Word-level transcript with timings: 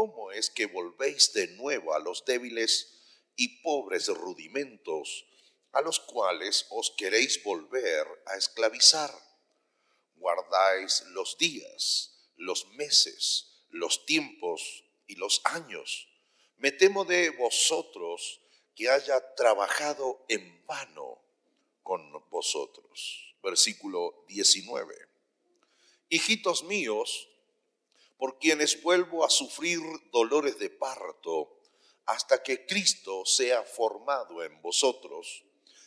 ¿cómo 0.00 0.32
es 0.32 0.48
que 0.48 0.64
volvéis 0.64 1.34
de 1.34 1.48
nuevo 1.48 1.92
a 1.92 1.98
los 1.98 2.24
débiles 2.24 2.88
y 3.36 3.60
pobres 3.60 4.08
rudimentos 4.08 5.26
a 5.72 5.82
los 5.82 6.00
cuales 6.00 6.64
os 6.70 6.90
queréis 6.96 7.44
volver 7.44 8.06
a 8.24 8.38
esclavizar? 8.38 9.10
Guardáis 10.14 11.02
los 11.08 11.36
días, 11.36 12.30
los 12.36 12.66
meses, 12.68 13.66
los 13.68 14.06
tiempos 14.06 14.84
y 15.06 15.16
los 15.16 15.42
años. 15.44 16.08
Me 16.56 16.72
temo 16.72 17.04
de 17.04 17.28
vosotros 17.28 18.40
que 18.74 18.88
haya 18.88 19.34
trabajado 19.34 20.24
en 20.30 20.64
vano 20.64 21.22
con 21.82 22.10
vosotros. 22.30 23.36
Versículo 23.42 24.24
19. 24.28 24.94
Hijitos 26.08 26.64
míos, 26.64 27.28
por 28.20 28.38
quienes 28.38 28.82
vuelvo 28.82 29.24
a 29.24 29.30
sufrir 29.30 29.80
dolores 30.12 30.58
de 30.58 30.68
parto 30.68 31.56
hasta 32.04 32.42
que 32.42 32.66
Cristo 32.66 33.24
sea 33.24 33.62
formado 33.62 34.44
en 34.44 34.60
vosotros. 34.60 35.42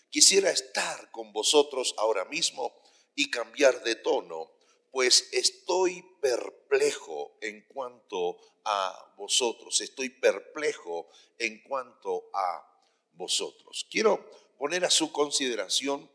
Quisiera 0.09 0.49
estar 0.49 1.11
con 1.11 1.31
vosotros 1.31 1.93
ahora 1.95 2.25
mismo 2.25 2.73
y 3.13 3.29
cambiar 3.29 3.83
de 3.83 3.97
tono, 3.97 4.51
pues 4.89 5.29
estoy 5.31 6.03
perplejo 6.19 7.37
en 7.39 7.67
cuanto 7.67 8.37
a 8.65 9.13
vosotros, 9.15 9.79
estoy 9.81 10.09
perplejo 10.09 11.07
en 11.37 11.61
cuanto 11.61 12.31
a 12.33 12.67
vosotros. 13.13 13.85
Quiero 13.91 14.27
poner 14.57 14.85
a 14.85 14.89
su 14.89 15.11
consideración 15.11 16.09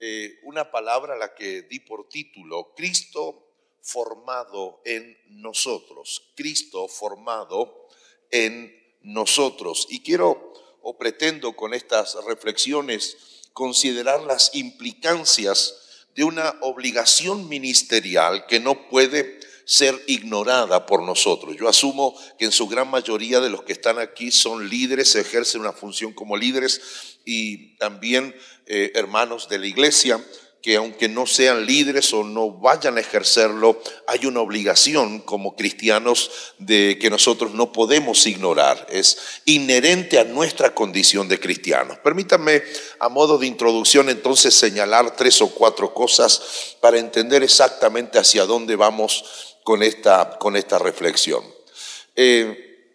eh, 0.00 0.38
una 0.42 0.70
palabra 0.70 1.14
a 1.14 1.18
la 1.18 1.34
que 1.34 1.62
di 1.62 1.80
por 1.80 2.10
título, 2.10 2.74
Cristo 2.74 3.51
formado 3.82 4.80
en 4.84 5.18
nosotros, 5.28 6.30
Cristo 6.36 6.88
formado 6.88 7.88
en 8.30 8.74
nosotros. 9.02 9.86
Y 9.90 10.00
quiero 10.00 10.52
o 10.80 10.96
pretendo 10.96 11.54
con 11.54 11.74
estas 11.74 12.16
reflexiones 12.24 13.16
considerar 13.52 14.22
las 14.22 14.54
implicancias 14.54 16.06
de 16.14 16.24
una 16.24 16.54
obligación 16.60 17.48
ministerial 17.48 18.46
que 18.46 18.60
no 18.60 18.88
puede 18.88 19.40
ser 19.64 20.00
ignorada 20.06 20.86
por 20.86 21.02
nosotros. 21.02 21.56
Yo 21.56 21.68
asumo 21.68 22.16
que 22.38 22.46
en 22.46 22.52
su 22.52 22.68
gran 22.68 22.90
mayoría 22.90 23.40
de 23.40 23.50
los 23.50 23.62
que 23.62 23.72
están 23.72 23.98
aquí 23.98 24.30
son 24.30 24.68
líderes, 24.68 25.14
ejercen 25.14 25.60
una 25.60 25.72
función 25.72 26.12
como 26.12 26.36
líderes 26.36 27.18
y 27.24 27.76
también 27.76 28.34
eh, 28.66 28.92
hermanos 28.94 29.48
de 29.48 29.58
la 29.58 29.66
iglesia 29.66 30.22
que 30.62 30.76
aunque 30.76 31.08
no 31.08 31.26
sean 31.26 31.66
líderes 31.66 32.12
o 32.14 32.22
no 32.22 32.52
vayan 32.52 32.96
a 32.96 33.00
ejercerlo, 33.00 33.82
hay 34.06 34.26
una 34.26 34.40
obligación 34.40 35.18
como 35.18 35.56
cristianos 35.56 36.30
de 36.58 36.98
que 37.00 37.10
nosotros 37.10 37.52
no 37.52 37.72
podemos 37.72 38.24
ignorar. 38.28 38.86
Es 38.88 39.18
inherente 39.44 40.20
a 40.20 40.24
nuestra 40.24 40.72
condición 40.72 41.28
de 41.28 41.40
cristianos. 41.40 41.98
Permítanme, 41.98 42.62
a 43.00 43.08
modo 43.08 43.38
de 43.38 43.48
introducción, 43.48 44.08
entonces 44.08 44.54
señalar 44.54 45.16
tres 45.16 45.42
o 45.42 45.50
cuatro 45.50 45.92
cosas 45.92 46.76
para 46.80 47.00
entender 47.00 47.42
exactamente 47.42 48.20
hacia 48.20 48.46
dónde 48.46 48.76
vamos 48.76 49.56
con 49.64 49.82
esta, 49.82 50.38
con 50.38 50.56
esta 50.56 50.78
reflexión. 50.78 51.42
Eh, 52.14 52.86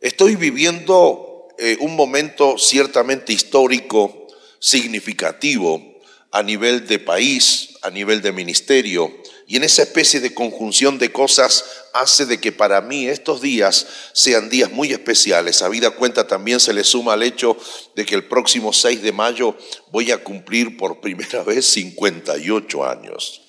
estoy 0.00 0.34
viviendo 0.34 1.46
eh, 1.58 1.76
un 1.78 1.94
momento 1.94 2.58
ciertamente 2.58 3.32
histórico, 3.32 4.26
significativo, 4.58 5.93
a 6.34 6.42
nivel 6.42 6.88
de 6.88 6.98
país, 6.98 7.76
a 7.82 7.90
nivel 7.90 8.20
de 8.20 8.32
ministerio, 8.32 9.22
y 9.46 9.56
en 9.56 9.62
esa 9.62 9.82
especie 9.82 10.18
de 10.18 10.34
conjunción 10.34 10.98
de 10.98 11.12
cosas 11.12 11.64
hace 11.92 12.26
de 12.26 12.40
que 12.40 12.50
para 12.50 12.80
mí 12.80 13.06
estos 13.06 13.40
días 13.40 13.86
sean 14.12 14.50
días 14.50 14.72
muy 14.72 14.90
especiales. 14.90 15.62
A 15.62 15.68
vida 15.68 15.92
cuenta 15.92 16.26
también 16.26 16.58
se 16.58 16.72
le 16.72 16.82
suma 16.82 17.14
el 17.14 17.22
hecho 17.22 17.56
de 17.94 18.04
que 18.04 18.16
el 18.16 18.26
próximo 18.26 18.72
6 18.72 19.00
de 19.02 19.12
mayo 19.12 19.56
voy 19.92 20.10
a 20.10 20.24
cumplir 20.24 20.76
por 20.76 21.00
primera 21.00 21.42
vez 21.44 21.66
58 21.66 22.84
años. 22.84 23.42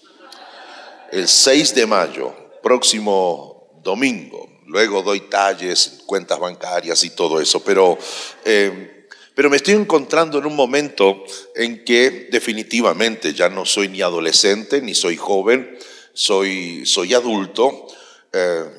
El 1.12 1.28
6 1.28 1.74
de 1.74 1.88
mayo, 1.88 2.35
próximo 2.62 3.79
domingo. 3.81 4.47
Luego 4.68 5.01
doy 5.01 5.22
talles, 5.22 6.03
cuentas 6.06 6.40
bancarias 6.40 7.03
y 7.03 7.09
todo 7.09 7.41
eso, 7.41 7.63
pero... 7.63 7.97
Eh, 8.44 8.91
pero 9.35 9.50
me 9.50 9.57
estoy 9.57 9.73
encontrando 9.73 10.40
en 10.40 10.46
un 10.46 10.56
momento 10.56 11.23
en 11.56 11.84
que 11.84 12.29
definitivamente 12.31 13.34
ya 13.34 13.50
no 13.50 13.66
soy 13.66 13.90
ni 13.90 14.01
adolescente 14.01 14.81
ni 14.81 14.96
soy 14.96 15.18
joven, 15.18 15.78
soy, 16.13 16.85
soy 16.85 17.13
adulto, 17.13 17.88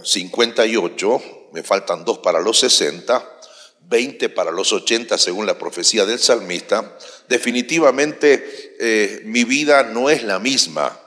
58, 0.03 1.15
eh, 1.15 1.49
me 1.53 1.63
faltan 1.63 2.05
dos 2.05 2.19
para 2.19 2.41
los 2.41 2.59
60, 2.59 3.41
20 3.83 4.29
para 4.31 4.51
los 4.51 4.73
80 4.73 5.17
según 5.19 5.47
la 5.47 5.59
profecía 5.59 6.05
del 6.07 6.19
salmista. 6.19 6.99
Definitivamente 7.29 8.77
eh, 8.81 9.23
mi 9.25 9.45
vida 9.45 9.85
no 9.85 10.11
es 10.11 10.25
la 10.25 10.39
misma 10.39 10.99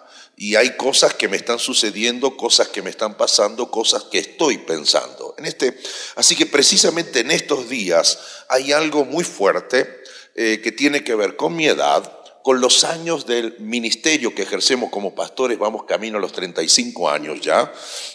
y 0.41 0.55
hay 0.55 0.77
cosas 0.77 1.15
que 1.15 1.27
me 1.27 1.35
están 1.35 1.59
sucediendo, 1.59 2.37
cosas 2.37 2.69
que 2.69 2.81
me 2.81 2.89
están 2.89 3.17
pasando, 3.17 3.69
cosas 3.69 4.05
que 4.05 4.19
estoy 4.19 4.57
pensando. 4.59 5.35
En 5.37 5.45
este, 5.45 5.77
así 6.15 6.33
que 6.33 6.45
precisamente 6.45 7.19
en 7.19 7.29
estos 7.29 7.67
días 7.67 8.17
hay 8.47 8.71
algo 8.71 9.03
muy 9.03 9.25
fuerte 9.25 10.01
eh, 10.35 10.61
que 10.63 10.71
tiene 10.71 11.03
que 11.03 11.13
ver 11.13 11.35
con 11.35 11.57
mi 11.57 11.67
edad, 11.67 12.21
con 12.41 12.61
los 12.61 12.85
años 12.85 13.25
del 13.25 13.59
ministerio 13.59 14.33
que 14.33 14.43
ejercemos 14.43 14.89
como 14.91 15.13
pastores, 15.13 15.59
vamos 15.59 15.83
camino 15.83 16.19
a 16.19 16.21
los 16.21 16.31
35 16.31 17.09
años 17.09 17.41
ya, 17.41 17.73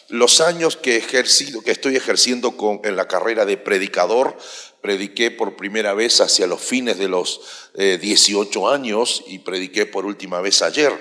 los 0.09 0.41
años 0.41 0.79
que, 0.79 0.97
ejercido, 0.97 1.61
que 1.61 1.73
estoy 1.73 1.95
ejerciendo 1.95 2.57
con, 2.57 2.81
en 2.85 2.97
la 2.97 3.07
carrera 3.07 3.45
de 3.45 3.59
predicador, 3.59 4.35
prediqué 4.81 5.31
por 5.31 5.57
primera 5.57 5.93
vez 5.93 6.23
hacia 6.23 6.47
los 6.47 6.63
fines 6.63 6.97
de 6.97 7.09
los 7.09 7.43
18 7.75 8.71
eh, 8.71 8.75
años 8.75 9.23
y 9.27 9.41
prediqué 9.41 9.85
por 9.85 10.07
última 10.07 10.41
vez 10.41 10.63
ayer 10.63 10.99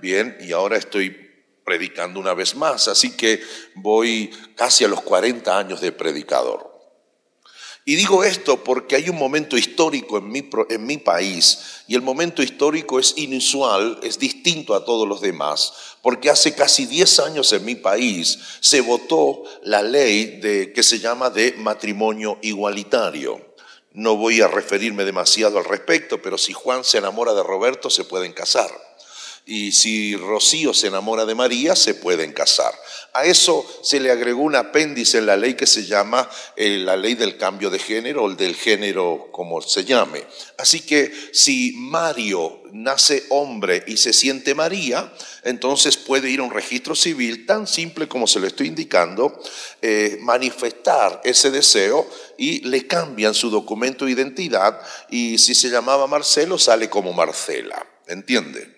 Bien, 0.00 0.36
y 0.40 0.52
ahora 0.52 0.76
estoy 0.76 1.26
predicando 1.64 2.20
una 2.20 2.34
vez 2.34 2.54
más, 2.54 2.86
así 2.86 3.16
que 3.16 3.40
voy 3.74 4.30
casi 4.54 4.84
a 4.84 4.88
los 4.88 5.02
40 5.02 5.58
años 5.58 5.80
de 5.80 5.90
predicador. 5.90 6.76
Y 7.84 7.94
digo 7.94 8.24
esto 8.24 8.64
porque 8.64 8.96
hay 8.96 9.08
un 9.08 9.16
momento 9.16 9.56
histórico 9.56 10.18
en 10.18 10.28
mi, 10.28 10.48
en 10.70 10.86
mi, 10.86 10.98
país 10.98 11.84
y 11.86 11.94
el 11.94 12.02
momento 12.02 12.42
histórico 12.42 12.98
es 12.98 13.14
inusual, 13.16 14.00
es 14.02 14.18
distinto 14.18 14.74
a 14.74 14.84
todos 14.84 15.06
los 15.06 15.20
demás, 15.20 15.72
porque 16.02 16.28
hace 16.28 16.54
casi 16.54 16.86
10 16.86 17.20
años 17.20 17.52
en 17.52 17.64
mi 17.64 17.76
país 17.76 18.38
se 18.60 18.80
votó 18.80 19.44
la 19.62 19.82
ley 19.82 20.40
de, 20.40 20.72
que 20.72 20.82
se 20.82 20.98
llama 20.98 21.30
de 21.30 21.52
matrimonio 21.58 22.38
igualitario. 22.42 23.40
No 23.92 24.16
voy 24.16 24.40
a 24.40 24.48
referirme 24.48 25.04
demasiado 25.04 25.58
al 25.58 25.64
respecto, 25.64 26.20
pero 26.20 26.38
si 26.38 26.52
Juan 26.52 26.82
se 26.82 26.98
enamora 26.98 27.34
de 27.34 27.44
Roberto 27.44 27.88
se 27.88 28.04
pueden 28.04 28.32
casar 28.32 28.70
y 29.48 29.70
si 29.70 30.16
Rocío 30.16 30.74
se 30.74 30.88
enamora 30.88 31.24
de 31.24 31.36
María, 31.36 31.76
se 31.76 31.94
pueden 31.94 32.32
casar. 32.32 32.74
A 33.12 33.24
eso 33.24 33.64
se 33.80 34.00
le 34.00 34.10
agregó 34.10 34.42
un 34.42 34.56
apéndice 34.56 35.18
en 35.18 35.26
la 35.26 35.36
ley 35.36 35.54
que 35.54 35.68
se 35.68 35.86
llama 35.86 36.28
eh, 36.56 36.78
la 36.78 36.96
ley 36.96 37.14
del 37.14 37.36
cambio 37.36 37.70
de 37.70 37.78
género 37.78 38.24
o 38.24 38.34
del 38.34 38.56
género 38.56 39.28
como 39.30 39.62
se 39.62 39.84
llame. 39.84 40.26
Así 40.58 40.80
que 40.80 41.12
si 41.32 41.74
Mario 41.76 42.60
nace 42.72 43.22
hombre 43.30 43.84
y 43.86 43.98
se 43.98 44.12
siente 44.12 44.56
María, 44.56 45.12
entonces 45.44 45.96
puede 45.96 46.28
ir 46.28 46.40
a 46.40 46.42
un 46.42 46.50
registro 46.50 46.96
civil 46.96 47.46
tan 47.46 47.68
simple 47.68 48.08
como 48.08 48.26
se 48.26 48.40
lo 48.40 48.48
estoy 48.48 48.66
indicando, 48.66 49.40
eh, 49.80 50.18
manifestar 50.22 51.20
ese 51.22 51.52
deseo 51.52 52.04
y 52.36 52.62
le 52.68 52.88
cambian 52.88 53.32
su 53.32 53.48
documento 53.50 54.06
de 54.06 54.10
identidad 54.10 54.80
y 55.08 55.38
si 55.38 55.54
se 55.54 55.70
llamaba 55.70 56.08
Marcelo 56.08 56.58
sale 56.58 56.90
como 56.90 57.12
Marcela. 57.12 57.86
¿Entiende? 58.08 58.75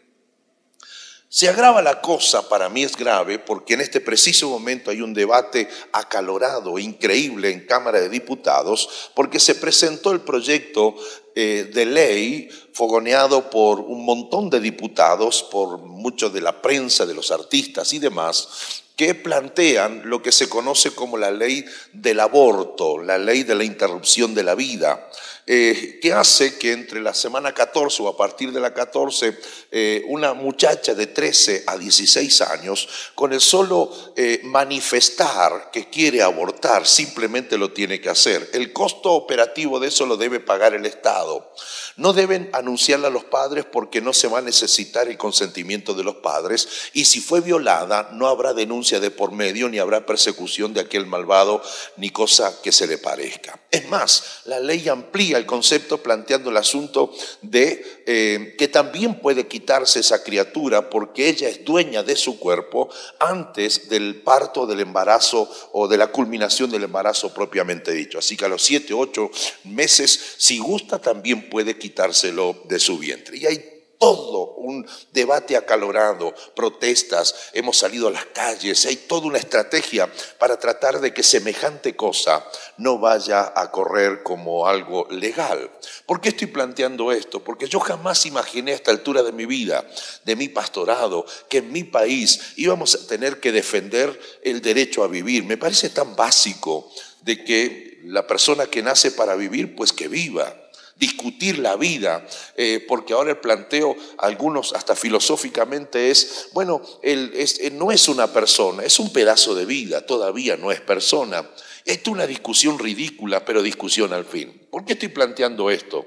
Se 1.31 1.47
agrava 1.47 1.83
la 1.83 2.01
cosa, 2.01 2.49
para 2.49 2.71
mí 2.71 2.83
es 2.83 2.97
grave, 2.97 3.39
porque 3.39 3.75
en 3.75 3.83
este 3.83 4.01
preciso 4.01 4.49
momento 4.49 4.91
hay 4.91 5.03
un 5.03 5.13
debate 5.13 5.69
acalorado, 5.93 6.79
increíble 6.79 7.51
en 7.51 7.67
Cámara 7.67 8.01
de 8.01 8.09
Diputados, 8.09 9.11
porque 9.15 9.39
se 9.39 9.55
presentó 9.55 10.13
el 10.13 10.21
proyecto 10.21 10.95
eh, 11.35 11.71
de 11.73 11.85
ley 11.85 12.49
fogoneado 12.73 13.51
por 13.51 13.81
un 13.81 14.07
montón 14.07 14.49
de 14.49 14.59
diputados, 14.59 15.43
por 15.43 15.79
muchos 15.81 16.33
de 16.33 16.41
la 16.41 16.63
prensa, 16.63 17.05
de 17.05 17.15
los 17.15 17.31
artistas 17.31 17.93
y 17.93 17.99
demás, 17.99 18.83
que 18.99 19.15
plantean 19.15 20.03
lo 20.07 20.21
que 20.21 20.33
se 20.33 20.49
conoce 20.49 20.91
como 20.91 21.17
la 21.19 21.31
ley 21.31 21.65
del 21.93 22.19
aborto, 22.19 22.99
la 22.99 23.17
ley 23.17 23.45
de 23.45 23.55
la 23.55 23.63
interrupción 23.63 24.35
de 24.35 24.43
la 24.43 24.57
vida. 24.57 25.09
Eh, 25.51 25.99
que 26.03 26.13
hace 26.13 26.59
que 26.59 26.73
entre 26.73 27.01
la 27.01 27.15
semana 27.15 27.55
14 27.55 28.03
o 28.03 28.09
a 28.09 28.19
partir 28.19 28.53
de 28.53 28.61
la 28.61 28.75
14, 28.75 29.35
eh, 29.71 30.05
una 30.09 30.35
muchacha 30.35 30.95
de 30.95 31.07
13 31.07 31.65
a 31.67 31.79
16 31.79 32.43
años, 32.43 32.87
con 33.15 33.33
el 33.33 33.41
solo 33.41 33.91
eh, 34.15 34.43
manifestar 34.45 35.71
que 35.73 35.89
quiere 35.89 36.21
abortar, 36.21 36.87
simplemente 36.87 37.57
lo 37.57 37.73
tiene 37.73 37.99
que 37.99 38.11
hacer. 38.11 38.51
El 38.53 38.75
costo 38.75 39.13
operativo 39.13 39.81
de 39.81 39.89
eso 39.89 40.05
lo 40.05 40.19
debe 40.19 40.39
pagar 40.39 40.75
el 40.75 40.85
Estado. 40.85 41.51
No 41.97 42.13
deben 42.13 42.51
anunciarle 42.53 43.07
a 43.07 43.11
los 43.11 43.25
padres 43.25 43.65
porque 43.65 44.01
no 44.01 44.13
se 44.13 44.29
va 44.29 44.39
a 44.39 44.43
necesitar 44.43 45.09
el 45.09 45.17
consentimiento 45.17 45.95
de 45.95 46.05
los 46.05 46.17
padres 46.17 46.69
y 46.93 47.07
si 47.07 47.21
fue 47.21 47.41
violada 47.41 48.11
no 48.13 48.29
habrá 48.29 48.53
denuncia 48.53 48.88
de 48.97 49.11
por 49.11 49.33
medio, 49.33 49.69
ni 49.69 49.79
habrá 49.79 50.07
persecución 50.07 50.73
de 50.73 50.81
aquel 50.81 51.07
malvado, 51.07 51.63
ni 51.97 52.11
cosa 52.11 52.61
que 52.63 52.73
se 52.73 52.87
le 52.87 52.97
parezca. 52.97 53.61
Es 53.71 53.89
más, 53.89 54.41
la 54.47 54.59
ley 54.61 54.89
amplía 54.89 55.37
el 55.37 55.45
concepto 55.45 56.03
planteando 56.03 56.49
el 56.49 56.57
asunto 56.57 57.13
de 57.43 58.03
eh, 58.07 58.55
que 58.57 58.69
también 58.69 59.21
puede 59.21 59.47
quitarse 59.47 60.01
esa 60.01 60.23
criatura 60.25 60.89
porque 60.89 61.29
ella 61.29 61.49
es 61.49 61.65
dueña 61.65 62.03
de 62.03 62.17
su 62.17 62.39
cuerpo 62.39 62.89
antes 63.21 63.91
del 63.91 64.23
parto, 64.23 64.67
del 64.67 64.81
embarazo 64.81 65.51
o 65.73 65.87
de 65.87 65.99
la 65.99 66.07
culminación 66.09 66.71
del 66.71 66.85
embarazo 66.85 67.35
propiamente 67.35 67.93
dicho. 67.93 68.19
Así 68.19 68.37
que 68.37 68.47
a 68.47 68.49
los 68.49 68.63
siete, 68.63 68.95
ocho 68.95 69.31
meses, 69.65 70.37
si 70.39 70.59
gusta, 70.59 70.99
también 70.99 71.51
puede 71.51 71.79
quitárselo 71.79 72.63
de 72.65 72.79
su 72.79 72.99
vientre. 72.99 73.37
Y 73.37 73.47
hay 73.47 73.78
todo 73.99 74.55
un 74.57 74.87
debate 75.13 75.57
acalorado, 75.57 76.35
protestas, 76.55 77.35
hemos 77.53 77.79
salido 77.79 78.09
a 78.09 78.13
las 78.13 78.27
calles, 78.27 78.87
hay 78.87 78.97
toda 78.97 79.27
una 79.27 79.39
estrategia 79.39 80.11
para 80.39 80.59
tratar 80.59 81.01
de 81.01 81.13
que 81.13 81.23
semejante 81.23 81.97
cosa 81.97 82.45
no 82.77 82.99
vaya 82.99 83.53
a 83.55 83.71
correr 83.71 84.23
como 84.23 84.67
algo 84.67 85.07
legal. 85.11 85.71
¿Por 86.07 86.21
qué 86.21 86.31
estoy 86.31 86.47
planteando 86.47 87.13
esto? 87.13 87.43
Porque 87.43 87.69
yo 87.69 87.81
jamás 87.81 88.27
imaginé 88.27 88.73
a 88.73 88.77
esta 88.77 88.91
altura 88.91 89.23
de 89.23 89.33
mi 89.33 89.47
vida, 89.47 89.85
de 90.25 90.37
mi 90.37 90.49
pastorado, 90.49 91.27
que 91.49 91.59
en 91.59 91.73
mi 91.73 91.85
país 91.85 92.53
íbamos 92.57 92.95
a 92.95 93.07
tener 93.07 93.41
que 93.41 93.53
defender 93.53 94.19
el 94.43 94.63
derecho 94.63 95.03
a 95.03 95.09
vivir. 95.09 95.45
Me 95.45 95.57
parece 95.57 95.91
tan 95.91 96.15
básico 96.15 96.91
de 97.23 97.45
que 97.45 98.01
la 98.05 98.27
persona 98.27 98.67
que 98.67 98.83
nace 98.83 99.11
para 99.11 99.35
vivir, 99.35 99.75
pues 99.75 99.93
que 99.93 100.09
viva 100.09 100.68
discutir 100.99 101.59
la 101.59 101.77
vida, 101.77 102.27
eh, 102.57 102.85
porque 102.87 103.13
ahora 103.13 103.31
el 103.31 103.39
planteo, 103.39 103.97
algunos 104.19 104.73
hasta 104.73 104.97
filosóficamente 104.97 106.11
es, 106.11 106.49
bueno, 106.53 106.83
él, 107.03 107.33
no 107.73 107.93
es 107.93 108.09
una 108.09 108.33
persona, 108.33 108.85
es 108.85 108.99
un 108.99 109.13
pedazo 109.13 109.55
de 109.55 109.65
vida, 109.65 110.07
todavía 110.07 110.57
no 110.57 110.73
es 110.73 110.81
persona. 110.81 111.49
Esto 111.85 112.11
es 112.11 112.15
una 112.15 112.27
discusión 112.27 112.79
ridícula, 112.79 113.45
pero 113.45 113.63
discusión 113.63 114.13
al 114.13 114.25
fin. 114.25 114.67
¿Por 114.71 114.85
qué 114.85 114.95
estoy 114.95 115.09
planteando 115.09 115.71
esto? 115.71 116.07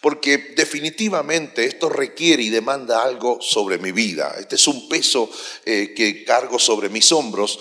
Porque 0.00 0.54
definitivamente 0.56 1.64
esto 1.64 1.88
requiere 1.88 2.42
y 2.42 2.50
demanda 2.50 3.02
algo 3.02 3.40
sobre 3.40 3.78
mi 3.78 3.92
vida. 3.92 4.34
Este 4.38 4.54
es 4.56 4.66
un 4.66 4.88
peso 4.88 5.30
eh, 5.64 5.92
que 5.94 6.24
cargo 6.24 6.58
sobre 6.58 6.88
mis 6.88 7.10
hombros. 7.12 7.58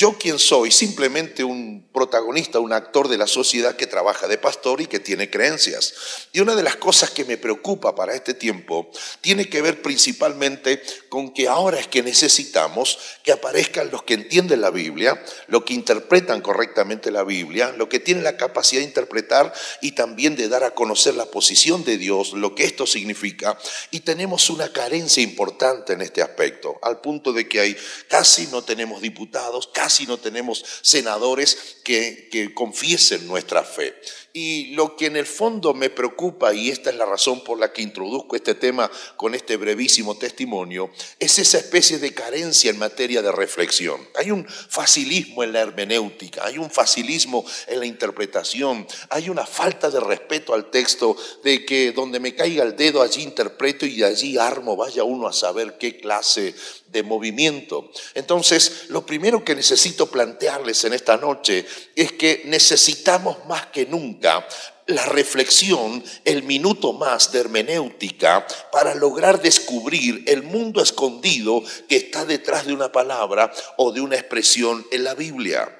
Yo 0.00 0.16
quien 0.16 0.38
soy, 0.38 0.70
simplemente 0.70 1.44
un 1.44 1.86
protagonista, 1.92 2.58
un 2.58 2.72
actor 2.72 3.06
de 3.08 3.18
la 3.18 3.26
sociedad 3.26 3.76
que 3.76 3.86
trabaja 3.86 4.28
de 4.28 4.38
pastor 4.38 4.80
y 4.80 4.86
que 4.86 4.98
tiene 4.98 5.28
creencias. 5.28 5.92
Y 6.32 6.40
una 6.40 6.54
de 6.54 6.62
las 6.62 6.76
cosas 6.76 7.10
que 7.10 7.26
me 7.26 7.36
preocupa 7.36 7.94
para 7.94 8.14
este 8.14 8.32
tiempo 8.32 8.90
tiene 9.20 9.50
que 9.50 9.60
ver 9.60 9.82
principalmente 9.82 10.82
con 11.10 11.34
que 11.34 11.48
ahora 11.48 11.78
es 11.78 11.86
que 11.86 12.02
necesitamos 12.02 12.96
que 13.22 13.32
aparezcan 13.32 13.90
los 13.90 14.02
que 14.04 14.14
entienden 14.14 14.62
la 14.62 14.70
Biblia, 14.70 15.22
los 15.48 15.64
que 15.64 15.74
interpretan 15.74 16.40
correctamente 16.40 17.10
la 17.10 17.22
Biblia, 17.22 17.74
los 17.76 17.88
que 17.88 18.00
tienen 18.00 18.24
la 18.24 18.38
capacidad 18.38 18.80
de 18.80 18.86
interpretar 18.86 19.52
y 19.82 19.92
también 19.92 20.34
de 20.34 20.48
dar 20.48 20.64
a 20.64 20.70
conocer 20.70 21.14
la 21.14 21.26
posición 21.26 21.84
de 21.84 21.98
Dios, 21.98 22.32
lo 22.32 22.54
que 22.54 22.64
esto 22.64 22.86
significa. 22.86 23.58
Y 23.90 24.00
tenemos 24.00 24.48
una 24.48 24.72
carencia 24.72 25.22
importante 25.22 25.92
en 25.92 26.00
este 26.00 26.22
aspecto, 26.22 26.78
al 26.80 27.02
punto 27.02 27.34
de 27.34 27.46
que 27.46 27.60
hay 27.60 27.76
casi 28.08 28.46
no 28.46 28.64
tenemos 28.64 29.02
diputados, 29.02 29.68
casi 29.74 29.89
no 30.06 30.18
tenemos 30.18 30.64
senadores 30.82 31.76
que, 31.84 32.52
confiesen 32.54 33.26
nuestra 33.26 33.64
fe. 33.64 33.94
Y 34.32 34.66
lo 34.74 34.94
que 34.94 35.06
en 35.06 35.16
el 35.16 35.26
fondo 35.26 35.74
me 35.74 35.90
preocupa, 35.90 36.54
y 36.54 36.70
esta 36.70 36.90
es 36.90 36.96
la 36.96 37.04
razón 37.04 37.42
por 37.42 37.58
la 37.58 37.72
que 37.72 37.82
introduzco 37.82 38.36
este 38.36 38.54
tema 38.54 38.88
con 39.16 39.34
este 39.34 39.56
brevísimo 39.56 40.16
testimonio, 40.16 40.90
es 41.18 41.40
esa 41.40 41.58
especie 41.58 41.98
de 41.98 42.14
carencia 42.14 42.70
en 42.70 42.78
materia 42.78 43.22
de 43.22 43.32
reflexión. 43.32 44.00
Hay 44.14 44.30
un 44.30 44.46
facilismo 44.46 45.42
en 45.42 45.52
la 45.52 45.60
hermenéutica, 45.60 46.46
hay 46.46 46.58
un 46.58 46.70
facilismo 46.70 47.44
en 47.66 47.80
la 47.80 47.86
interpretación, 47.86 48.86
hay 49.08 49.28
una 49.28 49.46
falta 49.46 49.90
de 49.90 49.98
respeto 49.98 50.54
al 50.54 50.70
texto 50.70 51.16
de 51.42 51.64
que 51.64 51.90
donde 51.90 52.20
me 52.20 52.34
caiga 52.34 52.62
el 52.62 52.76
dedo 52.76 53.02
allí 53.02 53.22
interpreto 53.22 53.84
y 53.84 54.04
allí 54.04 54.38
armo, 54.38 54.76
vaya 54.76 55.02
uno 55.02 55.26
a 55.26 55.32
saber 55.32 55.76
qué 55.76 55.98
clase 55.98 56.54
de 56.86 57.02
movimiento. 57.02 57.90
Entonces, 58.14 58.86
lo 58.88 59.04
primero 59.06 59.44
que 59.44 59.54
necesito 59.54 60.06
plantearles 60.10 60.84
en 60.84 60.92
esta 60.92 61.16
noche 61.16 61.66
es 61.96 62.12
que 62.12 62.42
necesitamos 62.44 63.44
más 63.46 63.66
que 63.66 63.86
nunca 63.86 64.19
la 64.86 65.06
reflexión, 65.06 66.02
el 66.24 66.42
minuto 66.42 66.92
más 66.92 67.32
de 67.32 67.40
hermenéutica 67.40 68.46
para 68.72 68.94
lograr 68.94 69.40
descubrir 69.40 70.24
el 70.26 70.42
mundo 70.42 70.82
escondido 70.82 71.62
que 71.88 71.96
está 71.96 72.24
detrás 72.24 72.66
de 72.66 72.74
una 72.74 72.92
palabra 72.92 73.52
o 73.76 73.92
de 73.92 74.00
una 74.00 74.16
expresión 74.16 74.84
en 74.90 75.04
la 75.04 75.14
Biblia. 75.14 75.79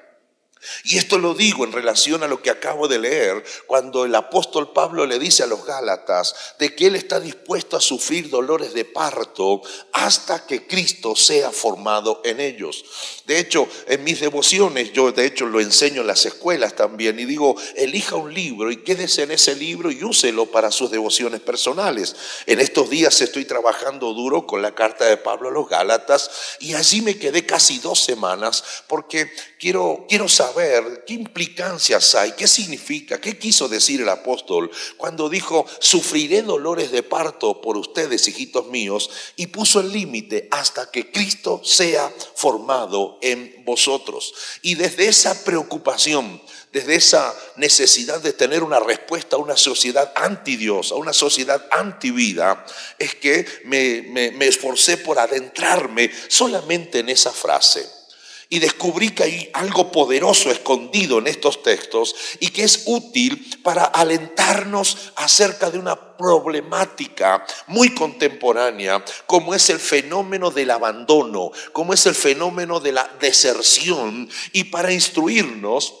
Y 0.83 0.97
esto 0.97 1.17
lo 1.17 1.33
digo 1.33 1.63
en 1.63 1.71
relación 1.71 2.23
a 2.23 2.27
lo 2.27 2.41
que 2.41 2.51
acabo 2.51 2.87
de 2.87 2.99
leer, 2.99 3.43
cuando 3.65 4.05
el 4.05 4.13
apóstol 4.13 4.73
Pablo 4.73 5.05
le 5.05 5.17
dice 5.17 5.43
a 5.43 5.47
los 5.47 5.65
Gálatas 5.65 6.35
de 6.59 6.75
que 6.75 6.87
él 6.87 6.95
está 6.95 7.19
dispuesto 7.19 7.77
a 7.77 7.81
sufrir 7.81 8.29
dolores 8.29 8.73
de 8.73 8.85
parto 8.85 9.61
hasta 9.93 10.45
que 10.45 10.67
Cristo 10.67 11.15
sea 11.15 11.51
formado 11.51 12.21
en 12.23 12.39
ellos. 12.39 12.85
De 13.25 13.39
hecho, 13.39 13.67
en 13.87 14.03
mis 14.03 14.19
devociones, 14.19 14.93
yo 14.93 15.11
de 15.11 15.25
hecho 15.25 15.45
lo 15.45 15.59
enseño 15.59 16.01
en 16.01 16.07
las 16.07 16.25
escuelas 16.25 16.75
también, 16.75 17.19
y 17.19 17.25
digo, 17.25 17.55
elija 17.75 18.15
un 18.15 18.33
libro 18.33 18.71
y 18.71 18.83
quédese 18.83 19.23
en 19.23 19.31
ese 19.31 19.55
libro 19.55 19.91
y 19.91 20.03
úselo 20.03 20.45
para 20.45 20.71
sus 20.71 20.91
devociones 20.91 21.41
personales. 21.41 22.15
En 22.45 22.59
estos 22.59 22.89
días 22.89 23.19
estoy 23.21 23.45
trabajando 23.45 24.13
duro 24.13 24.45
con 24.45 24.61
la 24.61 24.75
carta 24.75 25.05
de 25.05 25.17
Pablo 25.17 25.49
a 25.49 25.51
los 25.51 25.67
Gálatas 25.67 26.29
y 26.59 26.73
allí 26.75 27.01
me 27.01 27.17
quedé 27.17 27.45
casi 27.45 27.79
dos 27.79 28.03
semanas 28.03 28.63
porque 28.87 29.31
quiero, 29.61 30.07
quiero 30.09 30.27
saber 30.27 31.03
qué 31.05 31.13
implicancias 31.13 32.15
hay, 32.15 32.31
qué 32.31 32.47
significa, 32.47 33.21
qué 33.21 33.37
quiso 33.37 33.69
decir 33.69 34.01
el 34.01 34.09
apóstol 34.09 34.71
cuando 34.97 35.29
dijo, 35.29 35.67
sufriré 35.79 36.41
dolores 36.41 36.91
de 36.91 37.03
parto 37.03 37.61
por 37.61 37.77
ustedes, 37.77 38.27
hijitos 38.27 38.65
míos, 38.67 39.11
y 39.35 39.47
puso 39.47 39.79
el 39.79 39.91
límite 39.91 40.47
hasta 40.49 40.89
que 40.89 41.11
Cristo 41.11 41.61
sea 41.63 42.11
formado 42.35 43.19
en 43.21 43.63
vosotros. 43.63 44.33
Y 44.63 44.73
desde 44.73 45.07
esa 45.07 45.43
preocupación, 45.43 46.41
desde 46.73 46.95
esa 46.95 47.35
necesidad 47.57 48.19
de 48.19 48.33
tener 48.33 48.63
una 48.63 48.79
respuesta 48.79 49.35
a 49.35 49.39
una 49.39 49.57
sociedad 49.57 50.11
anti 50.15 50.55
Dios, 50.55 50.91
a 50.91 50.95
una 50.95 51.13
sociedad 51.13 51.67
anti 51.69 52.09
vida, 52.09 52.65
es 52.97 53.13
que 53.13 53.45
me 53.65 54.47
esforcé 54.47 54.97
por 54.97 55.19
adentrarme 55.19 56.09
solamente 56.29 56.99
en 56.99 57.09
esa 57.09 57.31
frase 57.31 58.00
y 58.51 58.59
descubrí 58.59 59.11
que 59.11 59.23
hay 59.23 59.49
algo 59.53 59.93
poderoso 59.93 60.51
escondido 60.51 61.19
en 61.19 61.27
estos 61.27 61.63
textos 61.63 62.13
y 62.41 62.49
que 62.49 62.63
es 62.63 62.83
útil 62.85 63.49
para 63.63 63.85
alentarnos 63.85 65.13
acerca 65.15 65.71
de 65.71 65.79
una 65.79 66.17
problemática 66.17 67.45
muy 67.67 67.95
contemporánea, 67.95 69.03
como 69.25 69.55
es 69.55 69.69
el 69.69 69.79
fenómeno 69.79 70.51
del 70.51 70.71
abandono, 70.71 71.51
como 71.71 71.93
es 71.93 72.05
el 72.05 72.13
fenómeno 72.13 72.81
de 72.81 72.91
la 72.91 73.09
deserción, 73.21 74.29
y 74.51 74.65
para 74.65 74.91
instruirnos 74.91 75.93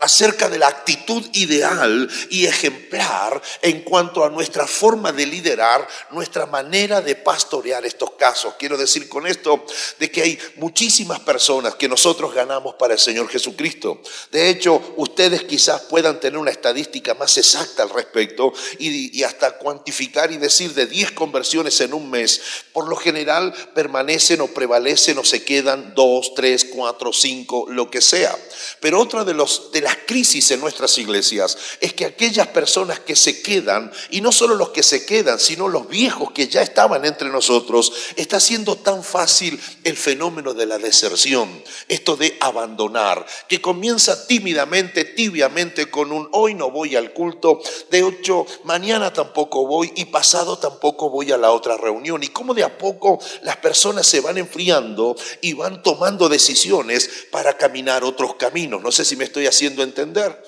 acerca 0.00 0.48
de 0.50 0.58
la 0.58 0.68
actitud 0.68 1.24
ideal 1.32 2.08
y 2.28 2.46
ejemplar 2.46 3.40
en 3.62 3.80
cuanto 3.82 4.24
a 4.24 4.28
nuestra 4.28 4.66
forma 4.66 5.10
de 5.10 5.24
liderar, 5.24 5.86
nuestra 6.10 6.44
manera 6.44 7.00
de 7.00 7.14
pastorear 7.14 7.86
estos 7.86 8.12
casos. 8.12 8.54
Quiero 8.58 8.76
decir 8.76 9.08
con 9.08 9.26
esto 9.26 9.64
de 9.98 10.10
que 10.10 10.22
hay 10.22 10.38
muchísimas 10.56 11.20
personas 11.20 11.76
que 11.76 11.88
nosotros 11.88 12.34
ganamos 12.34 12.74
para 12.74 12.94
el 12.94 13.00
Señor 13.00 13.28
Jesucristo. 13.28 14.02
De 14.30 14.50
hecho, 14.50 14.94
ustedes 14.96 15.44
quizás 15.44 15.82
puedan 15.82 16.20
tener 16.20 16.38
una 16.38 16.50
estadística 16.50 17.14
más 17.14 17.36
exacta 17.38 17.82
al 17.82 17.90
respecto 17.90 18.52
y, 18.78 19.22
hasta 19.22 19.58
cuantificar 19.58 20.30
y 20.30 20.36
decir 20.36 20.74
de 20.74 20.86
10 20.86 21.12
conversiones 21.12 21.80
en 21.80 21.94
un 21.94 22.10
mes, 22.10 22.40
por 22.72 22.88
lo 22.88 22.96
general 22.96 23.52
permanecen 23.74 24.40
o 24.40 24.48
prevalecen 24.48 25.18
o 25.18 25.24
se 25.24 25.42
quedan 25.42 25.94
2, 25.94 26.34
3, 26.34 26.66
4, 26.74 27.12
5, 27.12 27.66
lo 27.70 27.90
que 27.90 28.00
sea. 28.00 28.36
Pero 28.80 29.00
otra 29.00 29.24
de, 29.24 29.34
los, 29.34 29.72
las 29.86 29.98
crisis 30.04 30.50
en 30.50 30.58
nuestras 30.58 30.98
iglesias 30.98 31.56
es 31.80 31.92
que 31.92 32.06
aquellas 32.06 32.48
personas 32.48 32.98
que 32.98 33.14
se 33.14 33.40
quedan, 33.40 33.92
y 34.10 34.20
no 34.20 34.32
solo 34.32 34.56
los 34.56 34.70
que 34.70 34.82
se 34.82 35.06
quedan, 35.06 35.38
sino 35.38 35.68
los 35.68 35.86
viejos 35.86 36.32
que 36.32 36.48
ya 36.48 36.60
estaban 36.60 37.04
entre 37.04 37.28
nosotros, 37.28 37.92
está 38.16 38.40
siendo 38.40 38.74
tan 38.74 39.04
fácil 39.04 39.60
el 39.84 39.96
fenómeno 39.96 40.54
de 40.54 40.66
la 40.66 40.78
deserción, 40.78 41.62
esto 41.86 42.16
de 42.16 42.36
abandonar, 42.40 43.24
que 43.48 43.60
comienza 43.60 44.26
tímidamente, 44.26 45.04
tibiamente 45.04 45.88
con 45.88 46.10
un 46.10 46.28
hoy 46.32 46.54
no 46.54 46.72
voy 46.72 46.96
al 46.96 47.12
culto, 47.12 47.60
de 47.88 48.02
ocho, 48.02 48.44
mañana 48.64 49.12
tampoco 49.12 49.68
voy 49.68 49.92
y 49.94 50.06
pasado 50.06 50.58
tampoco 50.58 51.10
voy 51.10 51.30
a 51.30 51.38
la 51.38 51.52
otra 51.52 51.76
reunión. 51.76 52.24
Y 52.24 52.28
cómo 52.28 52.54
de 52.54 52.64
a 52.64 52.76
poco 52.76 53.20
las 53.42 53.58
personas 53.58 54.04
se 54.04 54.20
van 54.20 54.36
enfriando 54.36 55.14
y 55.42 55.52
van 55.52 55.80
tomando 55.84 56.28
decisiones 56.28 57.08
para 57.30 57.56
caminar 57.56 58.02
otros 58.02 58.34
caminos. 58.34 58.82
No 58.82 58.90
sé 58.90 59.04
si 59.04 59.14
me 59.14 59.22
estoy 59.22 59.46
haciendo 59.46 59.75
entender. 59.82 60.42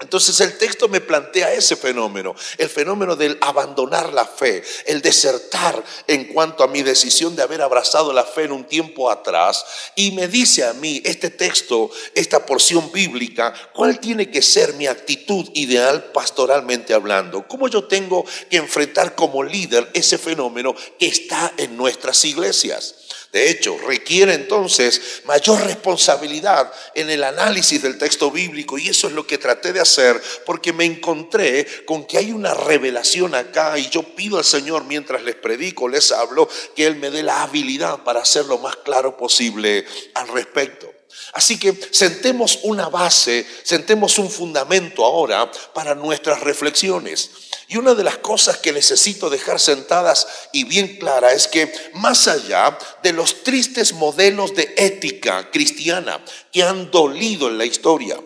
Entonces 0.00 0.40
el 0.40 0.58
texto 0.58 0.88
me 0.88 1.00
plantea 1.00 1.52
ese 1.52 1.76
fenómeno, 1.76 2.34
el 2.58 2.68
fenómeno 2.68 3.14
del 3.14 3.38
abandonar 3.40 4.12
la 4.12 4.26
fe, 4.26 4.64
el 4.86 5.00
desertar 5.00 5.82
en 6.08 6.24
cuanto 6.24 6.64
a 6.64 6.68
mi 6.68 6.82
decisión 6.82 7.36
de 7.36 7.42
haber 7.42 7.62
abrazado 7.62 8.12
la 8.12 8.24
fe 8.24 8.42
en 8.42 8.52
un 8.52 8.64
tiempo 8.64 9.08
atrás. 9.08 9.64
Y 9.94 10.10
me 10.10 10.26
dice 10.26 10.64
a 10.64 10.72
mí 10.72 11.00
este 11.04 11.30
texto, 11.30 11.90
esta 12.14 12.44
porción 12.44 12.90
bíblica, 12.90 13.54
cuál 13.72 14.00
tiene 14.00 14.30
que 14.30 14.42
ser 14.42 14.74
mi 14.74 14.88
actitud 14.88 15.48
ideal 15.54 16.10
pastoralmente 16.12 16.92
hablando, 16.92 17.46
cómo 17.46 17.68
yo 17.68 17.84
tengo 17.84 18.24
que 18.50 18.56
enfrentar 18.56 19.14
como 19.14 19.44
líder 19.44 19.88
ese 19.94 20.18
fenómeno 20.18 20.74
que 20.98 21.06
está 21.06 21.54
en 21.56 21.76
nuestras 21.76 22.24
iglesias. 22.24 23.03
De 23.34 23.50
hecho, 23.50 23.76
requiere 23.78 24.32
entonces 24.32 25.22
mayor 25.24 25.60
responsabilidad 25.66 26.72
en 26.94 27.10
el 27.10 27.24
análisis 27.24 27.82
del 27.82 27.98
texto 27.98 28.30
bíblico 28.30 28.78
y 28.78 28.88
eso 28.88 29.08
es 29.08 29.12
lo 29.12 29.26
que 29.26 29.38
traté 29.38 29.72
de 29.72 29.80
hacer 29.80 30.22
porque 30.46 30.72
me 30.72 30.84
encontré 30.84 31.66
con 31.84 32.04
que 32.04 32.18
hay 32.18 32.30
una 32.30 32.54
revelación 32.54 33.34
acá 33.34 33.76
y 33.76 33.88
yo 33.88 34.04
pido 34.14 34.38
al 34.38 34.44
Señor 34.44 34.84
mientras 34.84 35.24
les 35.24 35.34
predico, 35.34 35.88
les 35.88 36.12
hablo, 36.12 36.48
que 36.76 36.86
Él 36.86 36.94
me 36.94 37.10
dé 37.10 37.24
la 37.24 37.42
habilidad 37.42 38.04
para 38.04 38.20
hacer 38.20 38.44
lo 38.44 38.58
más 38.58 38.76
claro 38.76 39.16
posible 39.16 39.84
al 40.14 40.28
respecto. 40.28 40.93
Así 41.32 41.58
que 41.58 41.78
sentemos 41.90 42.60
una 42.62 42.88
base, 42.88 43.46
sentemos 43.62 44.18
un 44.18 44.30
fundamento 44.30 45.04
ahora 45.04 45.50
para 45.72 45.94
nuestras 45.94 46.40
reflexiones. 46.40 47.30
Y 47.68 47.76
una 47.76 47.94
de 47.94 48.04
las 48.04 48.18
cosas 48.18 48.58
que 48.58 48.72
necesito 48.72 49.30
dejar 49.30 49.58
sentadas 49.58 50.26
y 50.52 50.64
bien 50.64 50.98
clara 50.98 51.32
es 51.32 51.48
que 51.48 51.72
más 51.94 52.28
allá 52.28 52.78
de 53.02 53.12
los 53.12 53.42
tristes 53.42 53.92
modelos 53.92 54.54
de 54.54 54.74
ética 54.76 55.50
cristiana 55.50 56.22
que 56.52 56.62
han 56.62 56.90
dolido 56.90 57.48
en 57.48 57.58
la 57.58 57.64
historia, 57.64 58.18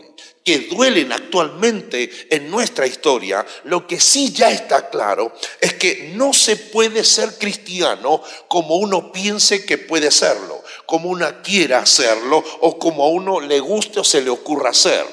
que 0.48 0.60
duelen 0.60 1.12
actualmente 1.12 2.10
en 2.30 2.50
nuestra 2.50 2.86
historia, 2.86 3.44
lo 3.64 3.86
que 3.86 4.00
sí 4.00 4.32
ya 4.32 4.50
está 4.50 4.88
claro 4.88 5.30
es 5.60 5.74
que 5.74 6.12
no 6.14 6.32
se 6.32 6.56
puede 6.56 7.04
ser 7.04 7.36
cristiano 7.36 8.22
como 8.48 8.76
uno 8.76 9.12
piense 9.12 9.66
que 9.66 9.76
puede 9.76 10.10
serlo, 10.10 10.64
como 10.86 11.10
uno 11.10 11.26
quiera 11.42 11.80
hacerlo 11.80 12.42
o 12.62 12.78
como 12.78 13.04
a 13.04 13.08
uno 13.10 13.40
le 13.40 13.60
guste 13.60 14.00
o 14.00 14.04
se 14.04 14.22
le 14.22 14.30
ocurra 14.30 14.70
hacer. 14.70 15.04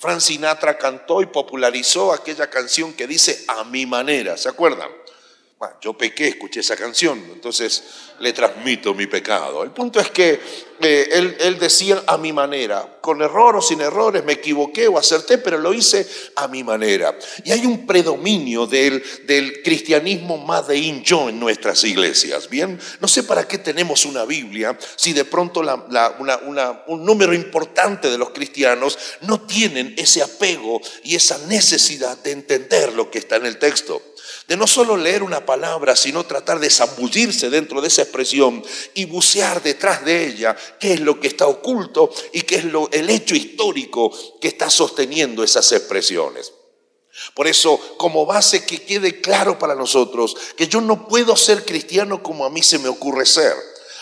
Frank 0.00 0.18
Sinatra 0.18 0.76
cantó 0.76 1.22
y 1.22 1.26
popularizó 1.26 2.12
aquella 2.12 2.50
canción 2.50 2.92
que 2.92 3.06
dice 3.06 3.44
a 3.46 3.62
mi 3.62 3.86
manera, 3.86 4.36
¿se 4.36 4.48
acuerdan? 4.48 4.90
Bueno, 5.60 5.76
yo 5.82 5.92
pequé, 5.92 6.28
escuché 6.28 6.60
esa 6.60 6.74
canción, 6.74 7.22
entonces 7.34 7.82
le 8.20 8.32
transmito 8.32 8.94
mi 8.94 9.06
pecado. 9.06 9.62
El 9.62 9.72
punto 9.72 10.00
es 10.00 10.10
que 10.10 10.40
eh, 10.80 11.36
él, 11.38 11.58
decía 11.58 12.02
a 12.06 12.16
mi 12.16 12.32
manera, 12.32 12.96
con 13.02 13.20
error 13.20 13.56
o 13.56 13.60
sin 13.60 13.82
errores, 13.82 14.24
me 14.24 14.32
equivoqué 14.32 14.88
o 14.88 14.96
acerté, 14.96 15.36
pero 15.36 15.58
lo 15.58 15.74
hice 15.74 16.06
a 16.36 16.48
mi 16.48 16.64
manera. 16.64 17.14
Y 17.44 17.52
hay 17.52 17.66
un 17.66 17.86
predominio 17.86 18.66
del, 18.66 19.04
del 19.26 19.60
cristianismo 19.62 20.38
más 20.38 20.66
de 20.66 21.02
yo 21.02 21.28
en 21.28 21.38
nuestras 21.38 21.84
iglesias, 21.84 22.48
¿bien? 22.48 22.80
No 22.98 23.06
sé 23.06 23.24
para 23.24 23.46
qué 23.46 23.58
tenemos 23.58 24.06
una 24.06 24.24
Biblia 24.24 24.78
si 24.96 25.12
de 25.12 25.26
pronto 25.26 25.60
un 25.60 27.04
número 27.04 27.34
importante 27.34 28.08
de 28.08 28.16
los 28.16 28.30
cristianos 28.30 28.98
no 29.20 29.42
tienen 29.42 29.94
ese 29.98 30.22
apego 30.22 30.80
y 31.04 31.16
esa 31.16 31.36
necesidad 31.48 32.16
de 32.16 32.30
entender 32.30 32.94
lo 32.94 33.10
que 33.10 33.18
está 33.18 33.36
en 33.36 33.44
el 33.44 33.58
texto 33.58 34.09
de 34.50 34.56
no 34.56 34.66
solo 34.66 34.96
leer 34.96 35.22
una 35.22 35.46
palabra, 35.46 35.94
sino 35.94 36.26
tratar 36.26 36.58
de 36.58 36.68
zambullirse 36.70 37.50
dentro 37.50 37.80
de 37.80 37.86
esa 37.86 38.02
expresión 38.02 38.64
y 38.94 39.04
bucear 39.04 39.62
detrás 39.62 40.04
de 40.04 40.26
ella 40.26 40.56
qué 40.80 40.94
es 40.94 41.00
lo 41.00 41.20
que 41.20 41.28
está 41.28 41.46
oculto 41.46 42.10
y 42.32 42.42
qué 42.42 42.56
es 42.56 42.64
lo, 42.64 42.90
el 42.90 43.08
hecho 43.10 43.36
histórico 43.36 44.10
que 44.40 44.48
está 44.48 44.68
sosteniendo 44.68 45.44
esas 45.44 45.70
expresiones. 45.70 46.52
Por 47.36 47.46
eso, 47.46 47.78
como 47.96 48.26
base 48.26 48.66
que 48.66 48.82
quede 48.82 49.20
claro 49.20 49.56
para 49.56 49.76
nosotros 49.76 50.36
que 50.56 50.66
yo 50.66 50.80
no 50.80 51.06
puedo 51.06 51.36
ser 51.36 51.64
cristiano 51.64 52.20
como 52.20 52.44
a 52.44 52.50
mí 52.50 52.64
se 52.64 52.80
me 52.80 52.88
ocurre 52.88 53.26
ser 53.26 53.54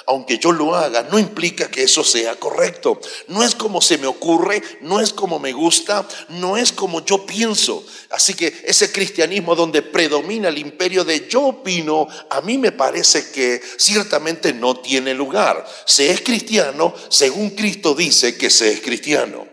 aunque 0.08 0.38
yo 0.38 0.52
lo 0.52 0.74
haga, 0.74 1.02
no 1.02 1.18
implica 1.18 1.70
que 1.70 1.82
eso 1.82 2.02
sea 2.02 2.34
correcto. 2.36 2.98
No 3.26 3.44
es 3.44 3.54
como 3.54 3.82
se 3.82 3.98
me 3.98 4.06
ocurre, 4.06 4.62
no 4.80 5.00
es 5.00 5.12
como 5.12 5.38
me 5.38 5.52
gusta, 5.52 6.08
no 6.30 6.56
es 6.56 6.72
como 6.72 7.04
yo 7.04 7.26
pienso. 7.26 7.84
Así 8.08 8.32
que 8.32 8.62
ese 8.64 8.90
cristianismo 8.90 9.54
donde 9.54 9.82
predomina 9.82 10.48
el 10.48 10.56
imperio 10.56 11.04
de 11.04 11.28
yo 11.28 11.48
opino, 11.48 12.08
a 12.30 12.40
mí 12.40 12.56
me 12.56 12.72
parece 12.72 13.30
que 13.32 13.60
ciertamente 13.76 14.54
no 14.54 14.80
tiene 14.80 15.12
lugar. 15.12 15.62
Se 15.84 16.10
es 16.10 16.22
cristiano 16.22 16.94
según 17.10 17.50
Cristo 17.50 17.94
dice 17.94 18.38
que 18.38 18.48
se 18.48 18.72
es 18.72 18.80
cristiano. 18.80 19.46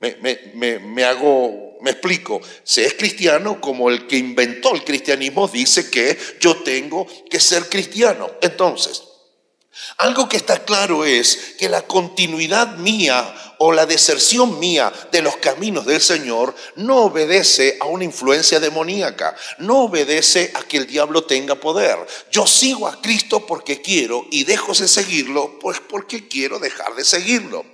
Me, 0.00 1.04
hago, 1.04 1.78
me 1.80 1.92
explico, 1.92 2.42
se 2.62 2.84
es 2.84 2.92
cristiano 2.92 3.58
como 3.58 3.88
el 3.88 4.06
que 4.06 4.18
inventó 4.18 4.74
el 4.74 4.84
cristianismo 4.84 5.48
dice 5.48 5.88
que 5.88 6.18
yo 6.40 6.56
tengo 6.56 7.06
que 7.30 7.40
ser 7.40 7.70
cristiano. 7.70 8.30
Entonces, 8.42 9.11
algo 9.96 10.28
que 10.28 10.36
está 10.36 10.64
claro 10.64 11.04
es 11.04 11.54
que 11.58 11.68
la 11.68 11.82
continuidad 11.82 12.76
mía 12.76 13.34
o 13.58 13.72
la 13.72 13.86
deserción 13.86 14.58
mía 14.58 14.92
de 15.10 15.22
los 15.22 15.36
caminos 15.36 15.86
del 15.86 16.00
Señor 16.00 16.54
no 16.76 17.04
obedece 17.04 17.78
a 17.80 17.86
una 17.86 18.04
influencia 18.04 18.60
demoníaca, 18.60 19.34
no 19.58 19.84
obedece 19.84 20.52
a 20.54 20.62
que 20.64 20.76
el 20.76 20.86
diablo 20.86 21.24
tenga 21.24 21.54
poder. 21.54 21.96
Yo 22.30 22.46
sigo 22.46 22.86
a 22.86 23.00
Cristo 23.00 23.46
porque 23.46 23.80
quiero 23.80 24.26
y 24.30 24.44
dejo 24.44 24.74
de 24.74 24.88
seguirlo 24.88 25.58
pues 25.58 25.80
porque 25.88 26.28
quiero 26.28 26.58
dejar 26.58 26.94
de 26.94 27.04
seguirlo. 27.04 27.64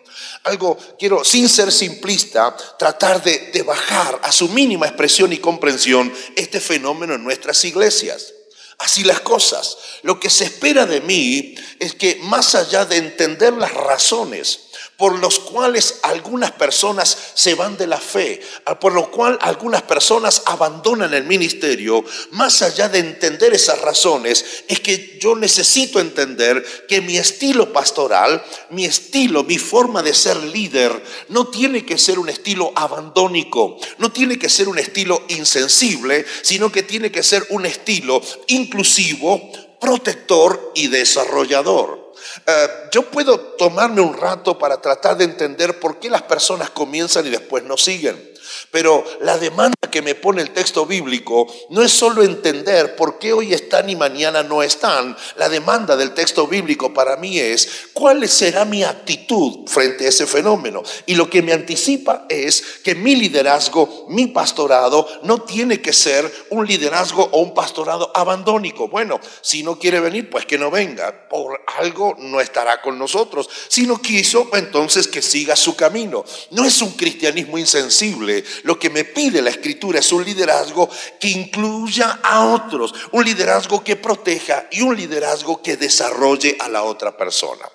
Algo 0.44 0.78
quiero, 0.98 1.24
sin 1.24 1.48
ser 1.48 1.72
simplista, 1.72 2.56
tratar 2.78 3.22
de, 3.22 3.50
de 3.52 3.62
bajar 3.62 4.20
a 4.22 4.30
su 4.30 4.48
mínima 4.48 4.86
expresión 4.86 5.32
y 5.32 5.38
comprensión 5.38 6.12
este 6.36 6.60
fenómeno 6.60 7.14
en 7.14 7.24
nuestras 7.24 7.64
iglesias 7.64 8.34
así 8.78 9.04
las 9.04 9.20
cosas. 9.20 9.76
Lo 10.02 10.18
que 10.18 10.30
se 10.30 10.44
espera 10.44 10.86
de 10.86 11.00
mí 11.00 11.54
es 11.78 11.94
que 11.94 12.16
más 12.22 12.54
allá 12.54 12.84
de 12.84 12.96
entender 12.96 13.52
las 13.52 13.74
razones 13.74 14.67
por 14.98 15.16
los 15.20 15.38
cuales 15.38 16.00
algunas 16.02 16.50
personas 16.50 17.16
se 17.34 17.54
van 17.54 17.76
de 17.76 17.86
la 17.86 17.98
fe, 17.98 18.40
por 18.80 18.92
lo 18.92 19.12
cual 19.12 19.38
algunas 19.40 19.82
personas 19.82 20.42
abandonan 20.44 21.14
el 21.14 21.22
ministerio, 21.22 22.04
más 22.32 22.62
allá 22.62 22.88
de 22.88 22.98
entender 22.98 23.54
esas 23.54 23.80
razones, 23.80 24.64
es 24.66 24.80
que 24.80 25.16
yo 25.20 25.36
necesito 25.36 26.00
entender 26.00 26.64
que 26.88 27.00
mi 27.00 27.16
estilo 27.16 27.72
pastoral, 27.72 28.44
mi 28.70 28.84
estilo, 28.84 29.44
mi 29.44 29.56
forma 29.56 30.02
de 30.02 30.12
ser 30.12 30.36
líder, 30.36 31.00
no 31.28 31.46
tiene 31.46 31.86
que 31.86 31.96
ser 31.96 32.18
un 32.18 32.28
estilo 32.28 32.72
abandónico, 32.74 33.78
no 33.98 34.10
tiene 34.10 34.36
que 34.36 34.48
ser 34.48 34.68
un 34.68 34.80
estilo 34.80 35.22
insensible, 35.28 36.26
sino 36.42 36.72
que 36.72 36.82
tiene 36.82 37.12
que 37.12 37.22
ser 37.22 37.46
un 37.50 37.66
estilo 37.66 38.20
inclusivo, 38.48 39.52
protector 39.80 40.72
y 40.74 40.88
desarrollador. 40.88 42.07
Eh, 42.46 42.68
yo 42.90 43.02
puedo 43.02 43.38
tomarme 43.38 44.00
un 44.00 44.16
rato 44.16 44.58
para 44.58 44.80
tratar 44.80 45.16
de 45.16 45.24
entender 45.24 45.78
por 45.80 45.98
qué 45.98 46.10
las 46.10 46.22
personas 46.22 46.70
comienzan 46.70 47.26
y 47.26 47.30
después 47.30 47.64
no 47.64 47.76
siguen. 47.76 48.32
Pero 48.70 49.04
la 49.20 49.38
demanda 49.38 49.76
que 49.90 50.02
me 50.02 50.14
pone 50.14 50.42
el 50.42 50.50
texto 50.50 50.86
bíblico 50.86 51.46
no 51.70 51.82
es 51.82 51.92
solo 51.92 52.22
entender 52.22 52.96
por 52.96 53.18
qué 53.18 53.32
hoy 53.32 53.52
están 53.52 53.88
y 53.88 53.96
mañana 53.96 54.42
no 54.42 54.62
están. 54.62 55.16
La 55.36 55.48
demanda 55.48 55.96
del 55.96 56.14
texto 56.14 56.46
bíblico 56.46 56.92
para 56.92 57.16
mí 57.16 57.38
es 57.38 57.88
cuál 57.92 58.28
será 58.28 58.64
mi 58.64 58.84
actitud 58.84 59.66
frente 59.66 60.06
a 60.06 60.08
ese 60.08 60.26
fenómeno. 60.26 60.82
Y 61.06 61.14
lo 61.14 61.28
que 61.30 61.42
me 61.42 61.52
anticipa 61.52 62.26
es 62.28 62.62
que 62.82 62.94
mi 62.94 63.16
liderazgo, 63.16 64.06
mi 64.08 64.26
pastorado, 64.28 65.06
no 65.22 65.42
tiene 65.42 65.80
que 65.80 65.92
ser 65.92 66.30
un 66.50 66.66
liderazgo 66.66 67.28
o 67.32 67.40
un 67.40 67.54
pastorado 67.54 68.10
abandónico. 68.14 68.88
Bueno, 68.88 69.20
si 69.40 69.62
no 69.62 69.78
quiere 69.78 70.00
venir, 70.00 70.30
pues 70.30 70.46
que 70.46 70.58
no 70.58 70.70
venga. 70.70 71.28
Por 71.28 71.60
algo 71.78 72.16
no 72.18 72.40
estará 72.40 72.80
con 72.80 72.98
nosotros. 72.98 73.48
Si 73.68 73.86
no 73.86 74.00
quiso, 74.00 74.48
entonces 74.54 75.08
que 75.08 75.22
siga 75.22 75.56
su 75.56 75.76
camino. 75.76 76.24
No 76.50 76.64
es 76.64 76.80
un 76.82 76.92
cristianismo 76.92 77.58
insensible 77.58 78.37
lo 78.62 78.78
que 78.78 78.90
me 78.90 79.04
pide 79.04 79.42
la 79.42 79.50
escritura 79.50 80.00
es 80.00 80.12
un 80.12 80.24
liderazgo 80.24 80.88
que 81.20 81.28
incluya 81.28 82.20
a 82.22 82.46
otros, 82.46 82.94
un 83.12 83.24
liderazgo 83.24 83.82
que 83.82 83.96
proteja 83.96 84.68
y 84.70 84.82
un 84.82 84.96
liderazgo 84.96 85.62
que 85.62 85.76
desarrolle 85.76 86.56
a 86.60 86.68
la 86.68 86.82
otra 86.82 87.16
persona. 87.16 87.68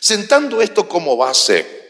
Sentando 0.00 0.60
esto 0.60 0.88
como 0.88 1.16
base, 1.16 1.80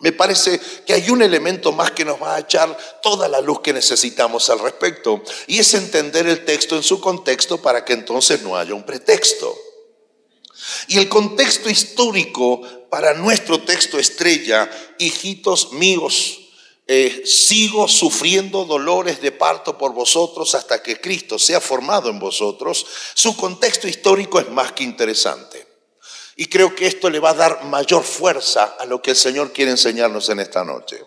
me 0.00 0.12
parece 0.12 0.58
que 0.86 0.94
hay 0.94 1.10
un 1.10 1.20
elemento 1.20 1.72
más 1.72 1.90
que 1.90 2.06
nos 2.06 2.20
va 2.20 2.36
a 2.36 2.40
echar 2.40 2.76
toda 3.02 3.28
la 3.28 3.40
luz 3.40 3.60
que 3.60 3.72
necesitamos 3.72 4.48
al 4.48 4.58
respecto, 4.58 5.22
y 5.46 5.58
es 5.58 5.74
entender 5.74 6.26
el 6.26 6.44
texto 6.44 6.74
en 6.76 6.82
su 6.82 7.00
contexto 7.00 7.60
para 7.60 7.84
que 7.84 7.92
entonces 7.92 8.42
no 8.42 8.56
haya 8.56 8.74
un 8.74 8.84
pretexto. 8.84 9.54
Y 10.88 10.98
el 10.98 11.08
contexto 11.08 11.68
histórico 11.68 12.62
para 12.90 13.14
nuestro 13.14 13.60
texto 13.60 13.98
estrella, 13.98 14.70
hijitos 14.98 15.72
míos, 15.72 16.39
eh, 16.86 17.22
sigo 17.24 17.86
sufriendo 17.86 18.64
dolores 18.64 19.20
de 19.20 19.32
parto 19.32 19.78
por 19.78 19.92
vosotros 19.92 20.54
hasta 20.54 20.82
que 20.82 21.00
Cristo 21.00 21.38
sea 21.38 21.60
formado 21.60 22.10
en 22.10 22.18
vosotros, 22.18 22.84
su 23.14 23.36
contexto 23.36 23.86
histórico 23.86 24.40
es 24.40 24.48
más 24.50 24.72
que 24.72 24.84
interesante. 24.84 25.66
Y 26.36 26.46
creo 26.46 26.74
que 26.74 26.86
esto 26.86 27.10
le 27.10 27.20
va 27.20 27.30
a 27.30 27.34
dar 27.34 27.64
mayor 27.64 28.02
fuerza 28.02 28.76
a 28.78 28.86
lo 28.86 29.02
que 29.02 29.10
el 29.10 29.16
Señor 29.16 29.52
quiere 29.52 29.70
enseñarnos 29.70 30.28
en 30.30 30.40
esta 30.40 30.64
noche. 30.64 31.04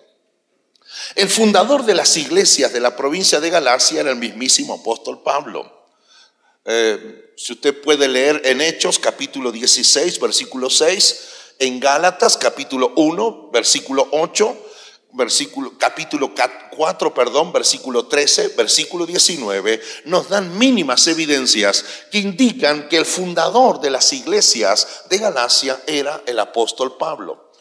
El 1.15 1.27
fundador 1.29 1.85
de 1.85 1.95
las 1.95 2.15
iglesias 2.17 2.71
de 2.71 2.79
la 2.79 2.95
provincia 2.95 3.39
de 3.39 3.49
Galacia 3.49 4.01
era 4.01 4.11
el 4.11 4.17
mismísimo 4.17 4.75
apóstol 4.75 5.21
Pablo. 5.23 5.87
Eh, 6.65 7.33
si 7.35 7.53
usted 7.53 7.81
puede 7.81 8.07
leer 8.07 8.41
en 8.45 8.61
Hechos 8.61 8.99
capítulo 8.99 9.51
16, 9.51 10.19
versículo 10.19 10.69
6, 10.69 11.19
en 11.59 11.79
Gálatas 11.79 12.37
capítulo 12.37 12.93
1, 12.95 13.49
versículo 13.51 14.07
8, 14.11 14.62
versículo, 15.13 15.73
capítulo 15.77 16.33
4, 16.75 17.13
perdón, 17.13 17.53
versículo 17.53 18.07
13, 18.07 18.49
versículo 18.49 19.05
19, 19.05 19.81
nos 20.05 20.29
dan 20.29 20.57
mínimas 20.57 21.07
evidencias 21.07 21.85
que 22.11 22.19
indican 22.19 22.89
que 22.89 22.97
el 22.97 23.05
fundador 23.05 23.79
de 23.79 23.91
las 23.91 24.11
iglesias 24.11 25.03
de 25.09 25.19
Galacia 25.19 25.81
era 25.87 26.21
el 26.25 26.39
apóstol 26.39 26.97
Pablo. 26.97 27.51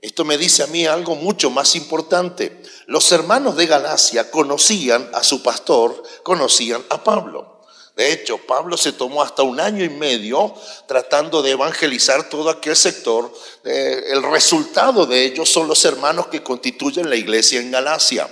Esto 0.00 0.24
me 0.24 0.36
dice 0.36 0.64
a 0.64 0.66
mí 0.66 0.84
algo 0.84 1.14
mucho 1.14 1.50
más 1.50 1.76
importante. 1.76 2.62
Los 2.86 3.12
hermanos 3.12 3.56
de 3.56 3.66
Galacia 3.66 4.30
conocían 4.30 5.08
a 5.14 5.22
su 5.22 5.42
pastor, 5.42 6.02
conocían 6.24 6.84
a 6.90 7.04
Pablo. 7.04 7.51
De 7.96 8.10
hecho, 8.10 8.38
Pablo 8.38 8.76
se 8.76 8.92
tomó 8.92 9.22
hasta 9.22 9.42
un 9.42 9.60
año 9.60 9.84
y 9.84 9.90
medio 9.90 10.54
tratando 10.86 11.42
de 11.42 11.50
evangelizar 11.50 12.28
todo 12.30 12.48
aquel 12.48 12.74
sector. 12.74 13.32
Eh, 13.64 14.04
el 14.08 14.22
resultado 14.22 15.04
de 15.04 15.24
ello 15.24 15.44
son 15.44 15.68
los 15.68 15.84
hermanos 15.84 16.28
que 16.28 16.42
constituyen 16.42 17.10
la 17.10 17.16
iglesia 17.16 17.60
en 17.60 17.70
Galacia. 17.70 18.28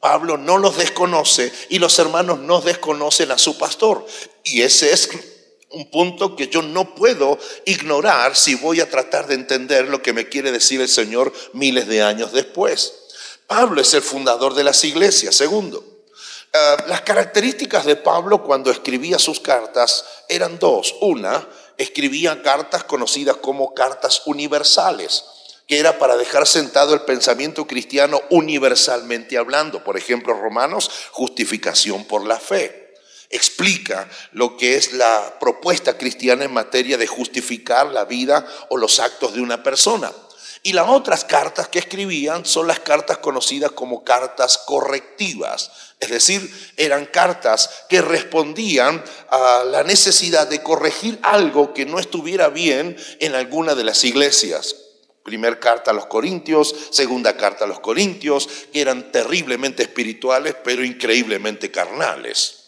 Pablo 0.00 0.38
no 0.38 0.58
los 0.58 0.76
desconoce 0.76 1.52
y 1.68 1.78
los 1.78 1.98
hermanos 1.98 2.38
no 2.38 2.60
desconocen 2.60 3.30
a 3.30 3.38
su 3.38 3.58
pastor. 3.58 4.06
Y 4.42 4.62
ese 4.62 4.92
es 4.92 5.10
un 5.70 5.90
punto 5.90 6.34
que 6.36 6.48
yo 6.48 6.62
no 6.62 6.94
puedo 6.94 7.38
ignorar 7.66 8.36
si 8.36 8.54
voy 8.54 8.80
a 8.80 8.90
tratar 8.90 9.26
de 9.26 9.34
entender 9.34 9.88
lo 9.88 10.02
que 10.02 10.12
me 10.12 10.28
quiere 10.28 10.52
decir 10.52 10.80
el 10.80 10.88
Señor 10.88 11.32
miles 11.52 11.88
de 11.88 12.02
años 12.02 12.32
después. 12.32 12.94
Pablo 13.46 13.80
es 13.80 13.92
el 13.92 14.02
fundador 14.02 14.54
de 14.54 14.64
las 14.64 14.82
iglesias. 14.84 15.34
Segundo, 15.34 15.93
eh, 16.54 16.76
las 16.86 17.00
características 17.00 17.84
de 17.84 17.96
Pablo 17.96 18.44
cuando 18.44 18.70
escribía 18.70 19.18
sus 19.18 19.40
cartas 19.40 20.04
eran 20.28 20.60
dos. 20.60 20.94
Una, 21.00 21.48
escribía 21.78 22.42
cartas 22.42 22.84
conocidas 22.84 23.38
como 23.38 23.74
cartas 23.74 24.22
universales, 24.26 25.24
que 25.66 25.80
era 25.80 25.98
para 25.98 26.16
dejar 26.16 26.46
sentado 26.46 26.94
el 26.94 27.00
pensamiento 27.00 27.66
cristiano 27.66 28.22
universalmente 28.30 29.36
hablando. 29.36 29.82
Por 29.82 29.96
ejemplo, 29.96 30.32
Romanos, 30.32 30.90
justificación 31.10 32.04
por 32.04 32.24
la 32.24 32.38
fe. 32.38 32.94
Explica 33.30 34.08
lo 34.30 34.56
que 34.56 34.76
es 34.76 34.92
la 34.92 35.38
propuesta 35.40 35.98
cristiana 35.98 36.44
en 36.44 36.52
materia 36.52 36.96
de 36.96 37.08
justificar 37.08 37.86
la 37.86 38.04
vida 38.04 38.46
o 38.68 38.76
los 38.76 39.00
actos 39.00 39.34
de 39.34 39.40
una 39.40 39.64
persona. 39.64 40.12
Y 40.66 40.72
las 40.72 40.88
otras 40.88 41.26
cartas 41.26 41.68
que 41.68 41.78
escribían 41.78 42.46
son 42.46 42.66
las 42.66 42.80
cartas 42.80 43.18
conocidas 43.18 43.72
como 43.72 44.02
cartas 44.02 44.56
correctivas, 44.56 45.70
es 46.04 46.10
decir, 46.10 46.72
eran 46.76 47.06
cartas 47.06 47.68
que 47.88 48.00
respondían 48.00 49.02
a 49.28 49.64
la 49.64 49.82
necesidad 49.82 50.46
de 50.48 50.62
corregir 50.62 51.18
algo 51.22 51.74
que 51.74 51.86
no 51.86 51.98
estuviera 51.98 52.48
bien 52.48 52.96
en 53.20 53.34
alguna 53.34 53.74
de 53.74 53.84
las 53.84 54.04
iglesias. 54.04 54.76
Primer 55.22 55.58
carta 55.58 55.90
a 55.90 55.94
los 55.94 56.06
Corintios, 56.06 56.74
segunda 56.90 57.36
carta 57.36 57.64
a 57.64 57.68
los 57.68 57.80
Corintios, 57.80 58.48
que 58.72 58.80
eran 58.82 59.10
terriblemente 59.10 59.82
espirituales, 59.82 60.54
pero 60.62 60.84
increíblemente 60.84 61.70
carnales. 61.70 62.63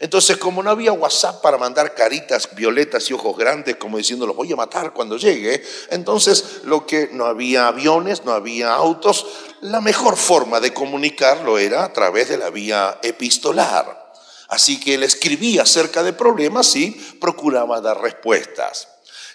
Entonces, 0.00 0.36
como 0.36 0.62
no 0.62 0.70
había 0.70 0.92
WhatsApp 0.92 1.40
para 1.40 1.58
mandar 1.58 1.94
caritas 1.94 2.48
violetas 2.54 3.08
y 3.08 3.12
ojos 3.12 3.36
grandes, 3.36 3.76
como 3.76 3.98
diciendo, 3.98 4.26
los 4.26 4.36
voy 4.36 4.52
a 4.52 4.56
matar 4.56 4.92
cuando 4.92 5.16
llegue, 5.16 5.62
entonces 5.90 6.62
lo 6.64 6.86
que 6.86 7.10
no 7.12 7.26
había 7.26 7.68
aviones, 7.68 8.24
no 8.24 8.32
había 8.32 8.74
autos, 8.74 9.26
la 9.60 9.80
mejor 9.80 10.16
forma 10.16 10.60
de 10.60 10.74
comunicarlo 10.74 11.58
era 11.58 11.84
a 11.84 11.92
través 11.92 12.28
de 12.28 12.38
la 12.38 12.50
vía 12.50 12.98
epistolar. 13.02 14.12
Así 14.48 14.78
que 14.78 14.94
él 14.94 15.02
escribía 15.02 15.62
acerca 15.62 16.02
de 16.02 16.12
problemas 16.12 16.74
y 16.76 16.90
procuraba 17.20 17.80
dar 17.80 18.00
respuestas. 18.00 18.88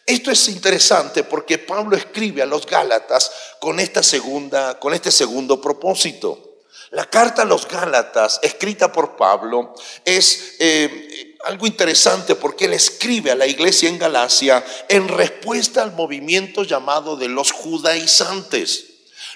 Esto 0.06 0.32
es 0.32 0.48
interesante 0.50 1.24
porque 1.24 1.60
Pablo 1.60 1.96
escribe 1.96 2.42
a 2.42 2.48
los 2.48 2.66
Gálatas 2.66 3.32
con, 3.60 3.80
esta 3.80 4.02
segunda, 4.02 4.80
con 4.80 4.94
este 4.94 5.12
segundo 5.12 5.62
propósito. 5.62 6.49
La 6.92 7.06
carta 7.06 7.44
a 7.44 7.46
los 7.46 7.68
Gálatas, 7.68 8.40
escrita 8.42 8.92
por 8.92 9.16
Pablo, 9.16 9.76
es 10.06 10.56
eh, 10.60 11.36
algo 11.46 11.68
interesante 11.68 12.36
porque 12.36 12.66
él 12.66 12.74
escribe 12.74 13.32
a 13.32 13.36
la 13.36 13.46
iglesia 13.46 13.90
en 13.90 14.00
Galacia 14.00 14.64
en 14.88 15.08
respuesta 15.08 15.84
al 15.84 15.94
movimiento 15.94 16.64
llamado 16.64 17.16
de 17.16 17.30
los 17.30 17.52
judaizantes. 17.52 18.89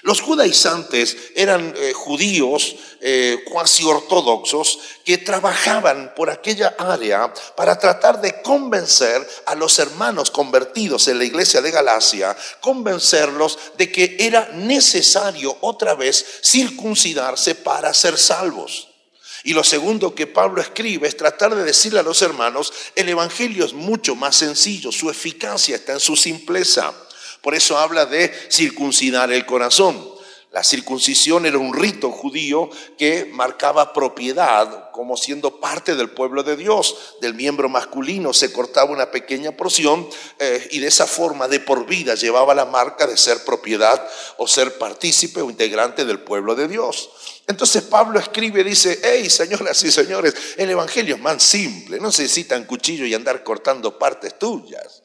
Los 0.04 0.20
judaizantes 0.20 1.16
eran 1.34 1.72
eh, 1.78 1.94
judíos 1.94 2.76
eh, 3.00 3.42
cuasi 3.50 3.84
ortodoxos 3.84 4.78
que 5.02 5.16
trabajaban 5.16 6.12
por 6.14 6.28
aquella 6.28 6.74
área 6.78 7.32
para 7.56 7.78
tratar 7.78 8.20
de 8.20 8.42
convencer 8.42 9.26
a 9.46 9.54
los 9.54 9.78
hermanos 9.78 10.30
convertidos 10.30 11.08
en 11.08 11.16
la 11.16 11.24
iglesia 11.24 11.62
de 11.62 11.70
Galacia, 11.70 12.36
convencerlos 12.60 13.58
de 13.78 13.90
que 13.90 14.18
era 14.20 14.50
necesario 14.52 15.56
otra 15.62 15.94
vez 15.94 16.22
circuncidarse 16.42 17.54
para 17.54 17.94
ser 17.94 18.18
salvos. 18.18 18.88
Y 19.42 19.54
lo 19.54 19.64
segundo 19.64 20.14
que 20.14 20.26
Pablo 20.26 20.60
escribe 20.60 21.08
es 21.08 21.16
tratar 21.16 21.54
de 21.54 21.64
decirle 21.64 22.00
a 22.00 22.02
los 22.02 22.20
hermanos, 22.20 22.74
el 22.94 23.08
Evangelio 23.08 23.64
es 23.64 23.72
mucho 23.72 24.14
más 24.16 24.36
sencillo, 24.36 24.92
su 24.92 25.08
eficacia 25.08 25.76
está 25.76 25.94
en 25.94 26.00
su 26.00 26.14
simpleza. 26.14 26.92
Por 27.44 27.54
eso 27.54 27.76
habla 27.76 28.06
de 28.06 28.32
circuncidar 28.50 29.30
el 29.30 29.44
corazón. 29.44 30.14
La 30.50 30.64
circuncisión 30.64 31.44
era 31.44 31.58
un 31.58 31.74
rito 31.74 32.10
judío 32.10 32.70
que 32.96 33.26
marcaba 33.26 33.92
propiedad 33.92 34.90
como 34.92 35.18
siendo 35.18 35.60
parte 35.60 35.94
del 35.94 36.08
pueblo 36.08 36.42
de 36.42 36.56
Dios. 36.56 37.16
Del 37.20 37.34
miembro 37.34 37.68
masculino 37.68 38.32
se 38.32 38.50
cortaba 38.50 38.90
una 38.90 39.10
pequeña 39.10 39.52
porción 39.52 40.08
eh, 40.38 40.68
y 40.70 40.78
de 40.78 40.86
esa 40.86 41.06
forma 41.06 41.46
de 41.46 41.60
por 41.60 41.84
vida 41.84 42.14
llevaba 42.14 42.54
la 42.54 42.64
marca 42.64 43.06
de 43.06 43.18
ser 43.18 43.44
propiedad 43.44 44.08
o 44.38 44.48
ser 44.48 44.78
partícipe 44.78 45.42
o 45.42 45.50
integrante 45.50 46.06
del 46.06 46.20
pueblo 46.20 46.54
de 46.54 46.66
Dios. 46.66 47.10
Entonces 47.46 47.82
Pablo 47.82 48.18
escribe 48.18 48.62
y 48.62 48.64
dice, 48.64 49.00
hey 49.02 49.28
señoras 49.28 49.82
y 49.82 49.90
señores, 49.90 50.34
el 50.56 50.70
Evangelio 50.70 51.16
es 51.16 51.20
más 51.20 51.42
simple, 51.42 51.98
no 51.98 52.06
necesitan 52.06 52.64
cuchillo 52.64 53.04
y 53.04 53.12
andar 53.12 53.44
cortando 53.44 53.98
partes 53.98 54.38
tuyas. 54.38 55.03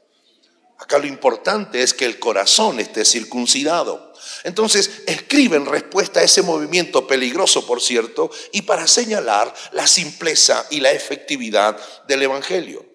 Acá 0.80 0.98
lo 0.98 1.08
importante 1.08 1.84
es 1.84 1.94
que 1.94 2.06
el 2.06 2.20
corazón 2.20 2.80
esté 2.80 3.04
circuncidado. 3.04 4.14
Entonces, 4.46 5.04
escribe 5.08 5.58
en 5.58 5.66
respuesta 5.66 6.22
a 6.22 6.24
ese 6.24 6.42
movimiento 6.42 7.06
peligroso, 7.06 7.68
por 7.68 7.82
cierto, 7.82 8.32
y 8.54 8.62
para 8.62 8.88
señalar 8.88 9.54
la 9.74 9.88
simpleza 9.88 10.66
y 10.70 10.80
la 10.80 10.92
efectividad 10.92 11.78
del 12.08 12.24
Evangelio. 12.24 12.86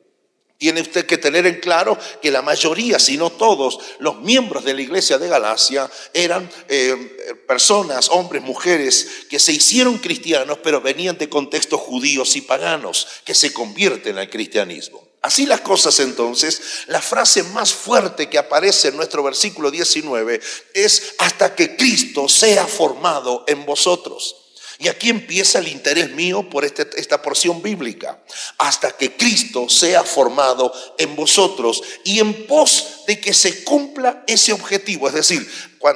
Tiene 0.57 0.81
usted 0.81 1.05
que 1.05 1.19
tener 1.19 1.47
en 1.47 1.61
claro 1.61 1.99
que 2.23 2.31
la 2.31 2.41
mayoría, 2.41 2.99
si 2.99 3.19
no 3.19 3.31
todos, 3.31 3.79
los 3.99 4.19
miembros 4.21 4.65
de 4.65 4.73
la 4.73 4.81
iglesia 4.81 5.19
de 5.19 5.29
Galacia 5.29 5.91
eran 6.15 6.51
eh, 6.69 7.43
personas, 7.47 8.09
hombres, 8.09 8.43
mujeres, 8.43 9.27
que 9.29 9.39
se 9.39 9.53
hicieron 9.53 9.99
cristianos, 9.99 10.59
pero 10.63 10.81
venían 10.81 11.19
de 11.19 11.29
contextos 11.29 11.81
judíos 11.81 12.35
y 12.37 12.41
paganos, 12.41 13.07
que 13.27 13.35
se 13.35 13.53
convierten 13.53 14.17
al 14.17 14.31
cristianismo. 14.31 15.04
Así 15.25 15.47
las 15.47 15.63
cosas 15.63 16.01
entonces, 16.01 16.61
la 16.89 17.01
frase 17.01 17.43
más 17.45 17.73
fuerte 17.73 18.29
que 18.29 18.37
aparece 18.37 18.89
en 18.89 18.97
nuestro 18.99 19.23
versículo 19.23 19.71
19 19.71 20.39
es 20.75 21.15
hasta 21.17 21.55
que 21.55 21.77
Cristo 21.77 22.29
sea 22.29 22.67
formado 22.67 23.43
en 23.47 23.65
vosotros. 23.65 24.37
Y 24.79 24.89
aquí 24.89 25.09
empieza 25.09 25.61
el 25.61 25.69
interés 25.69 26.11
mío 26.11 26.51
por 26.51 26.67
este, 26.67 26.87
esta 27.01 27.23
porción 27.23 27.63
bíblica. 27.63 28.23
Hasta 28.59 28.95
que 28.99 29.17
Cristo 29.17 29.67
sea 29.71 30.05
formado 30.05 30.71
en 30.99 31.17
vosotros 31.17 31.83
y 32.05 32.19
en 32.19 32.47
pos 32.47 33.05
de 33.07 33.19
que 33.19 33.33
se 33.33 33.65
cumpla 33.65 34.25
ese 34.27 34.53
objetivo. 34.53 35.09
Es 35.09 35.15
decir, 35.15 35.51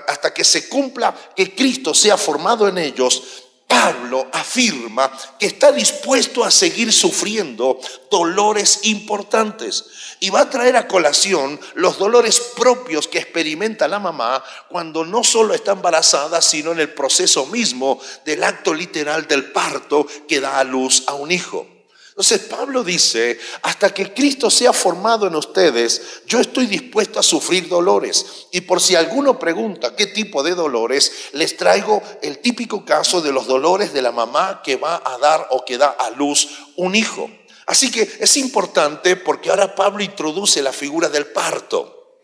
hasta 0.07 0.33
que 0.33 0.43
se 0.43 0.71
cumpla 0.71 1.15
que 1.37 1.55
Cristo 1.55 1.93
sea 1.93 2.17
formado 2.17 2.67
en 2.67 2.79
ellos, 2.79 3.23
Pablo 3.69 4.27
afirma 4.33 5.13
que 5.39 5.47
está 5.47 5.71
dispuesto 5.73 6.43
a 6.43 6.51
seguir 6.51 6.91
sufriendo 6.91 7.79
dolores 8.11 8.81
importantes 8.85 9.85
y 10.21 10.31
va 10.31 10.41
a 10.41 10.51
traer 10.51 10.77
a 10.77 10.89
colación 10.89 11.61
los 11.75 11.99
dolores 11.99 12.41
propios 12.57 13.07
que 13.07 13.19
experimenta 13.19 13.87
la 13.87 13.99
mamá 13.99 14.43
cuando 14.71 15.05
no 15.05 15.23
solo 15.23 15.53
está 15.55 15.73
embarazada, 15.73 16.41
sino 16.41 16.73
en 16.73 16.81
el 16.81 16.95
proceso 16.95 17.47
mismo 17.47 18.01
del 18.25 18.43
acto 18.43 18.73
literal 18.73 19.29
del 19.29 19.53
parto 19.53 20.07
que 20.27 20.41
da 20.41 20.59
a 20.59 20.65
luz 20.65 21.05
a 21.07 21.15
un 21.15 21.31
hijo. 21.31 21.78
Entonces 22.19 22.49
Pablo 22.49 22.83
dice, 22.83 23.39
hasta 23.63 23.95
que 23.95 24.13
Cristo 24.13 24.51
sea 24.51 24.73
formado 24.73 25.29
en 25.29 25.37
ustedes, 25.37 26.23
yo 26.27 26.41
estoy 26.41 26.67
dispuesto 26.67 27.21
a 27.21 27.23
sufrir 27.23 27.69
dolores. 27.69 28.49
Y 28.51 28.63
por 28.63 28.81
si 28.81 28.97
alguno 28.97 29.39
pregunta 29.39 29.95
qué 29.95 30.07
tipo 30.07 30.43
de 30.43 30.57
dolores, 30.57 31.29
les 31.35 31.57
traigo 31.57 32.03
el 32.21 32.41
típico 32.41 32.85
caso 32.85 33.21
de 33.21 33.31
los 33.31 33.47
dolores 33.47 33.93
de 33.93 34.03
la 34.03 34.11
mamá 34.11 34.63
que 34.65 34.75
va 34.75 35.01
a 35.05 35.17
dar 35.19 35.47
o 35.51 35.65
que 35.65 35.79
da 35.79 35.91
a 35.91 36.11
luz 36.11 36.49
un 36.75 36.97
hijo. 36.97 37.31
Así 37.67 37.89
que 37.89 38.11
es 38.19 38.37
importante 38.37 39.15
porque 39.15 39.51
ahora 39.51 39.77
Pablo 39.77 40.03
introduce 40.03 40.61
la 40.61 40.73
figura 40.73 41.09
del 41.09 41.27
parto. 41.29 42.19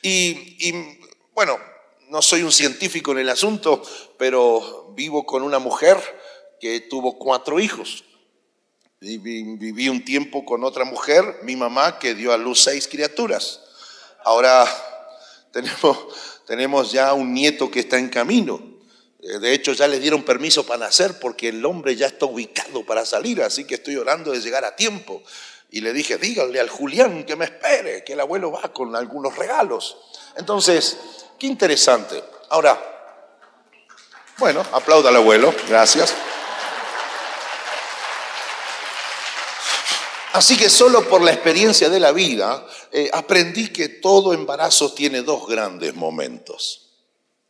Y, 0.00 0.68
y 0.68 1.00
bueno, 1.34 1.58
no 2.08 2.22
soy 2.22 2.44
un 2.44 2.52
científico 2.52 3.10
en 3.10 3.18
el 3.18 3.30
asunto, 3.30 3.82
pero 4.16 4.92
vivo 4.94 5.26
con 5.26 5.42
una 5.42 5.58
mujer 5.58 5.98
que 6.60 6.82
tuvo 6.82 7.18
cuatro 7.18 7.58
hijos. 7.58 8.04
Viví 9.00 9.88
un 9.88 10.04
tiempo 10.04 10.44
con 10.44 10.64
otra 10.64 10.84
mujer, 10.84 11.38
mi 11.42 11.54
mamá, 11.54 11.98
que 12.00 12.14
dio 12.14 12.32
a 12.32 12.36
luz 12.36 12.62
seis 12.62 12.88
criaturas. 12.88 13.60
Ahora 14.24 14.66
tenemos, 15.52 15.98
tenemos 16.46 16.90
ya 16.90 17.12
un 17.12 17.32
nieto 17.32 17.70
que 17.70 17.80
está 17.80 17.98
en 17.98 18.08
camino. 18.08 18.60
Eh, 19.20 19.38
de 19.38 19.52
hecho, 19.52 19.72
ya 19.72 19.86
le 19.86 20.00
dieron 20.00 20.22
permiso 20.24 20.66
para 20.66 20.86
nacer 20.86 21.18
porque 21.20 21.48
el 21.48 21.64
hombre 21.64 21.94
ya 21.94 22.06
está 22.06 22.26
ubicado 22.26 22.84
para 22.84 23.04
salir, 23.04 23.42
así 23.42 23.64
que 23.64 23.76
estoy 23.76 23.96
orando 23.96 24.32
de 24.32 24.40
llegar 24.40 24.64
a 24.64 24.74
tiempo. 24.74 25.22
Y 25.70 25.80
le 25.80 25.92
dije, 25.92 26.16
díganle 26.16 26.60
al 26.60 26.68
Julián 26.68 27.24
que 27.24 27.36
me 27.36 27.44
espere, 27.44 28.02
que 28.02 28.14
el 28.14 28.20
abuelo 28.20 28.50
va 28.50 28.72
con 28.72 28.96
algunos 28.96 29.36
regalos. 29.36 29.96
Entonces, 30.36 30.98
qué 31.38 31.46
interesante. 31.46 32.22
Ahora, 32.48 32.80
bueno, 34.38 34.64
aplauda 34.72 35.10
al 35.10 35.16
abuelo, 35.16 35.54
gracias. 35.68 36.14
Así 40.32 40.56
que 40.56 40.68
solo 40.68 41.08
por 41.08 41.22
la 41.22 41.32
experiencia 41.32 41.88
de 41.88 42.00
la 42.00 42.12
vida 42.12 42.66
eh, 42.92 43.10
aprendí 43.12 43.68
que 43.68 43.88
todo 43.88 44.32
embarazo 44.32 44.92
tiene 44.92 45.22
dos 45.22 45.46
grandes 45.46 45.94
momentos. 45.94 46.87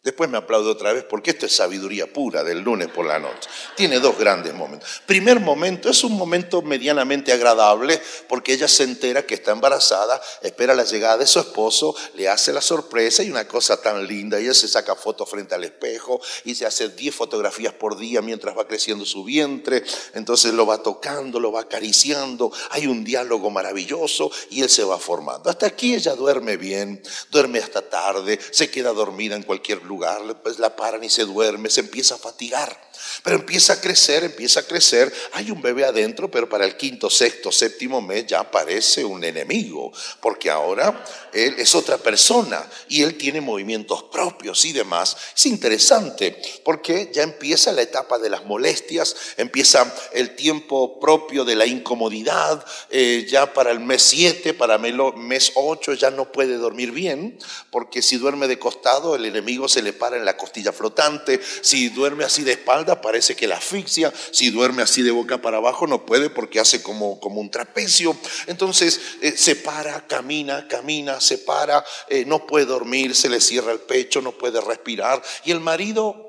Después 0.08 0.30
me 0.30 0.38
aplaudo 0.38 0.70
otra 0.70 0.94
vez 0.94 1.04
porque 1.04 1.32
esto 1.32 1.44
es 1.44 1.54
sabiduría 1.54 2.10
pura 2.10 2.42
del 2.42 2.60
lunes 2.60 2.88
por 2.88 3.04
la 3.04 3.18
noche. 3.18 3.46
Tiene 3.76 4.00
dos 4.00 4.18
grandes 4.18 4.54
momentos. 4.54 5.02
Primer 5.04 5.38
momento 5.38 5.90
es 5.90 6.02
un 6.02 6.16
momento 6.16 6.62
medianamente 6.62 7.30
agradable 7.30 8.00
porque 8.26 8.54
ella 8.54 8.68
se 8.68 8.84
entera 8.84 9.26
que 9.26 9.34
está 9.34 9.50
embarazada, 9.50 10.18
espera 10.40 10.74
la 10.74 10.84
llegada 10.84 11.18
de 11.18 11.26
su 11.26 11.40
esposo, 11.40 11.94
le 12.14 12.26
hace 12.26 12.54
la 12.54 12.62
sorpresa 12.62 13.22
y 13.22 13.30
una 13.30 13.46
cosa 13.46 13.82
tan 13.82 14.06
linda. 14.06 14.38
Ella 14.38 14.54
se 14.54 14.66
saca 14.66 14.94
fotos 14.94 15.28
frente 15.28 15.54
al 15.54 15.64
espejo 15.64 16.22
y 16.46 16.54
se 16.54 16.64
hace 16.64 16.88
10 16.88 17.14
fotografías 17.14 17.74
por 17.74 17.98
día 17.98 18.22
mientras 18.22 18.56
va 18.56 18.66
creciendo 18.66 19.04
su 19.04 19.24
vientre. 19.24 19.84
Entonces 20.14 20.54
lo 20.54 20.64
va 20.64 20.82
tocando, 20.82 21.38
lo 21.38 21.52
va 21.52 21.60
acariciando. 21.60 22.50
Hay 22.70 22.86
un 22.86 23.04
diálogo 23.04 23.50
maravilloso 23.50 24.30
y 24.48 24.62
él 24.62 24.70
se 24.70 24.84
va 24.84 24.98
formando. 24.98 25.50
Hasta 25.50 25.66
aquí 25.66 25.94
ella 25.94 26.14
duerme 26.14 26.56
bien, 26.56 27.02
duerme 27.30 27.58
hasta 27.58 27.82
tarde, 27.82 28.38
se 28.50 28.70
queda 28.70 28.94
dormida 28.94 29.36
en 29.36 29.42
cualquier 29.42 29.82
lugar 29.82 29.97
pues 30.42 30.58
la 30.58 30.76
paran 30.76 31.04
y 31.04 31.10
se 31.10 31.24
duerme, 31.24 31.70
se 31.70 31.80
empieza 31.80 32.14
a 32.14 32.18
fatigar. 32.18 32.87
Pero 33.22 33.36
empieza 33.36 33.74
a 33.74 33.80
crecer, 33.80 34.24
empieza 34.24 34.60
a 34.60 34.62
crecer. 34.64 35.12
Hay 35.32 35.50
un 35.50 35.60
bebé 35.60 35.84
adentro, 35.84 36.30
pero 36.30 36.48
para 36.48 36.64
el 36.64 36.76
quinto, 36.76 37.10
sexto, 37.10 37.52
séptimo 37.52 38.00
mes 38.00 38.26
ya 38.26 38.40
aparece 38.40 39.04
un 39.04 39.24
enemigo, 39.24 39.92
porque 40.20 40.50
ahora 40.50 41.04
él 41.32 41.56
es 41.58 41.74
otra 41.74 41.98
persona 41.98 42.64
y 42.88 43.02
él 43.02 43.16
tiene 43.16 43.40
movimientos 43.40 44.04
propios 44.04 44.64
y 44.64 44.72
demás. 44.72 45.16
Es 45.36 45.46
interesante, 45.46 46.40
porque 46.64 47.10
ya 47.12 47.22
empieza 47.22 47.72
la 47.72 47.82
etapa 47.82 48.18
de 48.18 48.30
las 48.30 48.44
molestias, 48.44 49.14
empieza 49.36 49.92
el 50.12 50.34
tiempo 50.36 50.98
propio 51.00 51.44
de 51.44 51.56
la 51.56 51.66
incomodidad. 51.66 52.64
Eh, 52.90 53.26
ya 53.28 53.52
para 53.52 53.70
el 53.70 53.80
mes 53.80 54.02
7, 54.02 54.54
para 54.54 54.76
el 54.76 55.14
mes 55.16 55.52
8 55.54 55.94
ya 55.94 56.10
no 56.10 56.32
puede 56.32 56.56
dormir 56.56 56.92
bien, 56.92 57.38
porque 57.70 58.02
si 58.02 58.16
duerme 58.16 58.48
de 58.48 58.58
costado, 58.58 59.14
el 59.14 59.24
enemigo 59.24 59.68
se 59.68 59.82
le 59.82 59.92
para 59.92 60.16
en 60.16 60.24
la 60.24 60.36
costilla 60.36 60.72
flotante. 60.72 61.40
Si 61.62 61.88
duerme 61.88 62.24
así 62.24 62.42
de 62.42 62.52
espalda, 62.52 62.87
parece 62.96 63.36
que 63.36 63.46
la 63.46 63.56
asfixia, 63.56 64.12
si 64.30 64.50
duerme 64.50 64.82
así 64.82 65.02
de 65.02 65.10
boca 65.10 65.40
para 65.40 65.58
abajo 65.58 65.86
no 65.86 66.04
puede 66.04 66.30
porque 66.30 66.60
hace 66.60 66.82
como, 66.82 67.20
como 67.20 67.40
un 67.40 67.50
trapecio, 67.50 68.16
entonces 68.46 69.00
eh, 69.22 69.32
se 69.36 69.56
para, 69.56 70.06
camina, 70.06 70.66
camina, 70.68 71.20
se 71.20 71.38
para, 71.38 71.84
eh, 72.08 72.24
no 72.26 72.46
puede 72.46 72.66
dormir, 72.66 73.14
se 73.14 73.28
le 73.28 73.40
cierra 73.40 73.72
el 73.72 73.80
pecho, 73.80 74.20
no 74.20 74.32
puede 74.32 74.60
respirar 74.60 75.22
y 75.44 75.50
el 75.50 75.60
marido 75.60 76.28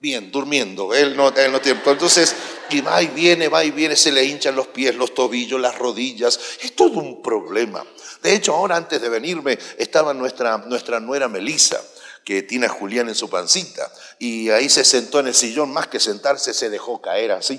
bien, 0.00 0.30
durmiendo, 0.30 0.94
él 0.94 1.16
no, 1.16 1.28
él 1.28 1.50
no 1.52 1.60
tiene. 1.60 1.80
Entonces, 1.84 2.34
y 2.70 2.80
va 2.80 3.02
y 3.02 3.08
viene, 3.08 3.48
va 3.48 3.64
y 3.64 3.70
viene, 3.70 3.96
se 3.96 4.12
le 4.12 4.24
hinchan 4.24 4.54
los 4.54 4.68
pies, 4.68 4.94
los 4.94 5.14
tobillos, 5.14 5.60
las 5.60 5.76
rodillas, 5.76 6.38
es 6.62 6.74
todo 6.74 7.00
un 7.00 7.22
problema. 7.22 7.84
De 8.22 8.34
hecho, 8.34 8.54
ahora 8.54 8.76
antes 8.76 9.00
de 9.00 9.08
venirme 9.08 9.58
estaba 9.76 10.14
nuestra, 10.14 10.58
nuestra 10.58 11.00
nuera 11.00 11.28
Melisa 11.28 11.80
que 12.28 12.42
tiene 12.42 12.66
a 12.66 12.68
Julián 12.68 13.08
en 13.08 13.14
su 13.14 13.30
pancita. 13.30 13.90
Y 14.18 14.50
ahí 14.50 14.68
se 14.68 14.84
sentó 14.84 15.18
en 15.18 15.28
el 15.28 15.34
sillón, 15.34 15.72
más 15.72 15.86
que 15.86 15.98
sentarse, 15.98 16.52
se 16.52 16.68
dejó 16.68 17.00
caer 17.00 17.32
así. 17.32 17.58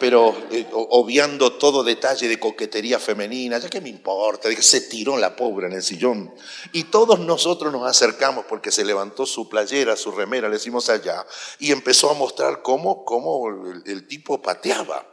Pero 0.00 0.36
eh, 0.50 0.66
obviando 0.72 1.52
todo 1.52 1.84
detalle 1.84 2.26
de 2.26 2.40
coquetería 2.40 2.98
femenina, 2.98 3.58
ya 3.58 3.70
que 3.70 3.80
me 3.80 3.88
importa, 3.88 4.48
se 4.60 4.80
tiró 4.80 5.16
la 5.16 5.36
pobre 5.36 5.68
en 5.68 5.74
el 5.74 5.84
sillón. 5.84 6.34
Y 6.72 6.84
todos 6.84 7.20
nosotros 7.20 7.72
nos 7.72 7.88
acercamos 7.88 8.44
porque 8.48 8.72
se 8.72 8.84
levantó 8.84 9.24
su 9.24 9.48
playera, 9.48 9.96
su 9.96 10.10
remera, 10.10 10.48
le 10.48 10.56
decimos 10.56 10.88
allá, 10.88 11.24
y 11.60 11.70
empezó 11.70 12.10
a 12.10 12.14
mostrar 12.14 12.62
cómo, 12.62 13.04
cómo 13.04 13.46
el, 13.86 14.08
tipo 14.08 14.42
pateaba. 14.42 15.06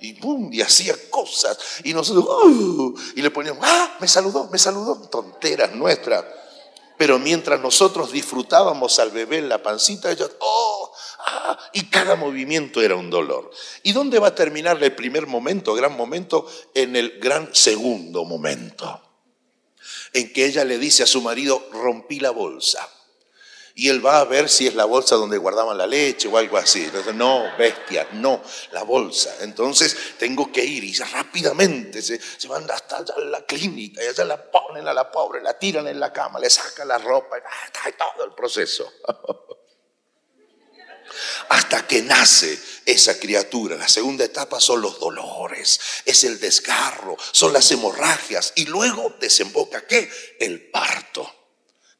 Y, 0.00 0.18
y 0.50 0.62
hacía 0.62 0.96
cosas. 1.10 1.56
Y 1.84 1.94
nosotros, 1.94 2.24
¡uh! 2.26 2.94
y 3.14 3.22
le 3.22 3.30
poníamos, 3.30 3.64
¡ah! 3.64 3.98
Me 4.00 4.08
saludó, 4.08 4.48
me 4.50 4.58
saludó. 4.58 4.96
Tonteras 5.08 5.72
nuestras. 5.76 6.39
Pero 7.00 7.18
mientras 7.18 7.58
nosotros 7.62 8.12
disfrutábamos 8.12 8.98
al 8.98 9.10
bebé 9.10 9.38
en 9.38 9.48
la 9.48 9.62
pancita, 9.62 10.12
ellos, 10.12 10.32
¡oh! 10.38 10.92
Ah", 11.20 11.58
y 11.72 11.84
cada 11.86 12.14
movimiento 12.14 12.82
era 12.82 12.94
un 12.94 13.08
dolor. 13.08 13.50
¿Y 13.82 13.92
dónde 13.92 14.18
va 14.18 14.26
a 14.28 14.34
terminar 14.34 14.82
el 14.82 14.94
primer 14.94 15.26
momento, 15.26 15.72
gran 15.72 15.96
momento? 15.96 16.46
En 16.74 16.96
el 16.96 17.18
gran 17.18 17.54
segundo 17.54 18.26
momento, 18.26 19.00
en 20.12 20.30
que 20.30 20.44
ella 20.44 20.62
le 20.66 20.76
dice 20.76 21.02
a 21.02 21.06
su 21.06 21.22
marido, 21.22 21.66
rompí 21.72 22.20
la 22.20 22.32
bolsa 22.32 22.86
y 23.74 23.88
él 23.88 24.04
va 24.04 24.20
a 24.20 24.24
ver 24.24 24.48
si 24.48 24.66
es 24.66 24.74
la 24.74 24.84
bolsa 24.84 25.16
donde 25.16 25.38
guardaban 25.38 25.78
la 25.78 25.86
leche 25.86 26.28
o 26.28 26.36
algo 26.36 26.56
así. 26.56 26.84
Entonces, 26.84 27.14
no, 27.14 27.44
bestia, 27.58 28.08
no, 28.12 28.42
la 28.72 28.82
bolsa. 28.82 29.34
Entonces 29.40 29.96
tengo 30.18 30.50
que 30.52 30.64
ir 30.64 30.84
y 30.84 30.92
rápidamente 30.94 32.02
se, 32.02 32.20
se 32.20 32.48
van 32.48 32.70
hasta 32.70 32.98
allá 32.98 33.14
la 33.18 33.44
clínica 33.44 34.02
y 34.02 34.06
allá 34.06 34.24
la 34.24 34.50
ponen 34.50 34.86
a 34.88 34.94
la 34.94 35.10
pobre, 35.10 35.40
la 35.42 35.58
tiran 35.58 35.86
en 35.88 36.00
la 36.00 36.12
cama, 36.12 36.38
le 36.38 36.50
sacan 36.50 36.88
la 36.88 36.98
ropa 36.98 37.38
y 37.38 37.88
está 37.88 38.06
todo 38.14 38.24
el 38.24 38.32
proceso. 38.32 38.90
Hasta 41.48 41.86
que 41.86 42.02
nace 42.02 42.58
esa 42.86 43.18
criatura. 43.18 43.76
La 43.76 43.88
segunda 43.88 44.24
etapa 44.24 44.60
son 44.60 44.80
los 44.80 45.00
dolores, 45.00 45.80
es 46.04 46.24
el 46.24 46.38
desgarro, 46.38 47.16
son 47.32 47.52
las 47.52 47.70
hemorragias 47.70 48.52
y 48.56 48.66
luego 48.66 49.16
desemboca 49.20 49.86
qué? 49.86 50.10
El 50.38 50.70
parto. 50.70 51.39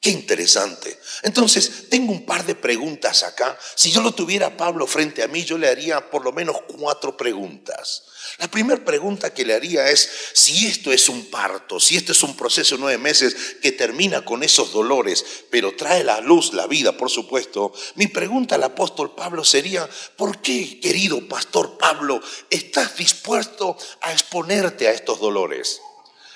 Qué 0.01 0.09
interesante. 0.09 0.99
Entonces, 1.23 1.91
tengo 1.91 2.11
un 2.11 2.25
par 2.25 2.47
de 2.47 2.55
preguntas 2.55 3.23
acá. 3.23 3.59
Si 3.75 3.93
yo 3.93 4.01
lo 4.01 4.13
tuviera 4.13 4.57
Pablo 4.57 4.87
frente 4.87 5.23
a 5.23 5.29
mí, 5.29 5.45
yo 5.45 5.59
le 5.59 5.69
haría 5.69 6.09
por 6.09 6.25
lo 6.25 6.33
menos 6.33 6.57
cuatro 6.79 7.19
preguntas. 7.19 8.05
La 8.39 8.51
primera 8.51 8.83
pregunta 8.83 9.35
que 9.35 9.45
le 9.45 9.53
haría 9.53 9.91
es, 9.91 10.11
si 10.33 10.67
esto 10.67 10.91
es 10.91 11.11
un 11.11 11.27
parto, 11.27 11.79
si 11.79 11.99
esto 11.99 12.13
es 12.13 12.23
un 12.23 12.35
proceso 12.35 12.77
de 12.77 12.81
nueve 12.81 12.97
meses 12.97 13.57
que 13.61 13.73
termina 13.73 14.25
con 14.25 14.43
esos 14.43 14.73
dolores, 14.73 15.23
pero 15.51 15.77
trae 15.77 16.03
la 16.03 16.23
luz, 16.23 16.55
la 16.55 16.67
vida, 16.67 16.97
por 16.97 17.11
supuesto, 17.11 17.71
mi 17.97 18.07
pregunta 18.07 18.55
al 18.55 18.63
apóstol 18.63 19.15
Pablo 19.15 19.45
sería, 19.45 19.87
¿por 20.17 20.41
qué, 20.41 20.81
querido 20.81 21.29
pastor 21.29 21.77
Pablo, 21.77 22.23
estás 22.49 22.97
dispuesto 22.97 23.77
a 24.01 24.13
exponerte 24.13 24.89
a 24.89 24.93
estos 24.93 25.21
dolores? 25.21 25.83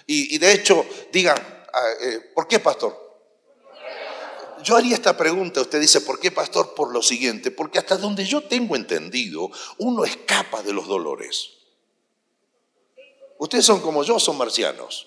Y, 0.07 0.37
de 0.37 0.53
hecho, 0.53 0.85
diga, 1.11 1.35
ah, 1.73 1.91
eh, 2.03 2.31
¿por 2.35 2.47
qué, 2.47 2.59
pastor? 2.59 3.04
Yo 4.65 4.77
haría 4.77 4.95
esta 4.95 5.17
pregunta, 5.17 5.61
usted 5.61 5.81
dice, 5.81 6.01
¿por 6.01 6.19
qué 6.19 6.31
pastor? 6.31 6.75
Por 6.75 6.93
lo 6.93 7.03
siguiente, 7.03 7.51
porque 7.51 7.79
hasta 7.79 7.97
donde 7.97 8.25
yo 8.25 8.43
tengo 8.43 8.75
entendido, 8.75 9.51
uno 9.79 10.05
escapa 10.05 10.63
de 10.63 10.73
los 10.73 10.89
dolores. 10.89 11.51
Ustedes 13.39 13.65
son 13.65 13.81
como 13.81 14.03
yo, 14.03 14.19
son 14.19 14.39
marcianos. 14.39 15.07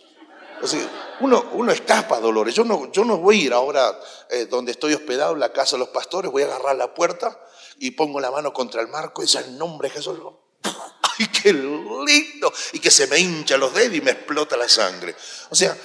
uno, 1.22 1.50
uno 1.54 1.72
escapa 1.72 2.18
a 2.18 2.20
dolores. 2.20 2.54
Yo 2.54 2.64
no, 2.64 2.92
yo 2.92 3.04
no 3.04 3.18
voy 3.18 3.42
a 3.42 3.44
ir 3.46 3.54
ahora 3.54 4.00
eh, 4.30 4.46
donde 4.46 4.72
estoy 4.72 4.94
hospedado 4.94 5.36
la 5.36 5.52
casa 5.52 5.76
de 5.76 5.80
los 5.80 5.90
pastores, 5.90 6.32
voy 6.32 6.44
a 6.44 6.46
agarrar 6.46 6.76
la 6.76 6.94
puerta 6.94 7.40
y 7.80 7.92
pongo 7.92 8.20
la 8.20 8.32
mano 8.32 8.54
contra 8.54 8.82
el 8.82 8.88
marco 8.88 9.22
y 9.22 9.26
dice 9.26 9.40
el 9.40 9.58
nombre 9.58 9.90
de 9.90 9.96
Jesús. 9.96 10.20
¡Ay, 10.64 11.28
qué 11.28 11.52
lindo! 11.52 12.54
Y 12.74 12.80
que 12.80 12.92
se 12.92 13.08
me 13.08 13.18
hincha 13.18 13.58
los 13.58 13.74
dedos 13.74 13.96
y 13.96 14.02
me 14.02 14.12
explota 14.12 14.56
la 14.56 14.70
sangre. 14.70 15.16
O 15.50 15.56
sea, 15.56 15.76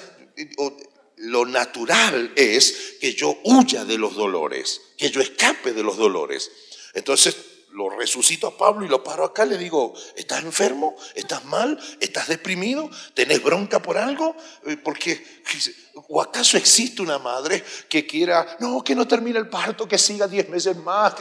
lo 1.22 1.46
natural 1.46 2.32
es 2.37 2.96
que 3.00 3.14
yo 3.14 3.38
huya 3.44 3.85
de 3.85 3.96
los 3.98 4.14
dolores, 4.14 4.80
que 4.96 5.11
yo 5.11 5.20
escape 5.20 5.72
de 5.72 5.82
los 5.82 5.96
dolores. 5.96 6.50
Entonces 6.94 7.37
lo 7.72 7.88
resucito 7.90 8.46
a 8.48 8.56
Pablo 8.56 8.85
y 8.85 8.88
lo 8.88 9.02
paro 9.02 9.24
acá, 9.24 9.44
le 9.44 9.56
digo, 9.56 9.94
¿estás 10.16 10.42
enfermo? 10.44 10.94
¿Estás 11.14 11.44
mal? 11.44 11.78
¿Estás 12.00 12.28
deprimido? 12.28 12.90
¿Tenés 13.14 13.42
bronca 13.42 13.80
por 13.80 13.96
algo? 13.96 14.37
Eh, 14.66 14.76
porque, 14.76 15.24
¿o 16.08 16.20
acaso 16.20 16.56
existe 16.56 17.00
una 17.02 17.18
madre 17.18 17.64
que 17.88 18.06
quiera, 18.06 18.56
no, 18.61 18.85
que 18.85 18.94
no 18.94 19.08
termine 19.08 19.38
el 19.38 19.48
parto, 19.48 19.88
que 19.88 19.98
siga 19.98 20.28
diez 20.28 20.48
meses 20.48 20.76
más? 20.76 21.14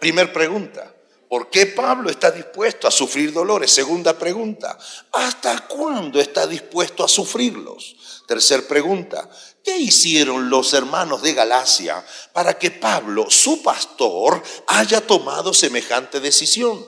Primer 0.00 0.32
pregunta, 0.32 0.93
¿Por 1.28 1.50
qué 1.50 1.66
Pablo 1.66 2.10
está 2.10 2.30
dispuesto 2.30 2.86
a 2.86 2.90
sufrir 2.90 3.32
dolores? 3.32 3.70
Segunda 3.70 4.18
pregunta, 4.18 4.78
¿hasta 5.12 5.66
cuándo 5.66 6.20
está 6.20 6.46
dispuesto 6.46 7.04
a 7.04 7.08
sufrirlos? 7.08 7.96
Tercer 8.26 8.66
pregunta, 8.66 9.28
¿qué 9.62 9.76
hicieron 9.76 10.48
los 10.50 10.72
hermanos 10.74 11.22
de 11.22 11.34
Galacia 11.34 12.04
para 12.32 12.58
que 12.58 12.70
Pablo, 12.70 13.26
su 13.30 13.62
pastor, 13.62 14.42
haya 14.66 15.06
tomado 15.06 15.52
semejante 15.52 16.20
decisión? 16.20 16.86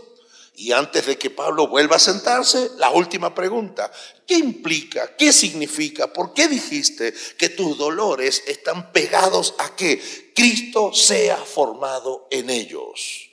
Y 0.59 0.72
antes 0.72 1.05
de 1.05 1.18
que 1.18 1.29
Pablo 1.29 1.68
vuelva 1.68 1.96
a 1.96 2.01
sentarse, 2.01 2.70
la 2.79 2.90
última 2.90 3.35
pregunta, 3.35 3.92
¿qué 4.27 4.35
implica? 4.35 5.14
¿Qué 5.14 5.31
significa? 5.31 6.12
¿Por 6.12 6.33
qué 6.33 6.49
dijiste 6.49 7.12
que 7.37 7.51
tus 7.51 7.77
dolores 7.77 8.42
están 8.46 8.90
pegados 8.90 9.55
a 9.59 9.77
que 9.77 10.33
Cristo 10.35 10.94
sea 10.94 11.37
formado 11.37 12.27
en 12.31 12.49
ellos? 12.49 13.25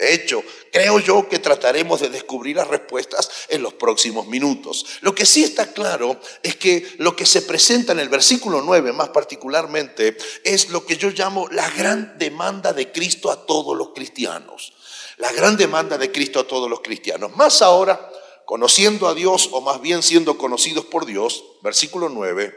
De 0.00 0.14
hecho, 0.14 0.42
creo 0.72 0.98
yo 0.98 1.28
que 1.28 1.40
trataremos 1.40 2.00
de 2.00 2.08
descubrir 2.08 2.56
las 2.56 2.68
respuestas 2.68 3.30
en 3.50 3.62
los 3.62 3.74
próximos 3.74 4.26
minutos. 4.26 4.86
Lo 5.02 5.14
que 5.14 5.26
sí 5.26 5.44
está 5.44 5.74
claro 5.74 6.18
es 6.42 6.56
que 6.56 6.94
lo 6.96 7.14
que 7.14 7.26
se 7.26 7.42
presenta 7.42 7.92
en 7.92 8.00
el 8.00 8.08
versículo 8.08 8.62
9 8.62 8.94
más 8.94 9.10
particularmente 9.10 10.16
es 10.42 10.70
lo 10.70 10.86
que 10.86 10.96
yo 10.96 11.10
llamo 11.10 11.48
la 11.48 11.68
gran 11.68 12.16
demanda 12.16 12.72
de 12.72 12.90
Cristo 12.90 13.30
a 13.30 13.44
todos 13.44 13.76
los 13.76 13.90
cristianos. 13.90 14.72
La 15.18 15.30
gran 15.32 15.58
demanda 15.58 15.98
de 15.98 16.10
Cristo 16.10 16.40
a 16.40 16.48
todos 16.48 16.70
los 16.70 16.80
cristianos. 16.80 17.36
Más 17.36 17.60
ahora, 17.60 18.10
conociendo 18.46 19.06
a 19.06 19.12
Dios 19.12 19.50
o 19.52 19.60
más 19.60 19.82
bien 19.82 20.02
siendo 20.02 20.38
conocidos 20.38 20.86
por 20.86 21.04
Dios, 21.04 21.44
versículo 21.62 22.08
9. 22.08 22.54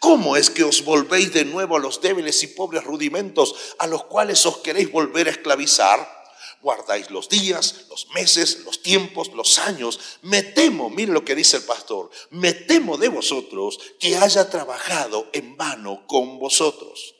¿Cómo 0.00 0.36
es 0.36 0.50
que 0.50 0.64
os 0.64 0.84
volvéis 0.84 1.32
de 1.32 1.44
nuevo 1.44 1.76
a 1.76 1.80
los 1.80 2.00
débiles 2.00 2.42
y 2.42 2.48
pobres 2.48 2.82
rudimentos 2.82 3.54
a 3.78 3.86
los 3.86 4.02
cuales 4.06 4.44
os 4.44 4.56
queréis 4.56 4.90
volver 4.90 5.28
a 5.28 5.30
esclavizar? 5.30 6.21
Guardáis 6.62 7.10
los 7.10 7.28
días, 7.28 7.86
los 7.90 8.08
meses, 8.14 8.60
los 8.64 8.82
tiempos, 8.82 9.32
los 9.34 9.58
años. 9.58 9.98
Me 10.22 10.42
temo, 10.42 10.88
mire 10.88 11.12
lo 11.12 11.24
que 11.24 11.34
dice 11.34 11.58
el 11.58 11.64
pastor, 11.64 12.10
me 12.30 12.52
temo 12.52 12.96
de 12.96 13.08
vosotros 13.08 13.78
que 13.98 14.16
haya 14.16 14.48
trabajado 14.48 15.28
en 15.32 15.56
vano 15.56 16.06
con 16.06 16.38
vosotros. 16.38 17.14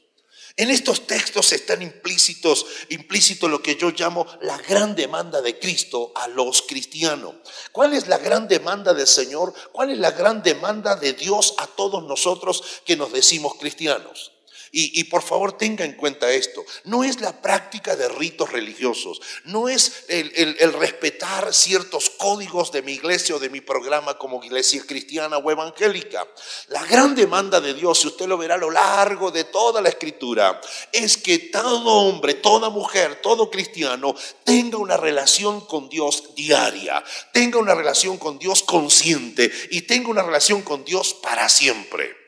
En 0.57 0.70
estos 0.70 1.07
textos 1.07 1.52
están 1.52 1.81
implícitos, 1.81 2.66
implícito 2.90 3.48
lo 3.48 3.62
que 3.62 3.76
yo 3.76 3.90
llamo 3.90 4.26
la 4.42 4.59
gran 4.59 4.94
demanda 4.94 5.40
de 5.40 5.59
Cristo 5.59 6.12
a 6.14 6.28
los 6.28 6.62
cristianos. 6.62 7.35
¿Cuál 7.72 7.94
es 7.94 8.07
la 8.07 8.18
gran 8.18 8.48
demanda 8.48 8.92
del 8.92 9.07
Señor? 9.07 9.55
¿Cuál 9.72 9.90
es 9.90 9.98
la 9.98 10.11
gran 10.11 10.42
demanda 10.42 10.94
de 10.96 11.14
Dios 11.14 11.55
a 11.57 11.66
todos 11.66 12.05
nosotros 12.05 12.62
que 12.85 12.96
nos 12.96 13.12
decimos 13.12 13.55
cristianos? 13.59 14.33
Y, 14.74 15.04
por 15.04 15.20
favor 15.20 15.58
tenga 15.58 15.85
en 15.85 15.92
cuenta 15.92 16.32
esto, 16.32 16.64
no 16.85 17.04
es 17.04 17.20
la 17.20 17.42
práctica 17.42 17.94
de 17.94 18.08
ritos 18.08 18.52
religiosos, 18.52 19.20
no 19.44 19.68
es 19.68 20.04
el, 20.08 20.32
el, 20.35 20.72
respetar 20.72 21.52
ciertos 21.52 22.08
códigos 22.08 22.72
de 22.72 22.80
mi 22.80 22.92
iglesia 22.92 23.37
o 23.37 23.38
de 23.38 23.50
mi 23.50 23.61
programa 23.61 24.16
como 24.16 24.42
iglesia 24.42 24.82
cristiana 24.87 25.37
o 25.37 25.50
evangélica. 25.50 26.26
La 26.68 26.87
gran 26.87 27.14
demanda 27.14 27.61
de 27.61 27.74
Dios, 27.74 28.02
y 28.02 28.06
usted 28.06 28.26
lo 28.26 28.38
verá 28.38 28.54
a 28.54 28.58
lo 28.58 28.70
largo 28.70 29.30
de 29.30 29.44
toda 29.44 29.82
la 29.82 29.90
escritura, 29.90 30.58
es 30.90 31.18
que 31.18 31.38
todo 31.38 31.92
hombre, 31.92 32.32
toda 32.32 32.70
mujer, 32.70 33.20
todo 33.20 33.50
cristiano 33.50 34.14
tenga 34.42 34.78
una 34.78 34.96
relación 34.96 35.61
con 35.66 35.90
Dios 35.90 36.35
diaria, 36.35 37.04
tenga 37.35 37.58
una 37.58 37.74
relación 37.74 38.16
con 38.16 38.38
Dios 38.38 38.62
consciente 38.62 39.52
y 39.70 39.82
tenga 39.82 40.08
una 40.08 40.22
relación 40.22 40.62
con 40.62 40.82
Dios 40.82 41.12
para 41.12 41.50
siempre 41.50 42.21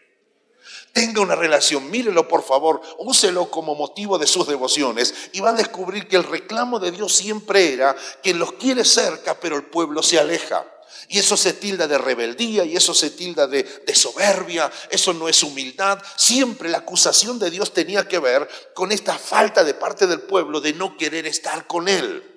tenga 0.94 1.20
una 1.20 1.35
relación, 1.35 1.90
mírelo 1.90 2.28
por 2.28 2.44
favor, 2.44 2.80
úselo 2.98 3.50
como 3.50 3.74
motivo 3.74 4.16
de 4.16 4.28
sus 4.28 4.46
devociones 4.46 5.12
y 5.33 5.40
va 5.40 5.50
a 5.50 5.54
descubrir 5.54 6.07
que 6.07 6.16
el 6.16 6.22
reclamo 6.22 6.78
de 6.78 6.92
Dios 6.92 7.12
siempre 7.12 7.72
era 7.74 7.94
que 8.22 8.33
los 8.33 8.52
quiere 8.52 8.85
cerca, 8.85 9.38
pero 9.38 9.57
el 9.57 9.64
pueblo 9.64 10.02
se 10.02 10.18
aleja. 10.18 10.64
Y 11.09 11.18
eso 11.18 11.37
se 11.37 11.52
tilda 11.52 11.88
de 11.88 11.98
rebeldía 11.98 12.64
y 12.64 12.76
eso 12.76 12.94
se 12.94 13.11
tilda 13.11 13.46
de, 13.48 13.64
de, 13.64 13.94
soberbia, 13.94 14.70
eso 14.88 15.12
no 15.12 15.28
es 15.28 15.42
humildad. 15.42 16.00
Siempre 16.16 16.70
la 16.70 16.78
acusación 16.78 17.38
de 17.40 17.50
Dios 17.50 17.74
tenía 17.74 18.09
que 18.09 18.20
ver 18.20 18.48
con 18.72 18.92
esta 18.92 19.18
falta 19.18 19.64
de 19.64 19.74
parte 19.74 20.07
del 20.07 20.20
pueblo 20.20 20.61
de 20.61 20.72
no 20.72 20.96
querer 20.96 21.26
estar 21.26 21.66
con 21.66 21.88
Él. 21.88 22.34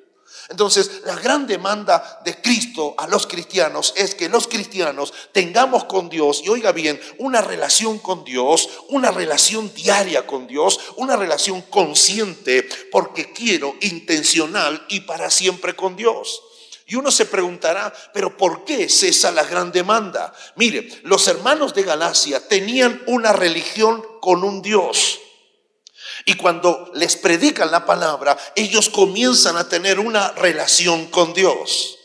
Entonces, 0.50 1.02
la 1.06 1.16
gran 1.16 1.46
demanda 1.46 2.22
de 2.24 2.42
Cristo 2.42 2.96
a 2.98 3.08
los 3.08 3.28
cristianos 3.28 3.94
es 3.98 4.16
que 4.16 4.30
los 4.30 4.48
cristianos 4.48 5.14
tengamos 5.34 5.84
con 5.86 6.08
Dios, 6.08 6.42
y 6.44 6.50
oiga 6.50 6.72
bien, 6.72 7.00
una 7.18 7.42
relación 7.42 8.00
con 8.00 8.24
Dios, 8.24 8.70
una 8.90 9.12
relación 9.12 9.74
diaria 9.74 10.26
con 10.26 10.48
Dios, 10.48 10.80
una 10.96 11.18
relación 11.18 11.62
consciente, 11.64 12.68
porque 12.92 13.34
quiero, 13.34 13.76
intencional 13.82 14.86
y 14.88 15.02
para 15.02 15.30
siempre 15.30 15.76
con 15.76 15.98
Dios. 15.98 16.42
Y 16.86 16.96
uno 16.96 17.12
se 17.12 17.26
preguntará, 17.26 17.94
pero 18.14 18.38
¿por 18.38 18.64
qué 18.64 18.88
cesa 18.88 19.32
la 19.32 19.44
gran 19.44 19.74
demanda? 19.74 20.34
Mire, 20.56 20.88
los 21.04 21.28
hermanos 21.28 21.74
de 21.74 21.84
Galacia 21.84 22.48
tenían 22.48 23.04
una 23.08 23.34
religión 23.34 24.02
con 24.22 24.46
un 24.46 24.62
Dios. 24.62 25.20
Y 26.28 26.34
cuando 26.34 26.92
les 26.94 27.16
predican 27.16 27.72
la 27.72 27.86
palabra, 27.86 28.38
ellos 28.54 28.90
comienzan 28.90 29.56
a 29.56 29.70
tener 29.70 29.98
una 29.98 30.34
relación 30.34 31.06
con 31.06 31.34
Dios. 31.34 32.00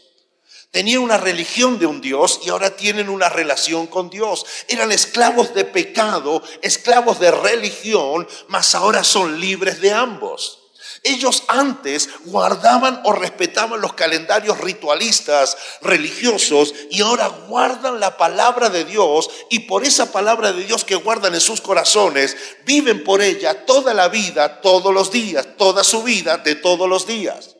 Tenían 0.70 1.02
una 1.02 1.16
religión 1.18 1.80
de 1.80 1.86
un 1.86 2.00
Dios 2.00 2.38
y 2.44 2.50
ahora 2.50 2.76
tienen 2.76 3.08
una 3.08 3.28
relación 3.28 3.88
con 3.88 4.10
Dios. 4.10 4.46
Eran 4.68 4.92
esclavos 4.92 5.52
de 5.54 5.64
pecado, 5.64 6.40
esclavos 6.62 7.18
de 7.18 7.32
religión, 7.32 8.28
mas 8.46 8.76
ahora 8.76 9.02
son 9.02 9.40
libres 9.40 9.80
de 9.80 9.92
ambos. 9.92 10.61
Ellos 11.04 11.42
antes 11.48 12.08
guardaban 12.26 13.00
o 13.04 13.12
respetaban 13.12 13.80
los 13.80 13.94
calendarios 13.94 14.60
ritualistas 14.60 15.56
religiosos 15.80 16.72
y 16.90 17.00
ahora 17.00 17.26
guardan 17.48 17.98
la 17.98 18.16
palabra 18.16 18.70
de 18.70 18.84
Dios 18.84 19.28
y 19.50 19.60
por 19.60 19.84
esa 19.84 20.12
palabra 20.12 20.52
de 20.52 20.62
Dios 20.62 20.84
que 20.84 20.94
guardan 20.94 21.34
en 21.34 21.40
sus 21.40 21.60
corazones, 21.60 22.36
viven 22.64 23.02
por 23.02 23.20
ella 23.20 23.66
toda 23.66 23.94
la 23.94 24.08
vida, 24.08 24.60
todos 24.60 24.94
los 24.94 25.10
días, 25.10 25.48
toda 25.56 25.82
su 25.82 26.04
vida 26.04 26.38
de 26.38 26.54
todos 26.54 26.88
los 26.88 27.04
días. 27.04 27.56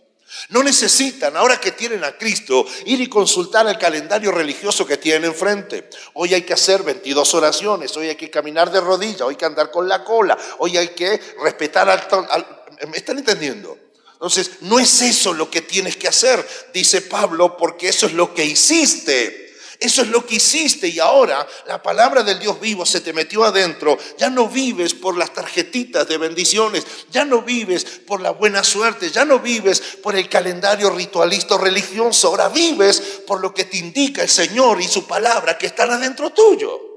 No 0.49 0.63
necesitan, 0.63 1.37
ahora 1.37 1.59
que 1.61 1.73
tienen 1.73 2.05
a 2.05 2.17
Cristo, 2.17 2.65
ir 2.87 3.01
y 3.01 3.09
consultar 3.09 3.67
el 3.67 3.77
calendario 3.77 4.31
religioso 4.31 4.87
que 4.87 4.97
tienen 4.97 5.25
enfrente. 5.25 5.91
Hoy 6.15 6.33
hay 6.33 6.43
que 6.43 6.55
hacer 6.55 6.83
22 6.85 7.35
oraciones, 7.35 7.97
hoy 7.97 8.09
hay 8.09 8.17
que 8.17 8.31
caminar 8.31 8.71
de 8.71 8.81
rodillas, 8.81 9.23
hoy 9.23 9.33
hay 9.33 9.37
que 9.37 9.45
andar 9.47 9.71
con 9.71 9.89
la 9.89 10.05
cola, 10.05 10.39
hoy 10.59 10.77
hay 10.77 10.89
que 10.89 11.21
respetar 11.43 11.89
al, 11.91 12.07
al 12.31 12.62
¿Me 12.89 12.97
están 12.97 13.19
entendiendo? 13.19 13.79
Entonces, 14.13 14.51
no 14.61 14.79
es 14.79 15.03
eso 15.03 15.33
lo 15.33 15.51
que 15.51 15.63
tienes 15.63 15.97
que 15.97 16.07
hacer, 16.07 16.47
dice 16.73 17.03
Pablo, 17.03 17.57
porque 17.57 17.89
eso 17.89 18.07
es 18.07 18.13
lo 18.13 18.33
que 18.35 18.45
hiciste. 18.45 19.43
Eso 19.83 20.03
es 20.03 20.09
lo 20.11 20.25
que 20.25 20.37
hiciste 20.37 20.87
y 20.87 21.01
ahora 21.01 21.45
la 21.67 21.83
palabra 21.83 22.23
del 22.23 22.39
Dios 22.39 22.61
vivo 22.61 22.87
se 22.87 23.01
te 23.01 23.13
metió 23.13 23.43
adentro. 23.43 23.99
Ya 24.17 24.31
no 24.31 24.47
vives 24.47 24.95
por 24.95 25.17
las 25.17 25.35
tarjetitas 25.35 26.07
de 26.07 26.19
bendiciones, 26.19 26.87
ya 27.11 27.25
no 27.25 27.43
vives 27.43 27.85
por 28.07 28.21
la 28.21 28.31
buena 28.31 28.63
suerte, 28.63 29.11
ya 29.11 29.25
no 29.25 29.41
vives 29.41 29.81
por 30.01 30.15
el 30.15 30.29
calendario 30.29 30.91
ritualista 30.91 31.59
religioso, 31.59 32.29
ahora 32.29 32.49
vives 32.49 33.01
por 33.27 33.41
lo 33.41 33.53
que 33.53 33.65
te 33.65 33.79
indica 33.79 34.23
el 34.23 34.29
Señor 34.29 34.81
y 34.81 34.87
su 34.87 35.05
palabra 35.05 35.59
que 35.59 35.67
están 35.67 35.91
adentro 35.91 36.31
tuyo. 36.31 36.92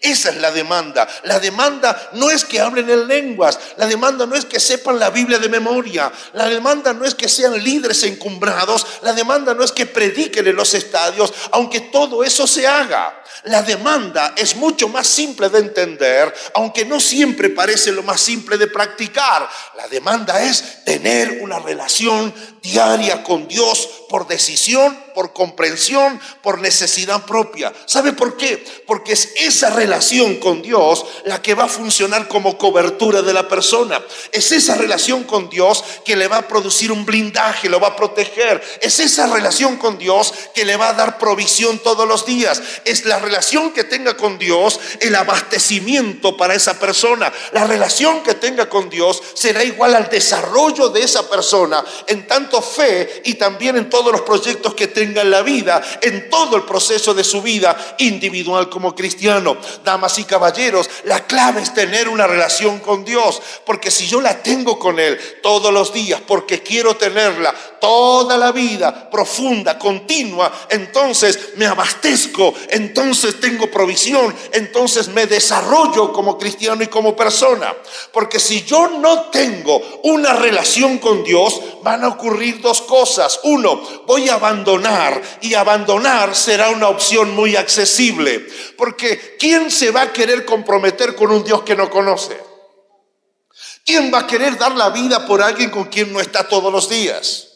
Esa 0.00 0.30
es 0.30 0.36
la 0.36 0.50
demanda. 0.52 1.08
La 1.24 1.40
demanda 1.40 2.10
no 2.12 2.30
es 2.30 2.44
que 2.44 2.60
hablen 2.60 2.88
en 2.88 3.08
lenguas, 3.08 3.58
la 3.76 3.86
demanda 3.86 4.26
no 4.26 4.36
es 4.36 4.44
que 4.44 4.60
sepan 4.60 4.98
la 4.98 5.10
Biblia 5.10 5.38
de 5.38 5.48
memoria, 5.48 6.12
la 6.34 6.48
demanda 6.48 6.92
no 6.92 7.04
es 7.04 7.14
que 7.14 7.28
sean 7.28 7.62
líderes 7.62 8.04
encumbrados, 8.04 8.86
la 9.02 9.12
demanda 9.12 9.54
no 9.54 9.64
es 9.64 9.72
que 9.72 9.86
prediquen 9.86 10.46
en 10.46 10.56
los 10.56 10.72
estadios, 10.74 11.32
aunque 11.50 11.80
todo 11.80 12.22
eso 12.22 12.46
se 12.46 12.66
haga. 12.66 13.22
La 13.44 13.62
demanda 13.62 14.34
es 14.36 14.56
mucho 14.56 14.88
más 14.88 15.06
simple 15.06 15.48
de 15.48 15.60
entender, 15.60 16.34
aunque 16.54 16.84
no 16.84 17.00
siempre 17.00 17.50
parece 17.50 17.92
lo 17.92 18.02
más 18.02 18.20
simple 18.20 18.58
de 18.58 18.66
practicar. 18.66 19.48
La 19.76 19.88
demanda 19.88 20.42
es 20.42 20.84
tener 20.84 21.40
una 21.42 21.58
relación 21.58 22.32
diaria 22.62 23.22
con 23.22 23.48
Dios 23.48 23.88
por 24.08 24.26
decisión, 24.26 24.98
por 25.14 25.32
comprensión, 25.32 26.20
por 26.42 26.60
necesidad 26.60 27.24
propia. 27.24 27.72
¿Sabe 27.86 28.12
por 28.12 28.36
qué? 28.36 28.64
Porque 28.86 29.12
es 29.12 29.32
esa 29.36 29.70
relación 29.70 30.36
con 30.36 30.62
Dios 30.62 31.04
la 31.24 31.42
que 31.42 31.54
va 31.54 31.64
a 31.64 31.68
funcionar 31.68 32.28
como 32.28 32.56
cobertura 32.56 33.22
de 33.22 33.32
la 33.32 33.48
persona. 33.48 34.02
Es 34.32 34.52
esa 34.52 34.74
relación 34.74 35.24
con 35.24 35.48
Dios 35.48 35.84
que 36.04 36.16
le 36.16 36.28
va 36.28 36.38
a 36.38 36.48
producir 36.48 36.92
un 36.92 37.04
blindaje, 37.04 37.68
lo 37.68 37.80
va 37.80 37.88
a 37.88 37.96
proteger. 37.96 38.62
Es 38.80 39.00
esa 39.00 39.26
relación 39.26 39.76
con 39.76 39.98
Dios 39.98 40.32
que 40.54 40.64
le 40.64 40.76
va 40.76 40.90
a 40.90 40.94
dar 40.94 41.18
provisión 41.18 41.78
todos 41.78 42.06
los 42.08 42.24
días. 42.26 42.62
Es 42.84 43.04
la 43.04 43.18
relación 43.28 43.72
que 43.72 43.84
tenga 43.84 44.16
con 44.16 44.38
Dios, 44.38 44.80
el 45.00 45.14
abastecimiento 45.14 46.34
para 46.34 46.54
esa 46.54 46.78
persona. 46.78 47.30
La 47.52 47.66
relación 47.66 48.22
que 48.22 48.34
tenga 48.34 48.70
con 48.70 48.88
Dios 48.88 49.22
será 49.34 49.62
igual 49.62 49.94
al 49.94 50.08
desarrollo 50.08 50.88
de 50.88 51.02
esa 51.02 51.28
persona 51.28 51.84
en 52.06 52.26
tanto 52.26 52.62
fe 52.62 53.20
y 53.26 53.34
también 53.34 53.76
en 53.76 53.90
todos 53.90 54.10
los 54.10 54.22
proyectos 54.22 54.74
que 54.74 54.86
tenga 54.86 55.20
en 55.20 55.30
la 55.30 55.42
vida, 55.42 55.82
en 56.00 56.30
todo 56.30 56.56
el 56.56 56.62
proceso 56.62 57.12
de 57.12 57.22
su 57.22 57.42
vida 57.42 57.96
individual 57.98 58.70
como 58.70 58.94
cristiano. 58.94 59.58
Damas 59.84 60.18
y 60.18 60.24
caballeros, 60.24 60.88
la 61.04 61.26
clave 61.26 61.60
es 61.60 61.74
tener 61.74 62.08
una 62.08 62.26
relación 62.26 62.78
con 62.78 63.04
Dios, 63.04 63.42
porque 63.66 63.90
si 63.90 64.06
yo 64.06 64.22
la 64.22 64.42
tengo 64.42 64.78
con 64.78 64.98
Él 64.98 65.20
todos 65.42 65.70
los 65.70 65.92
días, 65.92 66.22
porque 66.26 66.62
quiero 66.62 66.96
tenerla 66.96 67.54
toda 67.78 68.38
la 68.38 68.52
vida, 68.52 69.10
profunda, 69.10 69.78
continua, 69.78 70.50
entonces 70.70 71.50
me 71.56 71.66
abastezco, 71.66 72.54
entonces 72.70 73.17
tengo 73.40 73.70
provisión, 73.70 74.34
entonces 74.52 75.08
me 75.08 75.26
desarrollo 75.26 76.12
como 76.12 76.38
cristiano 76.38 76.82
y 76.82 76.86
como 76.86 77.16
persona. 77.16 77.74
Porque 78.12 78.38
si 78.38 78.64
yo 78.64 78.88
no 78.88 79.30
tengo 79.30 79.80
una 80.04 80.32
relación 80.34 80.98
con 80.98 81.24
Dios, 81.24 81.60
van 81.82 82.04
a 82.04 82.08
ocurrir 82.08 82.60
dos 82.60 82.82
cosas. 82.82 83.40
Uno, 83.44 83.80
voy 84.06 84.28
a 84.28 84.34
abandonar 84.34 85.20
y 85.40 85.54
abandonar 85.54 86.34
será 86.34 86.70
una 86.70 86.88
opción 86.88 87.34
muy 87.34 87.56
accesible. 87.56 88.46
Porque 88.76 89.36
¿quién 89.38 89.70
se 89.70 89.90
va 89.90 90.02
a 90.02 90.12
querer 90.12 90.44
comprometer 90.44 91.14
con 91.14 91.30
un 91.30 91.44
Dios 91.44 91.62
que 91.62 91.76
no 91.76 91.90
conoce? 91.90 92.38
¿Quién 93.84 94.12
va 94.12 94.20
a 94.20 94.26
querer 94.26 94.58
dar 94.58 94.72
la 94.72 94.90
vida 94.90 95.26
por 95.26 95.42
alguien 95.42 95.70
con 95.70 95.84
quien 95.84 96.12
no 96.12 96.20
está 96.20 96.46
todos 96.46 96.72
los 96.72 96.88
días? 96.88 97.47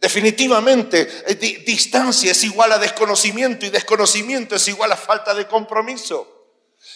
Definitivamente, 0.00 1.08
eh, 1.26 1.34
distancia 1.66 2.30
es 2.30 2.44
igual 2.44 2.72
a 2.72 2.78
desconocimiento 2.78 3.66
y 3.66 3.70
desconocimiento 3.70 4.54
es 4.54 4.68
igual 4.68 4.92
a 4.92 4.96
falta 4.96 5.34
de 5.34 5.48
compromiso. 5.48 6.38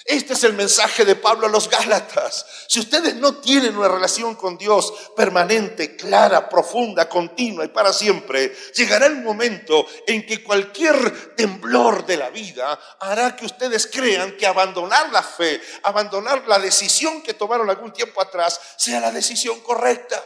Este 0.05 0.35
es 0.35 0.45
el 0.45 0.53
mensaje 0.53 1.05
de 1.05 1.17
Pablo 1.17 1.47
a 1.47 1.51
los 1.51 1.69
Gálatas. 1.69 2.47
Si 2.69 2.79
ustedes 2.81 3.17
no 3.17 3.37
tienen 3.37 3.77
una 3.77 3.88
relación 3.88 4.37
con 4.37 4.57
Dios 4.57 4.93
permanente, 5.17 5.97
clara, 5.97 6.49
profunda, 6.49 7.09
continua 7.09 7.65
y 7.65 7.69
para 7.69 7.93
siempre, 7.93 8.55
llegará 8.75 9.07
el 9.07 9.23
momento 9.23 9.85
en 10.07 10.25
que 10.25 10.43
cualquier 10.43 11.35
temblor 11.35 12.07
de 12.07 12.17
la 12.17 12.31
vida 12.31 12.79
hará 13.01 13.35
que 13.37 13.47
ustedes 13.47 13.88
crean 13.88 14.37
que 14.37 14.47
abandonar 14.47 15.12
la 15.12 15.23
fe, 15.23 15.61
abandonar 15.85 16.47
la 16.47 16.59
decisión 16.59 17.23
que 17.23 17.35
tomaron 17.35 17.69
algún 17.69 17.93
tiempo 17.93 18.21
atrás, 18.21 18.61
sea 18.77 19.01
la 19.01 19.11
decisión 19.11 19.61
correcta. 19.61 20.25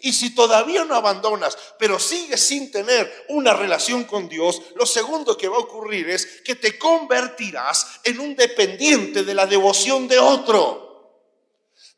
Y 0.00 0.12
si 0.12 0.34
todavía 0.34 0.84
no 0.84 0.94
abandonas, 0.94 1.56
pero 1.78 1.98
sigues 1.98 2.40
sin 2.40 2.70
tener 2.70 3.26
una 3.28 3.54
relación 3.54 4.04
con 4.04 4.28
Dios, 4.28 4.60
lo 4.74 4.86
segundo 4.86 5.36
que 5.36 5.48
va 5.48 5.56
a 5.56 5.60
ocurrir 5.60 6.08
es 6.10 6.42
que 6.42 6.54
te 6.54 6.78
convertirás 6.78 8.00
en 8.04 8.20
un 8.20 8.34
dependiente 8.34 9.24
de 9.24 9.34
la 9.34 9.46
devoción 9.46 10.08
de 10.08 10.18
otro. 10.18 10.88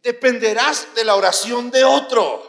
Dependerás 0.03 0.95
de 0.95 1.05
la 1.05 1.15
oración 1.15 1.71
de 1.71 1.85
otro. 1.85 2.49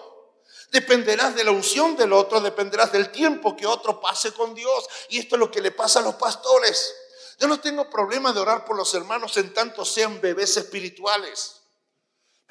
Dependerás 0.72 1.36
de 1.36 1.44
la 1.44 1.52
unción 1.52 1.98
del 1.98 2.13
otro, 2.13 2.39
dependerás 2.39 2.94
del 2.94 3.12
tiempo 3.12 3.58
que 3.58 3.67
otro 3.67 4.00
pase 4.00 4.32
con 4.32 4.56
Dios. 4.56 4.88
Y 5.10 5.20
esto 5.20 5.36
es 5.36 5.39
lo 5.39 5.52
que 5.52 5.62
le 5.62 5.72
pasa 5.72 6.00
a 6.00 6.04
los 6.04 6.15
pastores. 6.15 6.96
Yo 7.39 7.48
no 7.48 7.60
tengo 7.60 7.89
problema 7.89 8.32
de 8.32 8.39
orar 8.39 8.63
por 8.63 8.78
los 8.78 8.94
hermanos 8.94 9.36
en 9.38 9.54
tanto 9.54 9.84
sean 9.84 10.22
bebés 10.22 10.56
espirituales. 10.58 11.61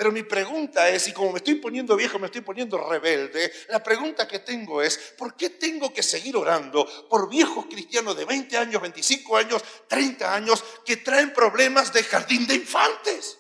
Pero 0.01 0.13
mi 0.13 0.23
pregunta 0.23 0.89
es, 0.89 1.09
y 1.09 1.13
como 1.13 1.31
me 1.31 1.41
estoy 1.41 1.57
poniendo 1.57 1.95
viejo, 1.95 2.19
me 2.19 2.29
estoy 2.29 2.41
poniendo 2.41 2.79
rebelde, 2.79 3.53
la 3.69 3.83
pregunta 3.83 4.27
que 4.27 4.39
tengo 4.39 4.81
es, 4.81 4.97
¿por 5.19 5.37
qué 5.37 5.51
tengo 5.51 5.93
que 5.93 6.03
seguir 6.03 6.39
orando 6.39 6.89
por 7.11 7.29
viejos 7.29 7.67
cristianos 7.67 8.17
de 8.17 8.25
20 8.25 8.57
años, 8.57 8.81
25 8.81 9.37
años, 9.37 9.63
30 9.89 10.35
años 10.35 10.65
que 10.87 10.97
traen 10.97 11.35
problemas 11.35 11.93
de 11.93 12.03
jardín 12.03 12.47
de 12.47 12.55
infantes? 12.55 13.37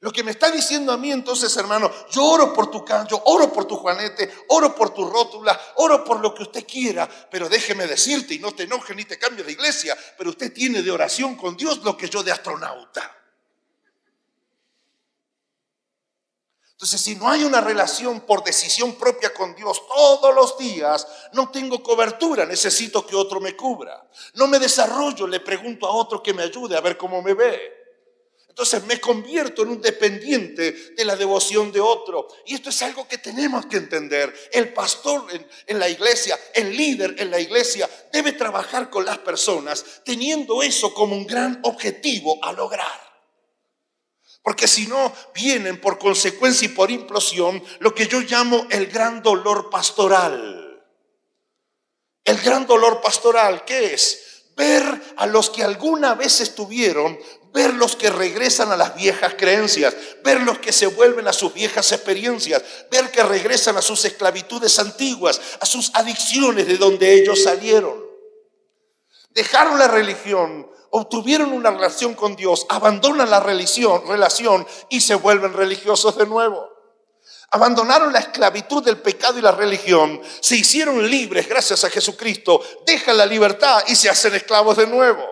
Lo 0.00 0.10
que 0.10 0.22
me 0.22 0.30
está 0.30 0.50
diciendo 0.50 0.90
a 0.90 0.96
mí 0.96 1.12
entonces, 1.12 1.54
hermano, 1.58 1.92
yo 2.10 2.24
oro 2.24 2.54
por 2.54 2.70
tu 2.70 2.82
canto, 2.82 3.20
oro 3.26 3.52
por 3.52 3.66
tu 3.66 3.76
juanete, 3.76 4.32
oro 4.48 4.74
por 4.74 4.94
tu 4.94 5.06
rótula, 5.06 5.60
oro 5.74 6.02
por 6.02 6.20
lo 6.20 6.34
que 6.34 6.44
usted 6.44 6.66
quiera, 6.66 7.06
pero 7.30 7.46
déjeme 7.50 7.86
decirte 7.86 8.32
y 8.32 8.38
no 8.38 8.52
te 8.52 8.62
enoje 8.62 8.94
ni 8.94 9.04
te 9.04 9.18
cambie 9.18 9.44
de 9.44 9.52
iglesia, 9.52 9.94
pero 10.16 10.30
usted 10.30 10.50
tiene 10.50 10.80
de 10.80 10.90
oración 10.90 11.36
con 11.36 11.58
Dios 11.58 11.84
lo 11.84 11.94
que 11.94 12.08
yo 12.08 12.22
de 12.22 12.32
astronauta. 12.32 13.20
Entonces, 16.84 17.00
si 17.00 17.14
no 17.14 17.30
hay 17.30 17.44
una 17.44 17.62
relación 17.62 18.20
por 18.26 18.44
decisión 18.44 18.96
propia 18.96 19.32
con 19.32 19.54
Dios 19.54 19.88
todos 19.88 20.34
los 20.34 20.58
días, 20.58 21.06
no 21.32 21.50
tengo 21.50 21.82
cobertura, 21.82 22.44
necesito 22.44 23.06
que 23.06 23.16
otro 23.16 23.40
me 23.40 23.56
cubra. 23.56 24.06
No 24.34 24.48
me 24.48 24.58
desarrollo, 24.58 25.26
le 25.26 25.40
pregunto 25.40 25.86
a 25.86 25.92
otro 25.92 26.22
que 26.22 26.34
me 26.34 26.42
ayude 26.42 26.76
a 26.76 26.82
ver 26.82 26.98
cómo 26.98 27.22
me 27.22 27.32
ve. 27.32 27.72
Entonces 28.50 28.84
me 28.84 29.00
convierto 29.00 29.62
en 29.62 29.70
un 29.70 29.80
dependiente 29.80 30.72
de 30.94 31.04
la 31.06 31.16
devoción 31.16 31.72
de 31.72 31.80
otro. 31.80 32.28
Y 32.44 32.54
esto 32.54 32.68
es 32.68 32.82
algo 32.82 33.08
que 33.08 33.16
tenemos 33.16 33.64
que 33.64 33.78
entender. 33.78 34.34
El 34.52 34.74
pastor 34.74 35.24
en, 35.32 35.48
en, 35.66 35.78
la 35.78 35.88
iglesia, 35.88 36.38
el 36.52 36.76
líder 36.76 37.14
en 37.16 37.30
la 37.30 37.40
iglesia, 37.40 37.88
debe 38.12 38.32
trabajar 38.32 38.90
con 38.90 39.06
las 39.06 39.16
personas 39.16 40.02
teniendo 40.04 40.62
eso 40.62 40.92
como 40.92 41.16
un 41.16 41.26
gran 41.26 41.60
objetivo 41.62 42.38
a 42.42 42.52
lograr. 42.52 43.03
Porque 44.44 44.68
si 44.68 44.86
no, 44.86 45.10
vienen 45.34 45.80
por 45.80 45.98
consecuencia 45.98 46.66
y 46.66 46.72
por 46.72 46.90
implosión 46.90 47.64
lo 47.78 47.94
que 47.94 48.06
yo 48.06 48.20
llamo 48.20 48.66
el 48.68 48.88
gran 48.88 49.22
dolor 49.22 49.70
pastoral. 49.70 50.84
El 52.22 52.38
gran 52.42 52.66
dolor 52.66 53.00
pastoral, 53.00 53.64
¿qué 53.64 53.94
es? 53.94 54.44
Ver 54.54 55.14
a 55.16 55.26
los 55.26 55.48
que 55.48 55.64
alguna 55.64 56.14
vez 56.14 56.42
estuvieron, 56.42 57.18
ver 57.54 57.72
los 57.72 57.96
que 57.96 58.10
regresan 58.10 58.70
a 58.70 58.76
las 58.76 58.94
viejas 58.94 59.32
creencias, 59.38 59.96
ver 60.22 60.42
los 60.42 60.58
que 60.58 60.72
se 60.72 60.88
vuelven 60.88 61.26
a 61.26 61.32
sus 61.32 61.54
viejas 61.54 61.90
experiencias, 61.92 62.62
ver 62.90 63.10
que 63.10 63.22
regresan 63.22 63.78
a 63.78 63.82
sus 63.82 64.04
esclavitudes 64.04 64.78
antiguas, 64.78 65.40
a 65.58 65.64
sus 65.64 65.90
adicciones 65.94 66.66
de 66.66 66.76
donde 66.76 67.14
ellos 67.14 67.42
salieron. 67.42 67.98
Dejaron 69.30 69.78
la 69.78 69.88
religión 69.88 70.73
obtuvieron 70.96 71.52
una 71.52 71.72
relación 71.72 72.14
con 72.14 72.36
Dios, 72.36 72.66
abandonan 72.68 73.28
la 73.28 73.40
religión, 73.40 74.06
relación 74.06 74.64
y 74.88 75.00
se 75.00 75.16
vuelven 75.16 75.52
religiosos 75.52 76.16
de 76.16 76.24
nuevo. 76.24 76.70
Abandonaron 77.50 78.12
la 78.12 78.20
esclavitud 78.20 78.80
del 78.84 78.98
pecado 78.98 79.36
y 79.40 79.42
la 79.42 79.50
religión, 79.50 80.22
se 80.40 80.54
hicieron 80.54 81.10
libres 81.10 81.48
gracias 81.48 81.82
a 81.82 81.90
Jesucristo, 81.90 82.62
dejan 82.86 83.16
la 83.16 83.26
libertad 83.26 83.82
y 83.88 83.96
se 83.96 84.08
hacen 84.08 84.36
esclavos 84.36 84.76
de 84.76 84.86
nuevo. 84.86 85.24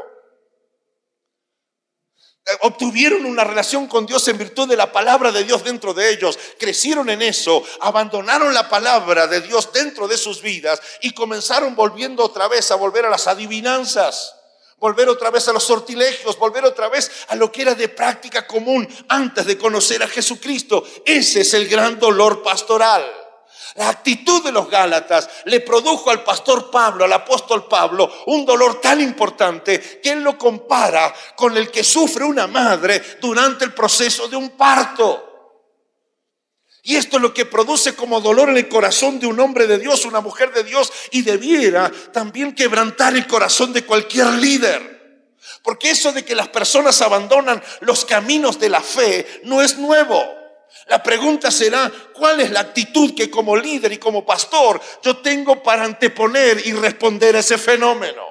Obtuvieron 2.62 3.24
una 3.24 3.44
relación 3.44 3.86
con 3.86 4.04
Dios 4.04 4.26
en 4.26 4.38
virtud 4.38 4.68
de 4.68 4.76
la 4.76 4.90
palabra 4.90 5.30
de 5.30 5.44
Dios 5.44 5.62
dentro 5.62 5.94
de 5.94 6.10
ellos, 6.10 6.40
crecieron 6.58 7.08
en 7.08 7.22
eso, 7.22 7.62
abandonaron 7.82 8.52
la 8.52 8.68
palabra 8.68 9.28
de 9.28 9.40
Dios 9.42 9.72
dentro 9.72 10.08
de 10.08 10.18
sus 10.18 10.42
vidas 10.42 10.82
y 11.02 11.14
comenzaron 11.14 11.76
volviendo 11.76 12.24
otra 12.24 12.48
vez 12.48 12.72
a 12.72 12.74
volver 12.74 13.06
a 13.06 13.10
las 13.10 13.28
adivinanzas 13.28 14.41
volver 14.82 15.08
otra 15.08 15.30
vez 15.30 15.46
a 15.46 15.52
los 15.52 15.62
sortilegios, 15.62 16.36
volver 16.36 16.64
otra 16.64 16.88
vez 16.88 17.08
a 17.28 17.36
lo 17.36 17.52
que 17.52 17.62
era 17.62 17.76
de 17.76 17.88
práctica 17.88 18.48
común 18.48 18.86
antes 19.08 19.46
de 19.46 19.56
conocer 19.56 20.02
a 20.02 20.08
Jesucristo. 20.08 20.84
Ese 21.06 21.42
es 21.42 21.54
el 21.54 21.68
gran 21.68 22.00
dolor 22.00 22.42
pastoral. 22.42 23.04
La 23.76 23.88
actitud 23.88 24.42
de 24.42 24.50
los 24.50 24.68
Gálatas 24.68 25.30
le 25.44 25.60
produjo 25.60 26.10
al 26.10 26.24
pastor 26.24 26.68
Pablo, 26.68 27.04
al 27.04 27.12
apóstol 27.12 27.68
Pablo, 27.68 28.12
un 28.26 28.44
dolor 28.44 28.80
tan 28.80 29.00
importante 29.00 30.00
que 30.02 30.10
él 30.10 30.24
lo 30.24 30.36
compara 30.36 31.14
con 31.36 31.56
el 31.56 31.70
que 31.70 31.84
sufre 31.84 32.24
una 32.24 32.48
madre 32.48 33.00
durante 33.20 33.64
el 33.64 33.72
proceso 33.72 34.26
de 34.26 34.34
un 34.34 34.50
parto. 34.50 35.31
Y 36.84 36.96
esto 36.96 37.16
es 37.16 37.22
lo 37.22 37.32
que 37.32 37.46
produce 37.46 37.94
como 37.94 38.20
dolor 38.20 38.48
en 38.48 38.56
el 38.56 38.68
corazón 38.68 39.20
de 39.20 39.28
un 39.28 39.38
hombre 39.38 39.68
de 39.68 39.78
Dios, 39.78 40.04
una 40.04 40.20
mujer 40.20 40.52
de 40.52 40.64
Dios, 40.64 40.92
y 41.12 41.22
debiera 41.22 41.90
también 42.12 42.54
quebrantar 42.54 43.14
el 43.14 43.28
corazón 43.28 43.72
de 43.72 43.84
cualquier 43.84 44.26
líder. 44.26 45.36
Porque 45.62 45.90
eso 45.90 46.12
de 46.12 46.24
que 46.24 46.34
las 46.34 46.48
personas 46.48 47.00
abandonan 47.00 47.62
los 47.80 48.04
caminos 48.04 48.58
de 48.58 48.68
la 48.68 48.80
fe 48.80 49.42
no 49.44 49.62
es 49.62 49.78
nuevo. 49.78 50.24
La 50.88 51.00
pregunta 51.00 51.52
será, 51.52 51.90
¿cuál 52.12 52.40
es 52.40 52.50
la 52.50 52.60
actitud 52.60 53.14
que 53.14 53.30
como 53.30 53.56
líder 53.56 53.92
y 53.92 53.98
como 53.98 54.26
pastor 54.26 54.80
yo 55.04 55.18
tengo 55.18 55.62
para 55.62 55.84
anteponer 55.84 56.66
y 56.66 56.72
responder 56.72 57.36
a 57.36 57.40
ese 57.40 57.58
fenómeno? 57.58 58.26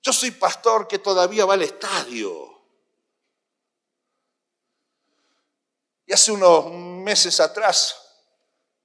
Yo 0.00 0.12
soy 0.12 0.30
pastor 0.30 0.86
que 0.86 1.00
todavía 1.00 1.44
va 1.44 1.54
al 1.54 1.62
estadio 1.62 2.53
Y 6.06 6.12
hace 6.12 6.32
unos 6.32 6.70
meses 6.70 7.40
atrás, 7.40 7.96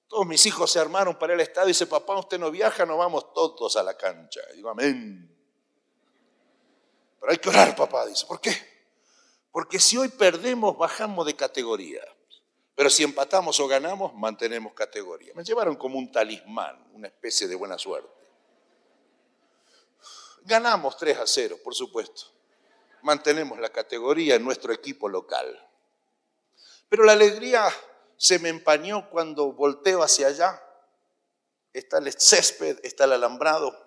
todos 0.07 0.25
mis 0.25 0.45
hijos 0.45 0.71
se 0.71 0.79
armaron 0.79 1.17
para 1.17 1.33
el 1.33 1.39
estadio 1.39 1.67
y 1.67 1.71
dice, 1.71 1.85
papá, 1.85 2.17
usted 2.17 2.39
no 2.39 2.49
viaja, 2.49 2.85
nos 2.85 2.97
vamos 2.97 3.33
todos 3.33 3.75
a 3.77 3.83
la 3.83 3.95
cancha. 3.95 4.41
Digo, 4.55 4.69
amén. 4.69 5.29
Pero 7.19 7.31
hay 7.31 7.37
que 7.37 7.49
orar, 7.49 7.75
papá, 7.75 8.05
dice. 8.05 8.25
¿Por 8.25 8.39
qué? 8.39 8.55
Porque 9.51 9.79
si 9.79 9.97
hoy 9.97 10.09
perdemos, 10.09 10.77
bajamos 10.77 11.25
de 11.25 11.35
categoría. 11.35 12.01
Pero 12.75 12.89
si 12.89 13.03
empatamos 13.03 13.59
o 13.59 13.67
ganamos, 13.67 14.13
mantenemos 14.13 14.73
categoría. 14.73 15.33
Me 15.35 15.43
llevaron 15.43 15.75
como 15.75 15.99
un 15.99 16.11
talismán, 16.11 16.91
una 16.93 17.07
especie 17.07 17.47
de 17.47 17.55
buena 17.55 17.77
suerte. 17.77 18.09
Ganamos 20.43 20.95
3 20.95 21.17
a 21.17 21.27
0, 21.27 21.57
por 21.63 21.75
supuesto. 21.75 22.23
Mantenemos 23.01 23.59
la 23.59 23.69
categoría 23.69 24.35
en 24.35 24.45
nuestro 24.45 24.73
equipo 24.73 25.09
local. 25.09 25.68
Pero 26.89 27.03
la 27.03 27.13
alegría 27.13 27.69
se 28.17 28.39
me 28.39 28.49
empañó 28.49 29.09
cuando 29.09 29.53
volteo 29.53 30.03
hacia 30.03 30.27
allá. 30.27 30.61
Está 31.71 31.99
el 31.99 32.11
césped, 32.11 32.79
está 32.83 33.05
el 33.05 33.13
alambrado, 33.13 33.77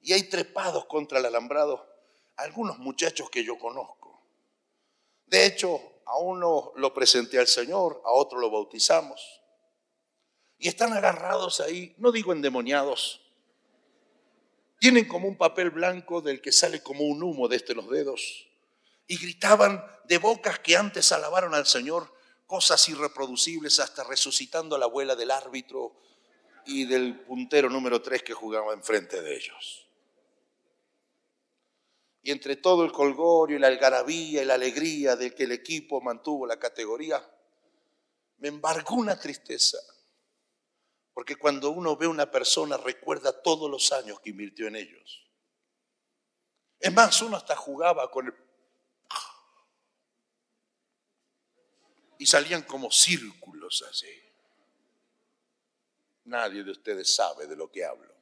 y 0.00 0.12
hay 0.12 0.24
trepados 0.24 0.84
contra 0.84 1.18
el 1.18 1.24
alambrado 1.24 1.84
algunos 2.36 2.78
muchachos 2.78 3.30
que 3.30 3.42
yo 3.42 3.58
conozco. 3.58 4.22
De 5.26 5.46
hecho, 5.46 5.80
a 6.04 6.18
uno 6.18 6.72
lo 6.76 6.94
presenté 6.94 7.38
al 7.38 7.46
Señor, 7.46 8.02
a 8.04 8.12
otro 8.12 8.38
lo 8.38 8.50
bautizamos. 8.50 9.40
Y 10.58 10.68
están 10.68 10.92
agarrados 10.92 11.60
ahí, 11.60 11.94
no 11.98 12.12
digo 12.12 12.32
endemoniados, 12.32 13.22
tienen 14.78 15.08
como 15.08 15.26
un 15.26 15.36
papel 15.36 15.70
blanco 15.70 16.20
del 16.20 16.40
que 16.40 16.52
sale 16.52 16.82
como 16.82 17.04
un 17.04 17.22
humo 17.22 17.48
desde 17.48 17.74
los 17.74 17.88
dedos. 17.90 18.46
Y 19.06 19.16
gritaban 19.16 19.84
de 20.04 20.18
bocas 20.18 20.58
que 20.58 20.76
antes 20.76 21.10
alabaron 21.12 21.54
al 21.54 21.66
Señor 21.66 22.12
cosas 22.46 22.88
irreproducibles 22.88 23.80
hasta 23.80 24.04
resucitando 24.04 24.76
a 24.76 24.78
la 24.78 24.86
abuela 24.86 25.16
del 25.16 25.30
árbitro 25.30 25.96
y 26.64 26.84
del 26.84 27.20
puntero 27.20 27.68
número 27.68 28.00
3 28.00 28.22
que 28.22 28.32
jugaba 28.32 28.72
enfrente 28.72 29.20
de 29.20 29.36
ellos. 29.36 29.88
Y 32.22 32.32
entre 32.32 32.56
todo 32.56 32.84
el 32.84 32.92
colgorio 32.92 33.56
y 33.56 33.60
la 33.60 33.68
algarabía 33.68 34.42
y 34.42 34.44
la 34.44 34.54
alegría 34.54 35.14
de 35.14 35.32
que 35.34 35.44
el 35.44 35.52
equipo 35.52 36.00
mantuvo 36.00 36.46
la 36.46 36.58
categoría, 36.58 37.24
me 38.38 38.48
embargó 38.48 38.96
una 38.96 39.18
tristeza. 39.18 39.78
Porque 41.14 41.36
cuando 41.36 41.70
uno 41.70 41.96
ve 41.96 42.06
a 42.06 42.10
una 42.10 42.30
persona 42.30 42.76
recuerda 42.76 43.42
todos 43.42 43.70
los 43.70 43.92
años 43.92 44.20
que 44.20 44.30
invirtió 44.30 44.66
en 44.66 44.76
ellos. 44.76 45.24
Es 46.78 46.92
más, 46.92 47.22
uno 47.22 47.36
hasta 47.36 47.56
jugaba 47.56 48.10
con 48.10 48.26
el... 48.26 48.34
Y 52.18 52.26
salían 52.26 52.62
como 52.62 52.90
círculos 52.90 53.84
así. 53.90 54.10
Nadie 56.24 56.64
de 56.64 56.72
ustedes 56.72 57.14
sabe 57.14 57.46
de 57.46 57.56
lo 57.56 57.70
que 57.70 57.84
hablo. 57.84 58.12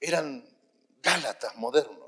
Eran 0.00 0.48
Gálatas 1.02 1.56
modernos. 1.56 2.06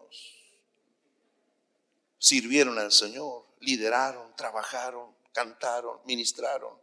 Sirvieron 2.19 2.79
al 2.79 2.91
Señor, 2.91 3.47
lideraron, 3.61 4.35
trabajaron, 4.35 5.15
cantaron, 5.33 6.01
ministraron. 6.05 6.77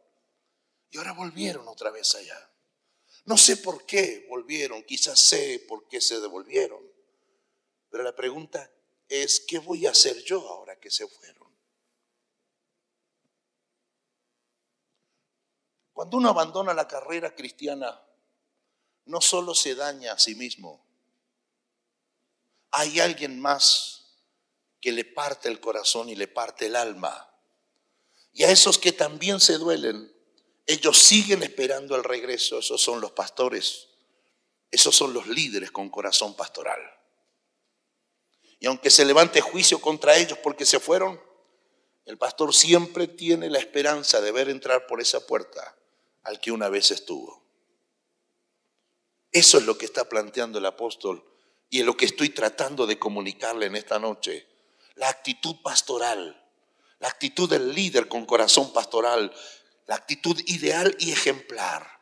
Y 0.91 0.97
ahora 0.97 1.11
volvieron 1.11 1.67
otra 1.67 1.91
vez 1.91 2.15
allá. 2.15 2.49
No 3.25 3.37
sé 3.37 3.57
por 3.57 3.85
qué 3.85 4.25
volvieron, 4.29 4.83
quizás 4.83 5.19
sé 5.19 5.65
por 5.67 5.87
qué 5.87 5.99
se 5.99 6.21
devolvieron. 6.21 6.81
Pero 7.89 8.03
la 8.03 8.15
pregunta 8.15 8.71
es, 9.09 9.41
¿qué 9.41 9.59
voy 9.59 9.85
a 9.87 9.91
hacer 9.91 10.23
yo 10.23 10.47
ahora 10.47 10.79
que 10.79 10.91
se 10.91 11.07
fueron? 11.07 11.44
Cuando 15.95 16.17
uno 16.17 16.27
abandona 16.27 16.73
la 16.73 16.89
carrera 16.89 17.33
cristiana, 17.33 18.01
no 19.05 19.21
solo 19.21 19.55
se 19.55 19.75
daña 19.75 20.11
a 20.11 20.19
sí 20.19 20.35
mismo, 20.35 20.85
hay 22.71 22.99
alguien 22.99 23.39
más 23.39 24.17
que 24.81 24.91
le 24.91 25.05
parte 25.05 25.47
el 25.47 25.61
corazón 25.61 26.09
y 26.09 26.15
le 26.17 26.27
parte 26.27 26.65
el 26.65 26.75
alma. 26.75 27.33
Y 28.33 28.43
a 28.43 28.51
esos 28.51 28.77
que 28.77 28.91
también 28.91 29.39
se 29.39 29.57
duelen, 29.57 30.13
ellos 30.65 30.97
siguen 30.97 31.43
esperando 31.43 31.95
el 31.95 32.03
regreso, 32.03 32.59
esos 32.59 32.81
son 32.81 32.99
los 32.99 33.13
pastores, 33.13 33.87
esos 34.71 34.93
son 34.93 35.13
los 35.13 35.27
líderes 35.27 35.71
con 35.71 35.89
corazón 35.89 36.35
pastoral. 36.35 36.81
Y 38.59 38.65
aunque 38.65 38.89
se 38.89 39.05
levante 39.05 39.39
juicio 39.39 39.79
contra 39.79 40.17
ellos 40.17 40.37
porque 40.39 40.65
se 40.65 40.81
fueron, 40.81 41.21
el 42.03 42.17
pastor 42.17 42.53
siempre 42.53 43.07
tiene 43.07 43.49
la 43.49 43.59
esperanza 43.59 44.19
de 44.19 44.33
ver 44.33 44.49
entrar 44.49 44.87
por 44.87 44.99
esa 44.99 45.25
puerta 45.25 45.73
al 46.25 46.39
que 46.39 46.51
una 46.51 46.69
vez 46.69 46.91
estuvo. 46.91 47.43
Eso 49.31 49.57
es 49.57 49.65
lo 49.65 49.77
que 49.77 49.85
está 49.85 50.07
planteando 50.09 50.59
el 50.59 50.65
apóstol 50.65 51.23
y 51.69 51.79
en 51.79 51.85
lo 51.85 51.97
que 51.97 52.05
estoy 52.05 52.29
tratando 52.29 52.85
de 52.87 52.99
comunicarle 52.99 53.65
en 53.67 53.75
esta 53.75 53.99
noche. 53.99 54.47
La 54.95 55.09
actitud 55.09 55.57
pastoral, 55.61 56.41
la 56.99 57.07
actitud 57.07 57.49
del 57.49 57.73
líder 57.73 58.07
con 58.07 58.25
corazón 58.25 58.71
pastoral, 58.73 59.33
la 59.87 59.95
actitud 59.95 60.39
ideal 60.47 60.95
y 60.99 61.11
ejemplar. 61.11 61.99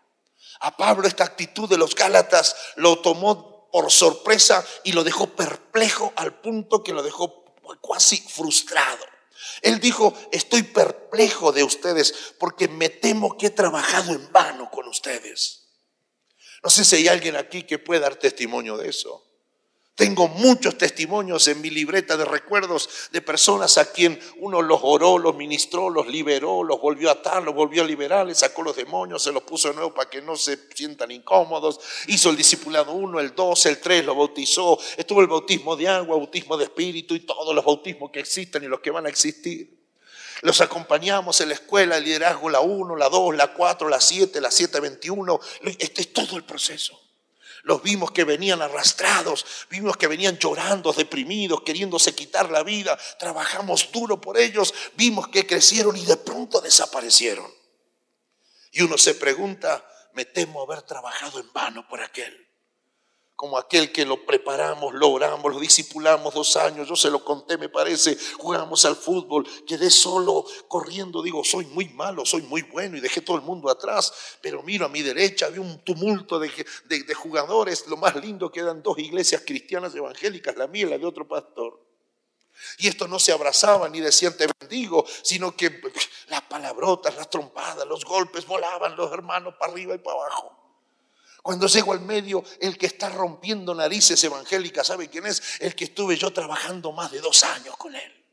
A 0.59 0.77
Pablo 0.77 1.07
esta 1.07 1.23
actitud 1.23 1.67
de 1.67 1.77
los 1.77 1.95
Gálatas 1.95 2.55
lo 2.75 2.99
tomó 2.99 3.69
por 3.71 3.91
sorpresa 3.91 4.65
y 4.83 4.91
lo 4.91 5.03
dejó 5.03 5.27
perplejo 5.27 6.13
al 6.15 6.39
punto 6.39 6.83
que 6.83 6.93
lo 6.93 7.01
dejó 7.01 7.43
casi 7.91 8.17
frustrado. 8.17 9.12
Él 9.61 9.79
dijo, 9.79 10.13
estoy 10.31 10.63
perplejo 10.63 11.51
de 11.51 11.63
ustedes 11.63 12.33
porque 12.39 12.67
me 12.67 12.89
temo 12.89 13.37
que 13.37 13.47
he 13.47 13.51
trabajado 13.51 14.11
en 14.13 14.31
vano 14.31 14.69
con 14.71 14.87
ustedes. 14.87 15.67
No 16.63 16.69
sé 16.69 16.85
si 16.85 16.95
hay 16.95 17.07
alguien 17.07 17.35
aquí 17.35 17.63
que 17.63 17.79
pueda 17.79 18.01
dar 18.01 18.15
testimonio 18.15 18.77
de 18.77 18.89
eso. 18.89 19.32
Tengo 19.95 20.27
muchos 20.27 20.75
testimonios 20.75 21.47
en 21.47 21.61
mi 21.61 21.69
libreta 21.69 22.17
de 22.17 22.25
recuerdos 22.25 22.89
de 23.11 23.21
personas 23.21 23.77
a 23.77 23.91
quien 23.91 24.19
uno 24.37 24.63
los 24.63 24.79
oró, 24.81 25.19
los 25.19 25.35
ministró, 25.35 25.91
los 25.91 26.07
liberó, 26.07 26.63
los 26.63 26.81
volvió 26.81 27.09
a 27.09 27.13
atar, 27.13 27.43
los 27.43 27.53
volvió 27.53 27.83
a 27.83 27.85
liberar, 27.85 28.25
les 28.25 28.39
sacó 28.39 28.63
los 28.63 28.75
demonios, 28.75 29.21
se 29.21 29.31
los 29.31 29.43
puso 29.43 29.67
de 29.67 29.75
nuevo 29.75 29.93
para 29.93 30.09
que 30.09 30.19
no 30.19 30.35
se 30.35 30.57
sientan 30.73 31.11
incómodos. 31.11 31.79
Hizo 32.07 32.31
el 32.31 32.35
discipulado 32.35 32.93
1, 32.93 33.19
el 33.19 33.35
2, 33.35 33.65
el 33.67 33.79
3, 33.79 34.05
lo 34.05 34.15
bautizó. 34.15 34.79
Estuvo 34.97 35.21
el 35.21 35.27
bautismo 35.27 35.75
de 35.75 35.87
agua, 35.87 36.17
bautismo 36.17 36.57
de 36.57 36.63
espíritu 36.63 37.13
y 37.13 37.19
todos 37.19 37.53
los 37.53 37.63
bautismos 37.63 38.09
que 38.09 38.19
existen 38.19 38.63
y 38.63 38.67
los 38.67 38.79
que 38.79 38.89
van 38.89 39.05
a 39.05 39.09
existir. 39.09 39.79
Los 40.41 40.59
acompañamos 40.61 41.39
en 41.41 41.49
la 41.49 41.53
escuela, 41.53 41.97
el 41.97 42.03
liderazgo, 42.03 42.49
la 42.49 42.61
1, 42.61 42.95
la 42.95 43.09
2, 43.09 43.35
la 43.35 43.53
4, 43.53 43.87
la 43.89 44.01
7, 44.01 44.41
la 44.41 44.49
721. 44.49 45.39
Este 45.77 46.01
es 46.01 46.11
todo 46.11 46.35
el 46.35 46.43
proceso. 46.43 47.02
Los 47.63 47.81
vimos 47.81 48.11
que 48.11 48.25
venían 48.25 48.61
arrastrados, 48.61 49.45
vimos 49.69 49.97
que 49.97 50.07
venían 50.07 50.37
llorando, 50.37 50.91
deprimidos, 50.93 51.61
queriéndose 51.63 52.13
quitar 52.13 52.49
la 52.49 52.61
vida. 52.61 52.97
Trabajamos 53.17 53.89
duro 53.91 54.19
por 54.19 54.37
ellos, 54.37 54.73
vimos 54.95 55.29
que 55.29 55.47
crecieron 55.47 55.95
y 55.95 56.05
de 56.05 56.17
pronto 56.17 56.59
desaparecieron. 56.59 57.49
Y 58.73 58.81
uno 58.81 58.97
se 58.97 59.15
pregunta, 59.15 59.89
me 60.13 60.25
temo 60.25 60.61
haber 60.61 60.81
trabajado 60.81 61.39
en 61.39 61.51
vano 61.53 61.87
por 61.87 62.01
aquel 62.01 62.52
como 63.43 63.57
aquel 63.57 63.91
que 63.91 64.05
lo 64.05 64.25
preparamos, 64.25 64.93
lo 64.93 65.09
oramos, 65.09 65.53
lo 65.53 65.59
discipulamos 65.59 66.33
dos 66.33 66.55
años, 66.55 66.87
yo 66.87 66.95
se 66.95 67.09
lo 67.09 67.25
conté, 67.25 67.57
me 67.57 67.67
parece, 67.67 68.17
jugamos 68.37 68.85
al 68.85 68.95
fútbol, 68.95 69.45
quedé 69.67 69.89
solo 69.89 70.45
corriendo, 70.69 71.21
digo, 71.21 71.43
soy 71.43 71.65
muy 71.65 71.89
malo, 71.89 72.25
soy 72.25 72.43
muy 72.43 72.61
bueno 72.61 72.95
y 72.95 73.01
dejé 73.01 73.19
todo 73.19 73.35
el 73.35 73.43
mundo 73.43 73.69
atrás, 73.69 74.13
pero 74.41 74.63
miro 74.63 74.85
a 74.85 74.87
mi 74.87 75.01
derecha, 75.01 75.47
había 75.47 75.59
un 75.59 75.83
tumulto 75.83 76.39
de, 76.39 76.49
jugadores, 77.15 77.85
lo 77.87 77.97
más 77.97 78.15
lindo 78.15 78.49
que 78.49 78.61
dos 78.61 78.97
iglesias 78.97 79.43
cristianas 79.45 79.93
evangélicas, 79.93 80.55
la 80.55 80.67
mía 80.67 80.85
y 80.85 80.89
la 80.91 80.97
de 80.97 81.05
otro 81.05 81.27
pastor. 81.27 81.85
Y 82.77 82.87
estos 82.87 83.09
no 83.09 83.19
se 83.19 83.33
abrazaban 83.33 83.91
ni 83.91 83.99
decían 83.99 84.37
te 84.37 84.47
bendigo, 84.57 85.05
sino 85.21 85.53
que 85.53 85.81
las 86.27 86.43
palabrotas, 86.43 87.17
las 87.17 87.29
trompadas, 87.29 87.85
los 87.87 88.05
golpes 88.05 88.45
volaban 88.45 88.95
los 88.95 89.11
hermanos 89.11 89.55
para 89.59 89.73
arriba 89.73 89.95
y 89.95 89.97
para 89.97 90.15
abajo. 90.15 90.62
Cuando 91.43 91.67
llego 91.67 91.91
al 91.91 91.99
medio, 91.99 92.41
el 92.61 92.77
que 92.77 92.85
está 92.85 93.09
rompiendo 93.09 93.75
narices 93.75 94.23
evangélicas, 94.23 94.87
¿sabe 94.87 95.09
quién 95.09 95.25
es? 95.27 95.59
El 95.59 95.75
que 95.75 95.83
estuve 95.83 96.15
yo 96.15 96.31
trabajando 96.31 96.93
más 96.93 97.11
de 97.11 97.19
dos 97.19 97.43
años 97.43 97.75
con 97.75 97.93
él. 97.93 98.25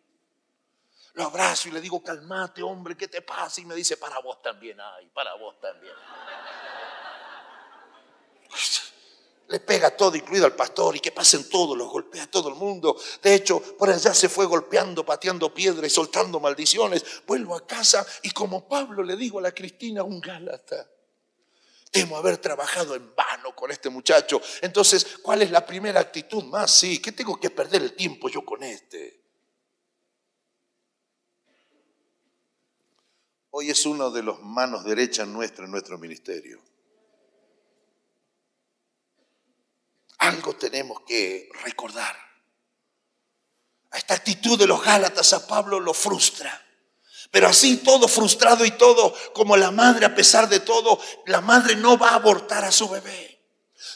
Lo 1.15 1.25
abrazo 1.25 1.69
y 1.69 1.73
le 1.73 1.81
digo, 1.81 2.01
calmate, 2.05 2.63
hombre, 2.63 2.97
¿qué 2.97 3.09
te 3.09 3.21
pasa? 3.21 3.61
Y 3.61 3.65
me 3.65 3.75
dice, 3.75 3.97
para 3.97 4.21
vos 4.21 4.41
también 4.41 4.81
hay, 4.81 5.09
para 5.09 5.35
vos 5.35 5.61
también. 5.61 5.93
Le 9.49 9.59
pega 9.59 9.91
todo, 9.97 10.15
incluido 10.15 10.47
al 10.47 10.55
pastor, 10.55 10.95
y 10.95 11.01
que 11.01 11.11
pasen 11.11 11.51
todos, 11.51 11.77
los 11.77 11.89
golpea 11.89 12.23
a 12.23 12.31
todo 12.31 12.49
el 12.49 12.55
mundo. 12.55 12.97
De 13.21 13.35
hecho, 13.35 13.61
por 13.77 13.91
allá 13.91 14.15
se 14.15 14.29
fue 14.29 14.47
golpeando, 14.47 15.05
pateando 15.05 15.53
piedras 15.53 15.91
y 15.91 15.93
soltando 15.93 16.39
maldiciones. 16.39 17.05
Vuelvo 17.27 17.57
a 17.57 17.67
casa 17.67 18.07
y 18.23 18.31
como 18.31 18.69
Pablo 18.69 19.03
le 19.03 19.17
digo 19.17 19.41
a 19.41 19.43
la 19.43 19.53
Cristina, 19.53 20.05
un 20.05 20.21
Gálata. 20.21 20.87
Temo 21.91 22.17
haber 22.17 22.39
trabajado 22.39 22.95
en 22.95 23.15
vano 23.15 23.55
con 23.55 23.71
este 23.71 23.91
muchacho. 23.91 24.41
Entonces, 24.63 25.19
¿cuál 25.23 25.43
es 25.43 25.51
la 25.51 25.67
primera 25.67 26.01
actitud 26.01 26.45
más? 26.45 26.71
Sí, 26.71 27.01
¿qué 27.01 27.13
tengo 27.13 27.39
que 27.39 27.51
perder 27.51 27.83
el 27.83 27.97
tiempo 27.97 28.29
yo 28.29 28.45
con 28.45 28.63
este? 28.63 29.21
Hoy 33.51 33.71
es 33.71 33.85
uno 33.85 34.11
de 34.11 34.23
los 34.23 34.41
manos 34.41 34.85
derechas 34.85 35.27
nuestras 35.27 35.67
en 35.67 35.73
nuestro 35.73 35.99
ministerio. 35.99 36.63
Algo 40.19 40.55
tenemos 40.55 41.01
que 41.01 41.49
recordar. 41.65 42.17
A 43.91 43.99
esta 43.99 44.15
actitud 44.15 44.57
de 44.57 44.69
los 44.69 44.85
Gálatas 44.85 45.33
a 45.33 45.47
Pablo 45.49 45.81
lo 45.81 45.93
frustra. 45.93 46.70
Pero 47.31 47.49
así 47.49 47.77
todo 47.79 48.09
frustrado 48.09 48.65
y 48.65 48.73
todo, 48.73 49.15
como 49.33 49.57
la 49.57 49.71
madre 49.71 50.07
a 50.07 50.15
pesar 50.15 50.49
de 50.49 50.61
todo, 50.61 51.01
la 51.27 51.41
madre 51.41 51.77
no 51.77 51.97
va 51.97 52.11
a 52.11 52.17
abortar 52.17 52.65
a 52.65 52.73
su 52.73 52.89
bebé. 52.89 53.40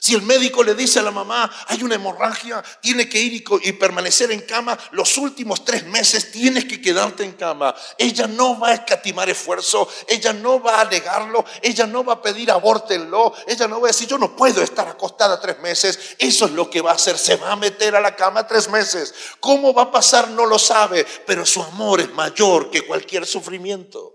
Si 0.01 0.15
el 0.15 0.23
médico 0.23 0.63
le 0.63 0.75
dice 0.75 0.99
a 0.99 1.03
la 1.03 1.11
mamá, 1.11 1.51
hay 1.67 1.83
una 1.83 1.97
hemorragia, 1.97 2.63
tiene 2.81 3.09
que 3.09 3.19
ir 3.19 3.45
y, 3.63 3.73
permanecer 3.73 4.33
en 4.33 4.41
cama, 4.41 4.79
los 4.93 5.17
últimos 5.19 5.65
tres 5.65 5.85
meses 5.85 6.31
tienes 6.31 6.65
que 6.65 6.81
quedarte 6.81 7.23
en 7.23 7.33
cama. 7.33 7.75
Ella 7.99 8.27
no 8.27 8.59
va 8.59 8.69
a 8.69 8.75
escatimar 8.75 9.29
esfuerzo, 9.29 9.89
ella 10.09 10.33
no 10.33 10.63
va 10.63 10.81
a 10.81 10.85
negarlo, 10.87 11.45
ella 11.61 11.87
no 11.87 12.03
va 12.05 12.15
a 12.15 12.23
pedir 12.23 12.51
abórtenlo, 12.51 13.35
ella 13.47 13.69
no 13.69 13.81
va 13.81 13.89
a 13.89 13.93
decir, 13.93 14.09
yo 14.09 14.17
no 14.17 14.35
puedo 14.35 14.63
estar 14.63 14.89
acostada 14.89 15.41
tres 15.41 15.59
meses. 15.61 16.17
Eso 16.19 16.47
es 16.47 16.53
lo 16.53 16.71
que 16.71 16.81
va 16.81 16.93
a 16.93 16.95
hacer, 16.95 17.19
se 17.19 17.37
va 17.37 17.53
a 17.53 17.57
meter 17.57 17.95
a 17.95 18.01
la 18.01 18.17
cama 18.17 18.47
tres 18.47 18.69
meses. 18.71 19.15
¿Cómo 19.41 19.75
va 19.75 19.83
a 19.83 19.93
pasar? 19.93 20.29
No 20.29 20.47
lo 20.47 20.59
sabe, 20.59 21.07
pero 21.27 21.45
su 21.45 21.63
amor 21.63 22.01
es 22.01 22.13
mayor 22.13 22.71
que 22.71 22.87
cualquier 22.87 23.27
sufrimiento. 23.27 24.14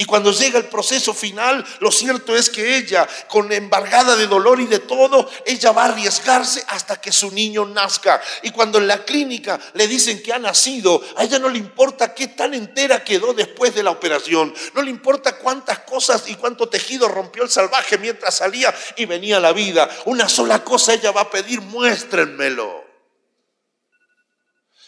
Y 0.00 0.06
cuando 0.06 0.32
llega 0.32 0.58
el 0.58 0.64
proceso 0.64 1.12
final, 1.12 1.62
lo 1.80 1.92
cierto 1.92 2.34
es 2.34 2.48
que 2.48 2.78
ella, 2.78 3.06
con 3.28 3.52
embargada 3.52 4.16
de 4.16 4.26
dolor 4.26 4.58
y 4.58 4.64
de 4.64 4.78
todo, 4.78 5.28
ella 5.44 5.72
va 5.72 5.82
a 5.82 5.88
arriesgarse 5.88 6.64
hasta 6.68 6.98
que 6.98 7.12
su 7.12 7.30
niño 7.30 7.66
nazca. 7.66 8.18
Y 8.42 8.50
cuando 8.50 8.78
en 8.78 8.88
la 8.88 9.04
clínica 9.04 9.60
le 9.74 9.86
dicen 9.86 10.22
que 10.22 10.32
ha 10.32 10.38
nacido, 10.38 11.02
a 11.16 11.24
ella 11.24 11.38
no 11.38 11.50
le 11.50 11.58
importa 11.58 12.14
qué 12.14 12.28
tan 12.28 12.54
entera 12.54 13.04
quedó 13.04 13.34
después 13.34 13.74
de 13.74 13.82
la 13.82 13.90
operación. 13.90 14.54
No 14.72 14.80
le 14.80 14.88
importa 14.88 15.36
cuántas 15.36 15.80
cosas 15.80 16.24
y 16.28 16.34
cuánto 16.34 16.70
tejido 16.70 17.06
rompió 17.06 17.42
el 17.42 17.50
salvaje 17.50 17.98
mientras 17.98 18.34
salía 18.34 18.74
y 18.96 19.04
venía 19.04 19.38
la 19.38 19.52
vida. 19.52 19.86
Una 20.06 20.30
sola 20.30 20.64
cosa 20.64 20.94
ella 20.94 21.12
va 21.12 21.20
a 21.20 21.30
pedir, 21.30 21.60
muéstrenmelo. 21.60 22.89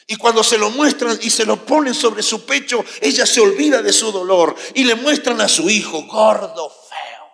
Y 0.07 0.17
cuando 0.17 0.43
se 0.43 0.59
lo 0.59 0.71
muestran 0.71 1.19
y 1.23 1.31
se 1.31 1.45
lo 1.45 1.65
ponen 1.65 1.95
sobre 1.95 2.23
su 2.23 2.45
pecho, 2.45 2.85
ella 3.01 3.25
se 3.27 3.41
olvida 3.41 3.83
de 3.83 3.93
su 3.93 4.11
dolor 4.11 4.55
y 4.75 4.85
le 4.85 4.95
muestran 4.95 5.41
a 5.41 5.49
su 5.49 5.71
hijo, 5.71 6.03
gordo, 6.03 6.71
feo, 6.71 7.27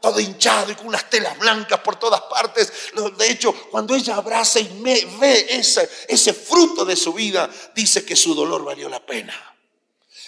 todo 0.00 0.18
hinchado 0.20 0.72
y 0.72 0.74
con 0.74 0.88
unas 0.88 1.08
telas 1.08 1.38
blancas 1.38 1.80
por 1.80 1.96
todas 1.96 2.22
partes. 2.22 2.72
De 3.16 3.30
hecho, 3.30 3.52
cuando 3.70 3.94
ella 3.94 4.16
abraza 4.16 4.60
y 4.60 4.68
ve 5.20 5.46
ese, 5.50 5.88
ese 6.08 6.34
fruto 6.34 6.84
de 6.84 6.96
su 6.96 7.12
vida, 7.12 7.48
dice 7.74 8.04
que 8.04 8.16
su 8.16 8.34
dolor 8.34 8.64
valió 8.64 8.88
la 8.88 9.04
pena. 9.04 9.57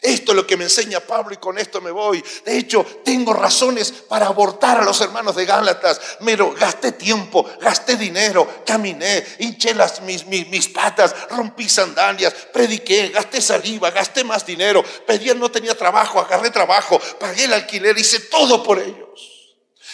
Esto 0.02 0.32
es 0.32 0.36
lo 0.36 0.46
que 0.46 0.56
me 0.56 0.64
enseña 0.64 1.00
Pablo 1.00 1.34
y 1.34 1.36
con 1.36 1.58
esto 1.58 1.80
me 1.80 1.90
voy. 1.90 2.24
De 2.44 2.56
hecho, 2.56 2.86
tengo 3.04 3.34
razones 3.34 3.92
para 3.92 4.26
abortar 4.26 4.80
a 4.80 4.84
los 4.84 4.98
hermanos 5.02 5.36
de 5.36 5.44
Gálatas. 5.44 6.00
Pero 6.24 6.54
gasté 6.54 6.92
tiempo, 6.92 7.48
gasté 7.60 7.96
dinero, 7.96 8.62
caminé, 8.64 9.24
hinché 9.40 9.74
las, 9.74 10.00
mis, 10.02 10.26
mis, 10.26 10.48
mis, 10.48 10.68
patas, 10.68 11.14
rompí 11.30 11.68
sandalias, 11.68 12.32
prediqué, 12.52 13.08
gasté 13.08 13.42
saliva, 13.42 13.90
gasté 13.90 14.24
más 14.24 14.46
dinero. 14.46 14.82
Pedía, 15.06 15.34
no 15.34 15.50
tenía 15.50 15.76
trabajo, 15.76 16.20
agarré 16.20 16.50
trabajo, 16.50 16.98
pagué 17.18 17.44
el 17.44 17.52
alquiler, 17.52 17.98
hice 17.98 18.20
todo 18.20 18.62
por 18.62 18.78
ellos. 18.78 19.39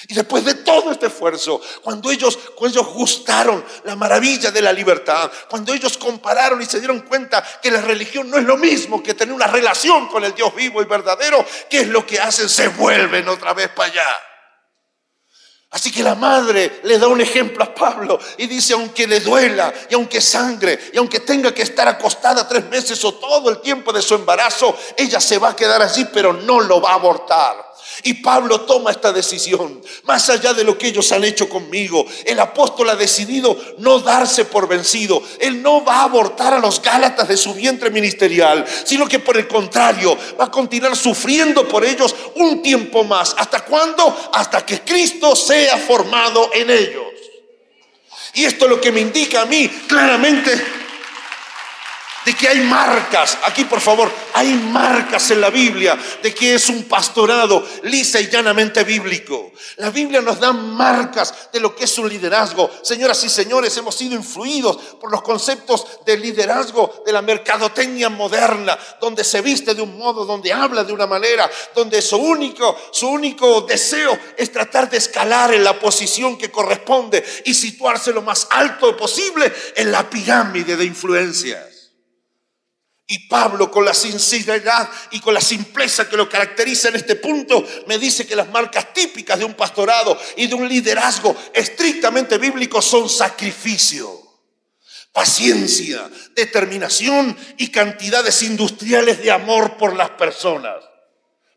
Y 0.08 0.14
después 0.14 0.44
de 0.44 0.54
todo 0.54 0.92
este 0.92 1.06
esfuerzo, 1.06 1.60
cuando 1.82 2.10
ellos, 2.10 2.38
cuando 2.54 2.80
ellos 2.80 2.94
gustaron 2.94 3.64
la 3.84 3.96
maravilla 3.96 4.50
de 4.50 4.62
la 4.62 4.72
libertad, 4.72 5.30
cuando 5.48 5.72
ellos 5.74 5.96
compararon 5.96 6.60
y 6.60 6.66
se 6.66 6.78
dieron 6.78 7.00
cuenta 7.00 7.44
que 7.62 7.70
la 7.70 7.80
religión 7.80 8.30
no 8.30 8.38
es 8.38 8.44
lo 8.44 8.56
mismo 8.56 9.02
que 9.02 9.14
tener 9.14 9.34
una 9.34 9.46
relación 9.46 10.08
con 10.08 10.24
el 10.24 10.34
Dios 10.34 10.54
vivo 10.54 10.82
y 10.82 10.84
verdadero, 10.84 11.44
¿qué 11.68 11.80
es 11.80 11.88
lo 11.88 12.06
que 12.06 12.20
hacen? 12.20 12.48
Se 12.48 12.68
vuelven 12.68 13.28
otra 13.28 13.54
vez 13.54 13.68
para 13.70 13.90
allá. 13.90 14.26
Así 15.70 15.90
que 15.90 16.02
la 16.02 16.14
madre 16.14 16.80
le 16.84 16.98
da 16.98 17.08
un 17.08 17.20
ejemplo 17.20 17.64
a 17.64 17.74
Pablo 17.74 18.18
y 18.38 18.46
dice, 18.46 18.72
aunque 18.72 19.06
le 19.06 19.20
duela 19.20 19.72
y 19.90 19.94
aunque 19.94 20.20
sangre 20.20 20.90
y 20.92 20.96
aunque 20.96 21.20
tenga 21.20 21.52
que 21.52 21.62
estar 21.62 21.86
acostada 21.88 22.48
tres 22.48 22.64
meses 22.66 23.04
o 23.04 23.14
todo 23.14 23.50
el 23.50 23.60
tiempo 23.60 23.92
de 23.92 24.00
su 24.00 24.14
embarazo, 24.14 24.76
ella 24.96 25.20
se 25.20 25.38
va 25.38 25.50
a 25.50 25.56
quedar 25.56 25.82
allí, 25.82 26.06
pero 26.12 26.32
no 26.32 26.60
lo 26.60 26.80
va 26.80 26.92
a 26.92 26.94
abortar. 26.94 27.65
Y 28.02 28.14
Pablo 28.14 28.62
toma 28.62 28.90
esta 28.90 29.12
decisión, 29.12 29.80
más 30.04 30.28
allá 30.28 30.52
de 30.54 30.64
lo 30.64 30.76
que 30.76 30.88
ellos 30.88 31.10
han 31.12 31.24
hecho 31.24 31.48
conmigo. 31.48 32.04
El 32.24 32.38
apóstol 32.40 32.90
ha 32.90 32.96
decidido 32.96 33.56
no 33.78 34.00
darse 34.00 34.44
por 34.44 34.68
vencido. 34.68 35.22
Él 35.40 35.62
no 35.62 35.84
va 35.84 36.00
a 36.00 36.04
abortar 36.04 36.54
a 36.54 36.58
los 36.58 36.80
Gálatas 36.82 37.28
de 37.28 37.36
su 37.36 37.54
vientre 37.54 37.90
ministerial, 37.90 38.64
sino 38.84 39.08
que 39.08 39.18
por 39.18 39.36
el 39.36 39.48
contrario 39.48 40.16
va 40.38 40.46
a 40.46 40.50
continuar 40.50 40.96
sufriendo 40.96 41.66
por 41.66 41.84
ellos 41.84 42.14
un 42.36 42.62
tiempo 42.62 43.04
más. 43.04 43.34
¿Hasta 43.38 43.64
cuándo? 43.64 44.30
Hasta 44.32 44.64
que 44.64 44.80
Cristo 44.80 45.34
sea 45.34 45.78
formado 45.78 46.50
en 46.52 46.70
ellos. 46.70 47.04
Y 48.34 48.44
esto 48.44 48.66
es 48.66 48.70
lo 48.70 48.80
que 48.80 48.92
me 48.92 49.00
indica 49.00 49.42
a 49.42 49.46
mí 49.46 49.68
claramente 49.88 50.85
de 52.26 52.34
que 52.34 52.48
hay 52.48 52.58
marcas, 52.58 53.38
aquí 53.44 53.64
por 53.66 53.80
favor, 53.80 54.10
hay 54.34 54.52
marcas 54.52 55.30
en 55.30 55.40
la 55.40 55.48
Biblia 55.48 55.96
de 56.20 56.34
que 56.34 56.56
es 56.56 56.68
un 56.68 56.82
pastorado 56.82 57.64
lisa 57.84 58.20
y 58.20 58.28
llanamente 58.28 58.82
bíblico. 58.82 59.52
La 59.76 59.90
Biblia 59.90 60.20
nos 60.20 60.40
da 60.40 60.52
marcas 60.52 61.50
de 61.52 61.60
lo 61.60 61.76
que 61.76 61.84
es 61.84 61.98
un 61.98 62.08
liderazgo. 62.08 62.68
Señoras 62.82 63.22
y 63.22 63.28
señores, 63.28 63.76
hemos 63.76 63.94
sido 63.94 64.16
influidos 64.16 64.76
por 65.00 65.12
los 65.12 65.22
conceptos 65.22 65.86
de 66.04 66.18
liderazgo 66.18 67.04
de 67.06 67.12
la 67.12 67.22
mercadotecnia 67.22 68.08
moderna, 68.08 68.76
donde 69.00 69.22
se 69.22 69.40
viste 69.40 69.76
de 69.76 69.82
un 69.82 69.96
modo, 69.96 70.24
donde 70.24 70.52
habla 70.52 70.82
de 70.82 70.92
una 70.92 71.06
manera, 71.06 71.48
donde 71.76 72.02
su 72.02 72.16
único, 72.16 72.76
su 72.90 73.06
único 73.06 73.60
deseo 73.60 74.18
es 74.36 74.50
tratar 74.50 74.90
de 74.90 74.96
escalar 74.96 75.54
en 75.54 75.62
la 75.62 75.78
posición 75.78 76.36
que 76.36 76.50
corresponde 76.50 77.24
y 77.44 77.54
situarse 77.54 78.12
lo 78.12 78.22
más 78.22 78.48
alto 78.50 78.96
posible 78.96 79.52
en 79.76 79.92
la 79.92 80.10
pirámide 80.10 80.76
de 80.76 80.84
influencias. 80.84 81.75
Y 83.08 83.28
Pablo, 83.28 83.70
con 83.70 83.84
la 83.84 83.94
sinceridad 83.94 84.90
y 85.12 85.20
con 85.20 85.32
la 85.32 85.40
simpleza 85.40 86.08
que 86.08 86.16
lo 86.16 86.28
caracteriza 86.28 86.88
en 86.88 86.96
este 86.96 87.14
punto, 87.14 87.64
me 87.86 87.98
dice 87.98 88.26
que 88.26 88.34
las 88.34 88.48
marcas 88.48 88.92
típicas 88.92 89.38
de 89.38 89.44
un 89.44 89.54
pastorado 89.54 90.18
y 90.36 90.48
de 90.48 90.54
un 90.56 90.68
liderazgo 90.68 91.36
estrictamente 91.54 92.36
bíblico 92.36 92.82
son 92.82 93.08
sacrificio, 93.08 94.10
paciencia, 95.12 96.10
determinación 96.34 97.36
y 97.58 97.68
cantidades 97.68 98.42
industriales 98.42 99.22
de 99.22 99.30
amor 99.30 99.76
por 99.76 99.94
las 99.94 100.10
personas. 100.10 100.74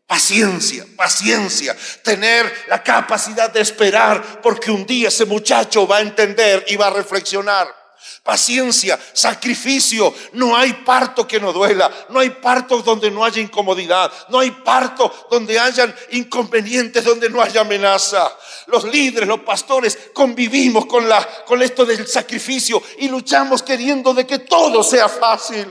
Paciencia, 0.06 0.86
paciencia, 0.96 1.76
tener 2.04 2.52
la 2.68 2.82
capacidad 2.82 3.50
de 3.50 3.60
esperar 3.60 4.40
porque 4.40 4.70
un 4.70 4.86
día 4.86 5.08
ese 5.08 5.24
muchacho 5.24 5.86
va 5.86 5.96
a 5.96 6.00
entender 6.00 6.64
y 6.68 6.76
va 6.76 6.88
a 6.88 6.90
reflexionar 6.90 7.79
paciencia, 8.22 8.98
sacrificio. 9.12 10.14
No 10.32 10.56
hay 10.56 10.72
parto 10.72 11.26
que 11.26 11.40
no 11.40 11.52
duela, 11.52 11.90
no 12.10 12.20
hay 12.20 12.30
parto 12.30 12.82
donde 12.82 13.10
no 13.10 13.24
haya 13.24 13.40
incomodidad, 13.40 14.12
no 14.28 14.38
hay 14.38 14.50
parto 14.50 15.12
donde 15.30 15.58
hayan 15.58 15.94
inconvenientes, 16.12 17.04
donde 17.04 17.30
no 17.30 17.42
haya 17.42 17.62
amenaza. 17.62 18.36
Los 18.66 18.84
líderes, 18.84 19.28
los 19.28 19.40
pastores 19.40 19.98
convivimos 20.12 20.86
con 20.86 21.08
la 21.08 21.26
con 21.44 21.62
esto 21.62 21.84
del 21.84 22.06
sacrificio 22.06 22.82
y 22.98 23.08
luchamos 23.08 23.62
queriendo 23.62 24.14
de 24.14 24.26
que 24.26 24.40
todo 24.40 24.82
sea 24.82 25.08
fácil. 25.08 25.66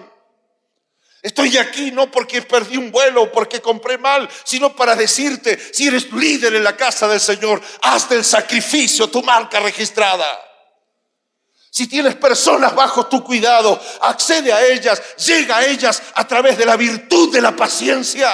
Estoy 1.22 1.58
aquí 1.58 1.92
no 1.92 2.10
porque 2.10 2.42
perdí 2.42 2.78
un 2.78 2.92
vuelo 2.92 3.24
o 3.24 3.32
porque 3.32 3.62
compré 3.62 3.98
mal, 3.98 4.30
sino 4.46 4.74
para 4.74 4.96
decirte, 4.96 5.60
si 5.74 5.88
eres 5.88 6.12
líder 6.14 6.56
en 6.56 6.64
la 6.64 6.78
casa 6.78 7.08
del 7.10 7.20
Señor, 7.20 7.62
haz 7.82 8.08
del 8.08 8.24
sacrificio 8.24 9.10
tu 9.10 9.22
marca 9.22 9.60
registrada. 9.60 10.49
Si 11.72 11.88
tienes 11.88 12.16
personas 12.16 12.76
bajo 12.76 13.08
tu 13.08 13.24
cuidado, 13.24 13.80
accede 14.02 14.52
a 14.52 14.66
ellas, 14.66 15.02
llega 15.18 15.58
a 15.58 15.66
ellas 15.66 16.02
a 16.16 16.28
través 16.28 16.58
de 16.58 16.66
la 16.66 16.76
virtud 16.76 17.32
de 17.32 17.42
la 17.42 17.56
paciencia. 17.56 18.30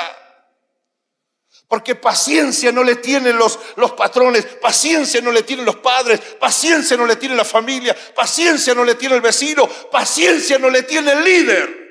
Porque 1.68 1.96
paciencia 1.96 2.72
no 2.72 2.84
le 2.84 2.96
tienen 2.96 3.38
los, 3.38 3.60
los 3.76 3.94
patrones, 3.94 4.46
paciencia 4.62 5.20
no 5.20 5.32
le 5.32 5.44
tienen 5.44 5.66
los 5.66 5.78
padres, 5.78 6.20
paciencia 6.40 6.96
no 6.96 7.06
le 7.06 7.16
tiene 7.16 7.36
la 7.36 7.44
familia, 7.44 7.96
paciencia 8.16 8.74
no 8.74 8.86
le 8.86 8.96
tiene 8.96 9.16
el 9.16 9.22
vecino, 9.22 9.68
paciencia 9.68 10.58
no 10.60 10.70
le 10.70 10.84
tiene 10.84 11.12
el 11.12 11.24
líder. 11.24 11.85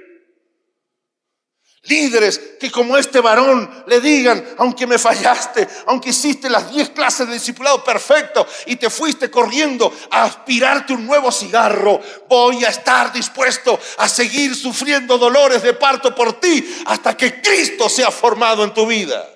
Líderes 1.86 2.40
que 2.58 2.70
como 2.70 2.96
este 2.96 3.20
varón 3.20 3.84
le 3.86 4.00
digan, 4.00 4.42
aunque 4.56 4.86
me 4.86 4.98
fallaste, 4.98 5.68
aunque 5.84 6.10
hiciste 6.10 6.48
las 6.48 6.70
10 6.72 6.90
clases 6.90 7.26
de 7.26 7.34
discipulado 7.34 7.84
perfecto 7.84 8.46
y 8.64 8.76
te 8.76 8.88
fuiste 8.88 9.30
corriendo 9.30 9.92
a 10.10 10.24
aspirarte 10.24 10.94
un 10.94 11.06
nuevo 11.06 11.30
cigarro, 11.30 12.00
voy 12.26 12.64
a 12.64 12.70
estar 12.70 13.12
dispuesto 13.12 13.78
a 13.98 14.08
seguir 14.08 14.56
sufriendo 14.56 15.18
dolores 15.18 15.62
de 15.62 15.74
parto 15.74 16.14
por 16.14 16.40
ti 16.40 16.82
hasta 16.86 17.14
que 17.14 17.42
Cristo 17.42 17.90
sea 17.90 18.10
formado 18.10 18.64
en 18.64 18.72
tu 18.72 18.86
vida. 18.86 19.28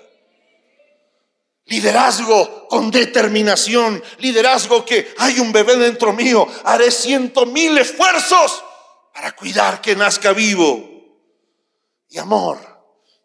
Liderazgo 1.67 2.67
con 2.67 2.91
determinación, 2.91 4.03
liderazgo 4.21 4.87
que 4.87 5.15
hay 5.19 5.39
un 5.39 5.53
bebé 5.53 5.77
dentro 5.77 6.15
mío, 6.15 6.49
haré 6.65 6.91
ciento 6.91 7.45
mil 7.45 7.77
esfuerzos 7.77 8.65
para 9.13 9.33
cuidar 9.33 9.83
que 9.83 9.95
nazca 9.95 10.33
vivo. 10.33 10.88
Y 12.09 12.19
amor, 12.19 12.59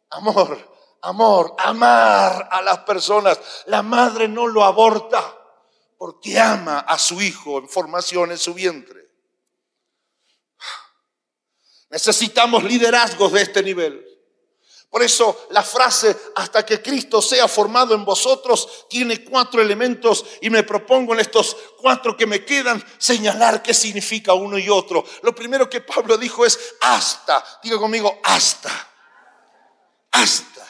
amor, 0.10 0.76
amor, 1.02 1.56
amar 1.58 2.50
a 2.52 2.62
las 2.62 2.80
personas. 2.80 3.40
La 3.68 3.82
madre 3.82 4.28
no 4.28 4.48
lo 4.48 4.64
aborta 4.64 5.40
porque 5.98 6.40
ama 6.40 6.80
a 6.80 6.98
su 6.98 7.22
hijo 7.22 7.60
en 7.60 7.70
formación 7.70 8.32
en 8.32 8.38
su 8.38 8.54
vientre. 8.54 9.10
Necesitamos 11.90 12.64
liderazgos 12.64 13.32
de 13.32 13.42
este 13.44 13.64
nivel. 13.64 14.13
Por 14.94 15.02
eso 15.02 15.48
la 15.50 15.64
frase 15.64 16.16
hasta 16.36 16.64
que 16.64 16.80
Cristo 16.80 17.20
sea 17.20 17.48
formado 17.48 17.96
en 17.96 18.06
vosotros 18.06 18.86
tiene 18.88 19.24
cuatro 19.24 19.60
elementos 19.60 20.24
y 20.40 20.52
me 20.52 20.62
propongo 20.62 21.16
en 21.16 21.20
estos 21.20 21.58
cuatro 21.80 22.16
que 22.16 22.28
me 22.28 22.46
quedan 22.46 22.86
señalar 23.00 23.64
qué 23.64 23.74
significa 23.74 24.36
uno 24.36 24.56
y 24.56 24.70
otro. 24.70 25.04
Lo 25.24 25.34
primero 25.34 25.68
que 25.68 25.82
Pablo 25.82 26.16
dijo 26.16 26.46
es 26.46 26.60
hasta, 26.80 27.44
diga 27.64 27.80
conmigo, 27.80 28.20
hasta, 28.24 28.70
hasta. 30.12 30.68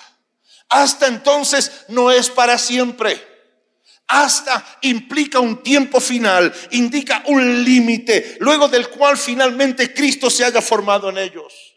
Hasta 0.70 1.08
entonces 1.08 1.84
no 1.90 2.10
es 2.10 2.30
para 2.30 2.58
siempre. 2.58 3.22
Hasta 4.08 4.78
implica 4.84 5.42
un 5.42 5.62
tiempo 5.62 6.00
final, 6.00 6.54
indica 6.72 7.24
un 7.26 7.66
límite, 7.66 8.38
luego 8.40 8.70
del 8.70 8.88
cual 8.88 9.18
finalmente 9.18 9.94
Cristo 9.94 10.30
se 10.30 10.46
haya 10.46 10.62
formado 10.62 11.10
en 11.10 11.18
ellos. 11.18 11.73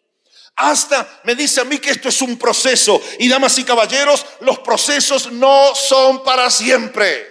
Hasta 0.57 1.21
me 1.25 1.35
dice 1.35 1.61
a 1.61 1.65
mí 1.65 1.79
que 1.79 1.91
esto 1.91 2.09
es 2.09 2.23
un 2.23 2.39
proceso. 2.39 3.01
Y 3.19 3.29
damas 3.29 3.59
y 3.59 3.65
caballeros, 3.65 4.25
los 4.41 4.59
procesos 4.61 5.31
no 5.33 5.75
son 5.75 6.25
para 6.25 6.51
siempre. 6.51 7.27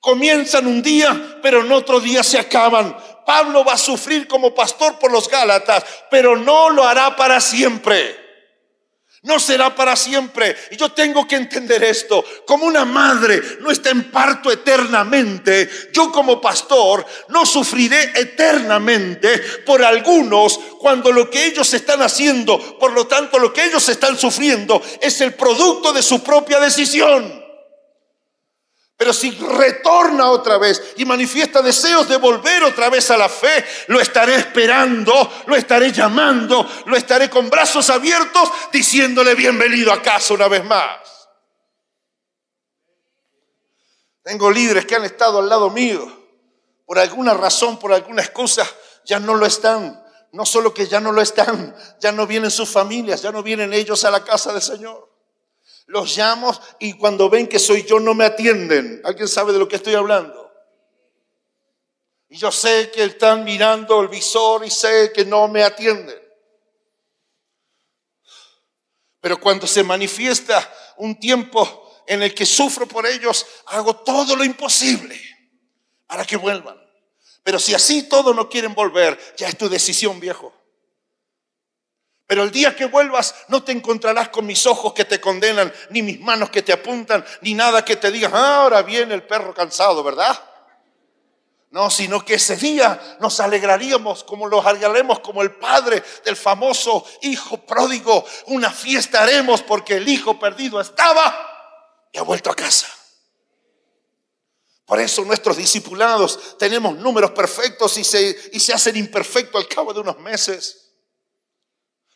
Comienzan 0.00 0.66
un 0.66 0.82
día, 0.82 1.38
pero 1.42 1.60
en 1.60 1.72
otro 1.72 2.00
día 2.00 2.22
se 2.22 2.38
acaban. 2.38 2.96
Pablo 3.26 3.64
va 3.64 3.74
a 3.74 3.78
sufrir 3.78 4.26
como 4.28 4.54
pastor 4.54 4.98
por 4.98 5.12
los 5.12 5.28
Gálatas, 5.28 5.84
pero 6.10 6.36
no 6.36 6.70
lo 6.70 6.84
hará 6.86 7.14
para 7.16 7.40
siempre. 7.40 8.21
No 9.22 9.38
será 9.38 9.72
para 9.74 9.94
siempre. 9.94 10.56
Y 10.72 10.76
yo 10.76 10.90
tengo 10.90 11.28
que 11.28 11.36
entender 11.36 11.84
esto. 11.84 12.24
Como 12.44 12.66
una 12.66 12.84
madre 12.84 13.40
no 13.60 13.70
está 13.70 13.90
en 13.90 14.10
parto 14.10 14.50
eternamente, 14.50 15.70
yo 15.92 16.10
como 16.10 16.40
pastor 16.40 17.06
no 17.28 17.46
sufriré 17.46 18.12
eternamente 18.16 19.38
por 19.64 19.84
algunos 19.84 20.58
cuando 20.80 21.12
lo 21.12 21.30
que 21.30 21.46
ellos 21.46 21.72
están 21.72 22.02
haciendo, 22.02 22.78
por 22.80 22.92
lo 22.92 23.06
tanto 23.06 23.38
lo 23.38 23.52
que 23.52 23.64
ellos 23.64 23.88
están 23.88 24.18
sufriendo 24.18 24.82
es 25.00 25.20
el 25.20 25.34
producto 25.34 25.92
de 25.92 26.02
su 26.02 26.20
propia 26.22 26.58
decisión. 26.58 27.41
Pero 29.02 29.12
si 29.12 29.32
retorna 29.32 30.30
otra 30.30 30.58
vez 30.58 30.94
y 30.96 31.04
manifiesta 31.04 31.60
deseos 31.60 32.08
de 32.08 32.18
volver 32.18 32.62
otra 32.62 32.88
vez 32.88 33.10
a 33.10 33.16
la 33.16 33.28
fe, 33.28 33.66
lo 33.88 34.00
estaré 34.00 34.36
esperando, 34.36 35.28
lo 35.46 35.56
estaré 35.56 35.90
llamando, 35.90 36.64
lo 36.86 36.96
estaré 36.96 37.28
con 37.28 37.50
brazos 37.50 37.90
abiertos 37.90 38.48
diciéndole 38.72 39.34
bienvenido 39.34 39.92
a 39.92 40.00
casa 40.00 40.34
una 40.34 40.46
vez 40.46 40.64
más. 40.64 41.00
Tengo 44.22 44.48
líderes 44.52 44.86
que 44.86 44.94
han 44.94 45.04
estado 45.04 45.40
al 45.40 45.48
lado 45.48 45.68
mío, 45.70 46.06
por 46.86 47.00
alguna 47.00 47.34
razón, 47.34 47.80
por 47.80 47.92
alguna 47.92 48.22
excusa, 48.22 48.64
ya 49.04 49.18
no 49.18 49.34
lo 49.34 49.46
están. 49.46 50.00
No 50.30 50.46
solo 50.46 50.72
que 50.72 50.86
ya 50.86 51.00
no 51.00 51.10
lo 51.10 51.22
están, 51.22 51.74
ya 51.98 52.12
no 52.12 52.24
vienen 52.28 52.52
sus 52.52 52.70
familias, 52.70 53.20
ya 53.20 53.32
no 53.32 53.42
vienen 53.42 53.72
ellos 53.74 54.04
a 54.04 54.12
la 54.12 54.22
casa 54.22 54.52
del 54.52 54.62
Señor. 54.62 55.11
Los 55.86 56.16
llamo 56.16 56.58
y 56.78 56.94
cuando 56.94 57.28
ven 57.28 57.46
que 57.46 57.58
soy 57.58 57.82
yo 57.84 58.00
no 58.00 58.14
me 58.14 58.24
atienden. 58.24 59.00
¿Alguien 59.04 59.28
sabe 59.28 59.52
de 59.52 59.58
lo 59.58 59.68
que 59.68 59.76
estoy 59.76 59.94
hablando? 59.94 60.50
Y 62.28 62.36
yo 62.36 62.50
sé 62.50 62.90
que 62.90 63.04
están 63.04 63.44
mirando 63.44 64.00
el 64.00 64.08
visor 64.08 64.64
y 64.64 64.70
sé 64.70 65.12
que 65.12 65.24
no 65.24 65.48
me 65.48 65.62
atienden. 65.62 66.18
Pero 69.20 69.38
cuando 69.38 69.66
se 69.66 69.82
manifiesta 69.82 70.72
un 70.96 71.18
tiempo 71.20 72.02
en 72.06 72.22
el 72.22 72.34
que 72.34 72.46
sufro 72.46 72.86
por 72.88 73.06
ellos, 73.06 73.46
hago 73.66 73.96
todo 73.96 74.34
lo 74.34 74.44
imposible 74.44 75.20
para 76.06 76.24
que 76.24 76.36
vuelvan. 76.36 76.80
Pero 77.42 77.58
si 77.58 77.74
así 77.74 78.04
todos 78.04 78.34
no 78.34 78.48
quieren 78.48 78.74
volver, 78.74 79.18
ya 79.36 79.48
es 79.48 79.58
tu 79.58 79.68
decisión, 79.68 80.18
viejo. 80.18 80.52
Pero 82.32 82.44
el 82.44 82.50
día 82.50 82.74
que 82.74 82.86
vuelvas 82.86 83.34
no 83.48 83.62
te 83.62 83.72
encontrarás 83.72 84.30
con 84.30 84.46
mis 84.46 84.64
ojos 84.64 84.94
que 84.94 85.04
te 85.04 85.20
condenan, 85.20 85.70
ni 85.90 86.00
mis 86.00 86.18
manos 86.18 86.48
que 86.48 86.62
te 86.62 86.72
apuntan, 86.72 87.22
ni 87.42 87.52
nada 87.52 87.84
que 87.84 87.96
te 87.96 88.10
diga, 88.10 88.30
ah, 88.32 88.62
ahora 88.62 88.80
viene 88.80 89.12
el 89.12 89.22
perro 89.24 89.52
cansado, 89.52 90.02
¿verdad? 90.02 90.42
No, 91.72 91.90
sino 91.90 92.24
que 92.24 92.36
ese 92.36 92.56
día 92.56 93.18
nos 93.20 93.38
alegraríamos 93.38 94.24
como 94.24 94.46
los 94.46 94.64
alegraremos 94.64 95.20
como 95.20 95.42
el 95.42 95.56
padre 95.56 96.02
del 96.24 96.34
famoso 96.34 97.04
hijo 97.20 97.58
pródigo. 97.66 98.24
Una 98.46 98.70
fiesta 98.70 99.22
haremos 99.22 99.60
porque 99.60 99.96
el 99.96 100.08
hijo 100.08 100.38
perdido 100.38 100.80
estaba 100.80 102.08
y 102.12 102.16
ha 102.16 102.22
vuelto 102.22 102.50
a 102.50 102.56
casa. 102.56 102.88
Por 104.86 104.98
eso 105.00 105.22
nuestros 105.26 105.58
discipulados 105.58 106.56
tenemos 106.56 106.96
números 106.96 107.32
perfectos 107.32 107.98
y 107.98 108.04
se, 108.04 108.50
y 108.54 108.58
se 108.58 108.72
hacen 108.72 108.96
imperfectos 108.96 109.62
al 109.62 109.68
cabo 109.68 109.92
de 109.92 110.00
unos 110.00 110.18
meses. 110.18 110.81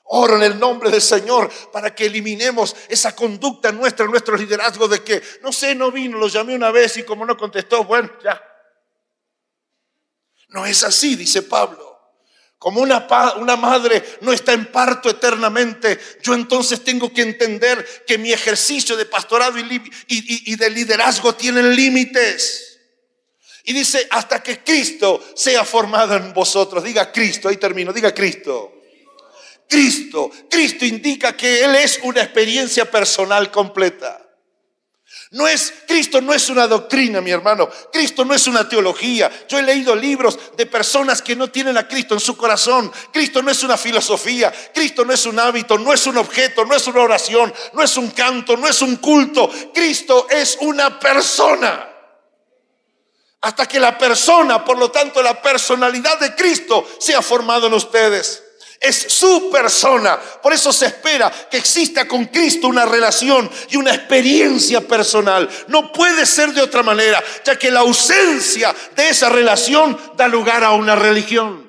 Oro 0.09 0.37
en 0.37 0.43
el 0.45 0.59
nombre 0.59 0.91
del 0.91 1.03
Señor 1.03 1.51
para 1.73 1.95
que 1.95 2.07
eliminemos 2.07 2.77
esa 2.89 3.15
conducta 3.17 3.73
nuestra, 3.73 4.07
nuestro 4.07 4.37
liderazgo 4.37 4.87
de 4.87 5.03
que, 5.03 5.23
no 5.43 5.53
sé, 5.53 5.75
no 5.75 5.91
vino, 5.91 6.19
lo 6.19 6.29
llamé 6.29 6.55
una 6.55 6.71
vez 6.71 6.97
y 6.97 7.03
como 7.03 7.27
no 7.27 7.37
contestó, 7.37 7.85
bueno, 7.85 8.11
ya. 8.23 8.41
No 10.49 10.65
es 10.65 10.85
así, 10.85 11.17
dice 11.17 11.43
Pablo. 11.43 11.85
Como 12.59 12.81
una, 12.81 13.07
una 13.37 13.57
madre 13.57 14.03
no 14.23 14.33
está 14.33 14.53
en 14.53 14.67
parto 14.67 15.11
eternamente, 15.11 15.99
yo 16.23 16.35
entonces 16.35 16.83
tengo 16.85 17.13
que 17.13 17.23
entender 17.23 18.05
que 18.07 18.17
mi 18.17 18.33
ejercicio 18.33 18.97
de 18.97 19.07
pastorado 19.07 19.59
y, 19.59 19.83
y 20.09 20.57
de 20.57 20.71
liderazgo 20.71 21.35
tienen 21.35 21.75
límites. 21.75 22.79
Y 23.65 23.73
dice, 23.73 24.07
hasta 24.11 24.41
que 24.41 24.61
Cristo 24.63 25.21
sea 25.35 25.65
formado 25.65 26.15
en 26.15 26.33
vosotros. 26.33 26.85
Diga 26.85 27.11
Cristo, 27.11 27.49
ahí 27.49 27.57
termino, 27.57 27.93
diga 27.93 28.15
Cristo. 28.15 28.76
Cristo. 29.69 30.31
Cristo 30.51 30.85
indica 30.85 31.37
que 31.37 31.65
Él 31.65 31.75
es 31.75 32.01
una 32.03 32.23
experiencia 32.23 32.91
personal 32.91 33.51
completa. 33.51 34.23
No 35.33 35.49
es, 35.49 35.75
Cristo 35.87 36.21
no 36.21 36.33
es 36.33 36.49
una 36.51 36.69
doctrina, 36.69 37.21
mi 37.21 37.31
hermano. 37.31 37.69
Cristo 37.93 38.25
no 38.25 38.33
es 38.33 38.47
una 38.47 38.69
teología. 38.69 39.31
Yo 39.49 39.59
he 39.59 39.63
leído 39.63 39.95
libros 39.95 40.39
de 40.57 40.67
personas 40.67 41.21
que 41.21 41.35
no 41.35 41.51
tienen 41.51 41.77
a 41.77 41.89
Cristo 41.89 42.15
en 42.15 42.21
su 42.21 42.37
corazón. 42.37 42.93
Cristo 43.13 43.43
no 43.43 43.51
es 43.51 43.63
una 43.63 43.77
filosofía. 43.77 44.53
Cristo 44.73 45.05
no 45.05 45.13
es 45.13 45.27
un 45.27 45.39
hábito, 45.39 45.79
no 45.79 45.93
es 45.93 46.07
un 46.07 46.17
objeto, 46.19 46.65
no 46.65 46.77
es 46.77 46.87
una 46.87 47.01
oración, 47.01 47.53
no 47.73 47.83
es 47.83 47.97
un 47.97 48.11
canto, 48.11 48.57
no 48.57 48.69
es 48.69 48.81
un 48.83 48.97
culto. 48.97 49.51
Cristo 49.75 50.29
es 50.31 50.59
una 50.61 50.99
persona. 50.99 51.91
Hasta 53.41 53.67
que 53.67 53.81
la 53.81 53.99
persona, 53.99 54.65
por 54.65 54.79
lo 54.79 54.91
tanto, 54.91 55.23
la 55.23 55.43
personalidad 55.43 56.19
de 56.21 56.35
Cristo 56.35 56.89
sea 56.99 57.21
formado 57.21 57.67
en 57.67 57.75
ustedes 57.75 58.46
es 58.81 59.07
su 59.09 59.51
persona. 59.51 60.19
Por 60.43 60.53
eso 60.53 60.73
se 60.73 60.87
espera 60.87 61.33
que 61.51 61.57
exista 61.57 62.07
con 62.07 62.27
Cristo 62.27 62.69
una 62.69 62.85
relación 62.85 63.51
y 63.71 63.77
una 63.77 63.95
experiencia 63.95 64.81
personal. 64.81 65.49
No 65.69 65.93
puede 65.93 66.27
ser 66.27 66.53
de 66.53 66.63
otra 66.63 66.83
manera, 66.83 67.23
ya 67.45 67.59
que 67.59 67.71
la 67.71 67.81
ausencia 67.81 68.75
de 68.95 69.09
esa 69.09 69.29
relación 69.29 69.99
da 70.17 70.29
lugar 70.29 70.65
a 70.65 70.73
una 70.73 70.95
religión. 70.95 71.67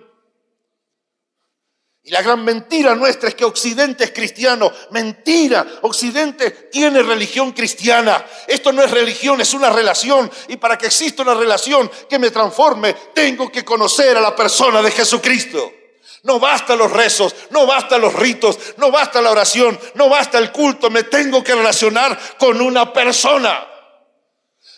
Y 2.04 2.12
la 2.12 2.22
gran 2.22 2.46
mentira 2.46 2.96
nuestra 2.96 3.28
es 3.28 3.36
que 3.36 3.44
Occidente 3.44 4.06
es 4.06 4.12
cristiano. 4.12 4.72
Mentira. 4.92 5.68
Occidente 5.82 6.52
tiene 6.72 7.04
religión 7.04 7.52
cristiana. 7.52 8.26
Esto 8.48 8.72
no 8.72 8.82
es 8.82 8.90
religión, 8.90 9.42
es 9.42 9.54
una 9.54 9.70
relación. 9.70 10.32
Y 10.48 10.56
para 10.56 10.78
que 10.78 10.86
exista 10.86 11.24
una 11.24 11.34
relación 11.34 11.92
que 12.10 12.18
me 12.18 12.32
transforme, 12.32 12.94
tengo 13.14 13.52
que 13.52 13.66
conocer 13.66 14.16
a 14.16 14.22
la 14.22 14.34
persona 14.34 14.82
de 14.82 14.92
Jesucristo. 14.92 15.77
No 16.24 16.40
basta 16.40 16.76
los 16.76 16.92
rezos, 16.92 17.36
no 17.52 17.66
basta 17.66 17.98
los 17.98 18.14
ritos, 18.14 18.60
no 18.78 18.92
basta 18.92 19.22
la 19.22 19.32
oración, 19.32 19.80
no 19.94 20.10
basta 20.10 20.38
el 20.38 20.52
culto. 20.52 20.90
Me 20.90 21.04
tengo 21.04 21.44
que 21.44 21.56
relacionar 21.56 22.18
con 22.38 22.60
una 22.60 22.92
persona. 22.92 23.68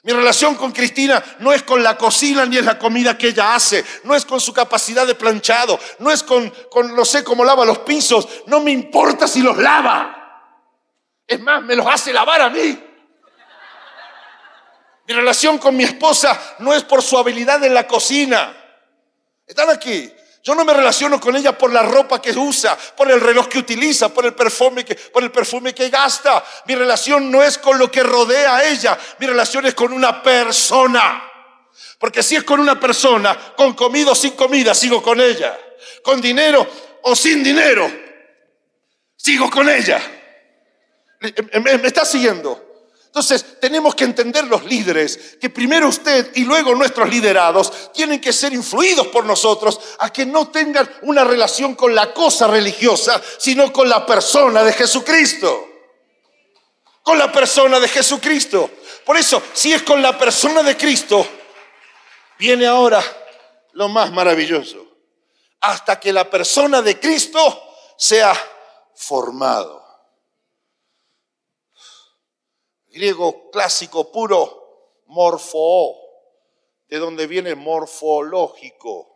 Mi 0.04 0.14
relación 0.14 0.56
con 0.56 0.72
Cristina 0.72 1.22
no 1.40 1.52
es 1.52 1.64
con 1.64 1.84
la 1.84 1.98
cocina 1.98 2.46
ni 2.46 2.58
es 2.58 2.66
la 2.66 2.80
comida 2.80 3.18
que 3.18 3.30
ella 3.30 3.54
hace, 3.54 3.84
no 4.06 4.16
es 4.16 4.24
con 4.24 4.40
su 4.40 4.54
capacidad 4.54 5.06
de 5.06 5.16
planchado, 5.16 5.78
no 6.00 6.10
es 6.10 6.24
con, 6.24 6.50
con 6.72 6.96
no 6.96 7.04
sé 7.04 7.24
cómo 7.24 7.44
lava 7.44 7.66
los 7.66 7.80
pisos, 7.80 8.28
no 8.46 8.62
me 8.62 8.72
importa 8.72 9.28
si 9.28 9.42
los 9.42 9.58
lava. 9.58 10.16
Es 11.28 11.40
más, 11.42 11.62
me 11.62 11.76
los 11.76 11.86
hace 11.86 12.14
lavar 12.14 12.42
a 12.42 12.50
mí. 12.50 12.86
Mi 15.08 15.14
relación 15.14 15.58
con 15.58 15.76
mi 15.76 15.84
esposa 15.84 16.56
no 16.60 16.74
es 16.74 16.84
por 16.84 17.02
su 17.02 17.18
habilidad 17.18 17.64
en 17.64 17.74
la 17.74 17.86
cocina. 17.86 18.56
¿Están 19.46 19.70
aquí? 19.70 20.12
Yo 20.50 20.56
no 20.56 20.66
me 20.66 20.74
relaciono 20.74 21.20
con 21.20 21.36
ella 21.36 21.56
por 21.56 21.72
la 21.72 21.84
ropa 21.84 22.20
que 22.20 22.32
usa, 22.32 22.76
por 22.98 23.12
el 23.12 23.22
reloj 23.22 23.48
que 23.48 23.60
utiliza, 23.60 24.10
por 24.10 24.26
el 24.26 24.34
perfume 24.34 24.84
que, 24.84 24.96
por 24.96 25.22
el 25.22 25.30
perfume 25.30 25.76
que 25.76 25.90
gasta. 25.90 26.44
Mi 26.66 26.74
relación 26.74 27.30
no 27.30 27.44
es 27.44 27.60
con 27.60 27.78
lo 27.78 27.92
que 27.92 28.02
rodea 28.02 28.56
a 28.56 28.68
ella, 28.68 28.98
mi 29.20 29.28
relación 29.28 29.68
es 29.68 29.76
con 29.76 29.94
una 29.94 30.24
persona. 30.24 31.24
Porque 32.00 32.24
si 32.24 32.36
es 32.36 32.44
con 32.44 32.60
una 32.60 32.80
persona, 32.80 33.54
con 33.56 33.76
comida 33.76 34.10
o 34.10 34.16
sin 34.16 34.32
comida, 34.32 34.74
sigo 34.74 35.04
con 35.04 35.22
ella. 35.22 35.56
Con 36.02 36.20
dinero 36.20 36.68
o 37.04 37.16
sin 37.16 37.44
dinero, 37.44 37.88
sigo 39.16 39.52
con 39.52 39.70
ella. 39.70 40.02
¿Me, 41.20 41.88
está 41.88 42.06
siguiendo? 42.06 42.69
Entonces 43.10 43.60
tenemos 43.60 43.96
que 43.96 44.04
entender 44.04 44.46
los 44.46 44.64
líderes, 44.66 45.38
que 45.42 45.50
primero 45.50 45.88
usted 45.88 46.32
y 46.36 46.44
luego 46.44 46.76
nuestros 46.76 47.10
liderados 47.10 47.92
tienen 47.92 48.22
que 48.22 48.32
ser 48.32 48.54
influidos 48.54 49.08
por 49.08 49.26
nosotros 49.26 49.80
a 49.98 50.14
que 50.14 50.28
no 50.28 50.50
tengan 50.50 50.88
una 51.02 51.24
relación 51.24 51.74
con 51.74 51.96
la 51.96 52.14
cosa 52.14 52.46
religiosa, 52.46 53.20
sino 53.40 53.74
con 53.74 53.90
la 53.90 54.06
persona 54.06 54.64
de 54.64 54.74
Jesucristo. 54.74 55.68
Con 57.02 57.18
la 57.18 57.32
persona 57.32 57.80
de 57.80 57.88
Jesucristo. 57.88 58.70
Por 59.04 59.18
eso, 59.18 59.42
si 59.54 59.74
es 59.74 59.82
con 59.82 60.04
la 60.04 60.16
persona 60.16 60.62
de 60.62 60.78
Cristo, 60.78 61.28
viene 62.38 62.68
ahora 62.68 63.04
lo 63.72 63.90
más 63.90 64.12
maravilloso. 64.12 64.86
Hasta 65.62 66.00
que 66.00 66.14
la 66.14 66.30
persona 66.30 66.84
de 66.84 67.00
Cristo 67.00 67.74
sea 67.98 68.34
formado. 68.96 69.79
Griego 72.92 73.50
clásico 73.52 74.12
puro, 74.12 75.02
morfo, 75.08 75.96
de 76.88 76.98
donde 76.98 77.28
viene 77.28 77.56
morfológico. 77.56 79.16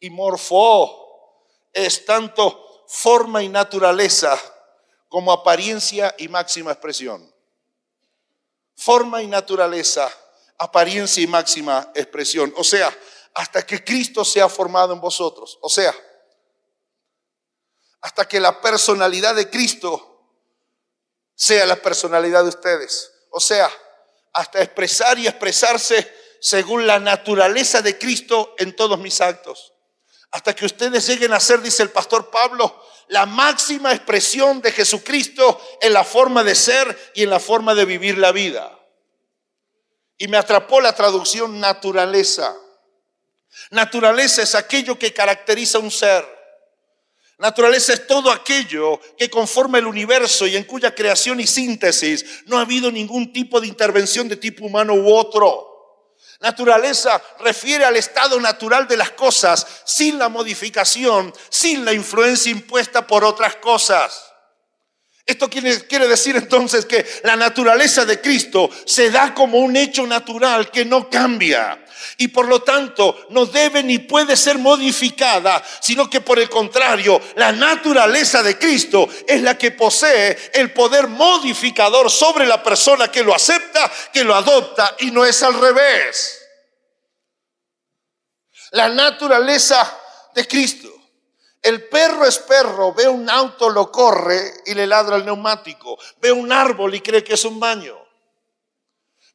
Y 0.00 0.10
morfo 0.10 1.44
es 1.72 2.04
tanto 2.04 2.84
forma 2.88 3.42
y 3.42 3.48
naturaleza 3.48 4.38
como 5.08 5.32
apariencia 5.32 6.14
y 6.18 6.28
máxima 6.28 6.72
expresión. 6.72 7.32
Forma 8.76 9.22
y 9.22 9.26
naturaleza, 9.26 10.10
apariencia 10.58 11.22
y 11.22 11.26
máxima 11.26 11.90
expresión. 11.94 12.52
O 12.56 12.64
sea, 12.64 12.96
hasta 13.34 13.64
que 13.64 13.84
Cristo 13.84 14.24
sea 14.24 14.48
formado 14.48 14.92
en 14.92 15.00
vosotros. 15.00 15.58
O 15.60 15.68
sea, 15.68 15.94
hasta 18.00 18.26
que 18.26 18.40
la 18.40 18.60
personalidad 18.60 19.34
de 19.34 19.50
Cristo 19.50 20.07
sea 21.38 21.64
la 21.66 21.76
personalidad 21.76 22.42
de 22.42 22.48
ustedes. 22.48 23.12
O 23.30 23.38
sea, 23.38 23.70
hasta 24.32 24.60
expresar 24.60 25.18
y 25.20 25.28
expresarse 25.28 26.12
según 26.40 26.84
la 26.84 26.98
naturaleza 26.98 27.80
de 27.80 27.96
Cristo 27.96 28.56
en 28.58 28.74
todos 28.74 28.98
mis 28.98 29.20
actos. 29.20 29.72
Hasta 30.32 30.54
que 30.54 30.66
ustedes 30.66 31.06
lleguen 31.06 31.32
a 31.32 31.38
ser, 31.38 31.62
dice 31.62 31.84
el 31.84 31.90
pastor 31.90 32.28
Pablo, 32.28 32.82
la 33.06 33.24
máxima 33.24 33.92
expresión 33.92 34.60
de 34.60 34.72
Jesucristo 34.72 35.60
en 35.80 35.92
la 35.92 36.02
forma 36.02 36.42
de 36.42 36.56
ser 36.56 37.12
y 37.14 37.22
en 37.22 37.30
la 37.30 37.38
forma 37.38 37.72
de 37.76 37.84
vivir 37.84 38.18
la 38.18 38.32
vida. 38.32 38.76
Y 40.18 40.26
me 40.26 40.38
atrapó 40.38 40.80
la 40.80 40.96
traducción 40.96 41.60
naturaleza. 41.60 42.52
Naturaleza 43.70 44.42
es 44.42 44.56
aquello 44.56 44.98
que 44.98 45.14
caracteriza 45.14 45.78
un 45.78 45.92
ser. 45.92 46.37
Naturaleza 47.38 47.92
es 47.92 48.06
todo 48.08 48.32
aquello 48.32 49.00
que 49.16 49.30
conforma 49.30 49.78
el 49.78 49.86
universo 49.86 50.46
y 50.46 50.56
en 50.56 50.64
cuya 50.64 50.92
creación 50.92 51.38
y 51.38 51.46
síntesis 51.46 52.42
no 52.46 52.58
ha 52.58 52.62
habido 52.62 52.90
ningún 52.90 53.32
tipo 53.32 53.60
de 53.60 53.68
intervención 53.68 54.28
de 54.28 54.36
tipo 54.36 54.66
humano 54.66 54.94
u 54.94 55.14
otro. 55.14 55.68
Naturaleza 56.40 57.22
refiere 57.38 57.84
al 57.84 57.96
estado 57.96 58.40
natural 58.40 58.88
de 58.88 58.96
las 58.96 59.12
cosas 59.12 59.66
sin 59.84 60.18
la 60.18 60.28
modificación, 60.28 61.32
sin 61.48 61.84
la 61.84 61.92
influencia 61.92 62.50
impuesta 62.50 63.06
por 63.06 63.24
otras 63.24 63.56
cosas. 63.56 64.27
Esto 65.28 65.50
quiere, 65.50 66.08
decir 66.08 66.36
entonces 66.36 66.86
que 66.86 67.04
la 67.22 67.36
naturaleza 67.36 68.06
de 68.06 68.18
Cristo 68.18 68.70
se 68.86 69.10
da 69.10 69.34
como 69.34 69.58
un 69.58 69.76
hecho 69.76 70.06
natural 70.06 70.70
que 70.70 70.86
no 70.86 71.10
cambia 71.10 71.84
y 72.16 72.28
por 72.28 72.48
lo 72.48 72.62
tanto 72.62 73.26
no 73.28 73.44
debe 73.44 73.82
ni 73.82 73.98
puede 73.98 74.38
ser 74.38 74.56
modificada, 74.56 75.62
sino 75.80 76.08
que 76.08 76.22
por 76.22 76.38
el 76.38 76.48
contrario, 76.48 77.20
la 77.36 77.52
naturaleza 77.52 78.42
de 78.42 78.58
Cristo 78.58 79.06
es 79.26 79.42
la 79.42 79.58
que 79.58 79.72
posee 79.72 80.50
el 80.54 80.72
poder 80.72 81.08
modificador 81.08 82.10
sobre 82.10 82.46
la 82.46 82.62
persona 82.62 83.12
que 83.12 83.22
lo 83.22 83.34
acepta, 83.34 83.92
que 84.10 84.24
lo 84.24 84.34
adopta 84.34 84.96
y 85.00 85.10
no 85.10 85.26
es 85.26 85.42
al 85.42 85.60
revés. 85.60 86.40
La 88.70 88.88
naturaleza 88.88 89.94
de 90.34 90.48
Cristo. 90.48 90.97
El 91.62 91.88
perro 91.88 92.24
es 92.24 92.38
perro, 92.38 92.92
ve 92.94 93.08
un 93.08 93.28
auto, 93.28 93.68
lo 93.68 93.90
corre 93.90 94.62
y 94.66 94.74
le 94.74 94.86
ladra 94.86 95.16
el 95.16 95.24
neumático. 95.24 95.98
Ve 96.20 96.32
un 96.32 96.52
árbol 96.52 96.94
y 96.94 97.00
cree 97.00 97.24
que 97.24 97.34
es 97.34 97.44
un 97.44 97.58
baño. 97.58 97.98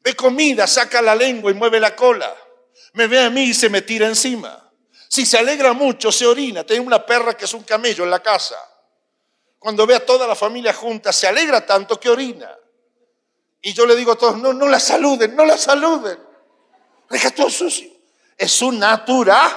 Ve 0.02 0.16
comida, 0.16 0.68
saca 0.68 1.02
la 1.02 1.16
lengua 1.16 1.52
y 1.52 1.54
mueve 1.54 1.80
la 1.80 1.96
cola 1.96 2.34
me 2.94 3.08
ve 3.08 3.20
a 3.20 3.30
mí 3.30 3.44
y 3.44 3.54
se 3.54 3.70
me 3.70 3.82
tira 3.82 4.08
encima. 4.08 4.72
Si 5.08 5.26
se 5.26 5.38
alegra 5.38 5.74
mucho, 5.74 6.12
se 6.12 6.26
orina. 6.26 6.64
Tengo 6.64 6.88
una 6.88 7.06
perra 7.06 7.36
que 7.36 7.46
es 7.46 7.54
un 7.54 7.64
camello 7.64 8.04
en 8.04 8.10
la 8.10 8.22
casa. 8.22 8.58
Cuando 9.60 9.86
ve 9.86 9.96
a 9.96 10.06
toda 10.06 10.28
la 10.28 10.36
familia 10.36 10.74
junta, 10.74 11.14
se 11.14 11.28
alegra 11.28 11.66
tanto 11.66 12.00
que 12.00 12.10
orina. 12.10 12.56
Y 13.62 13.74
yo 13.74 13.86
le 13.86 13.96
digo 13.96 14.14
a 14.14 14.18
todos, 14.18 14.38
no, 14.38 14.54
no 14.54 14.68
la 14.68 14.80
saluden, 14.80 15.36
no 15.36 15.46
la 15.46 15.58
saluden. 15.58 16.20
Deja 17.10 17.32
todo 17.32 17.50
sucio. 17.50 17.90
Es 18.38 18.52
su 18.52 18.72
naturaleza. 18.72 19.54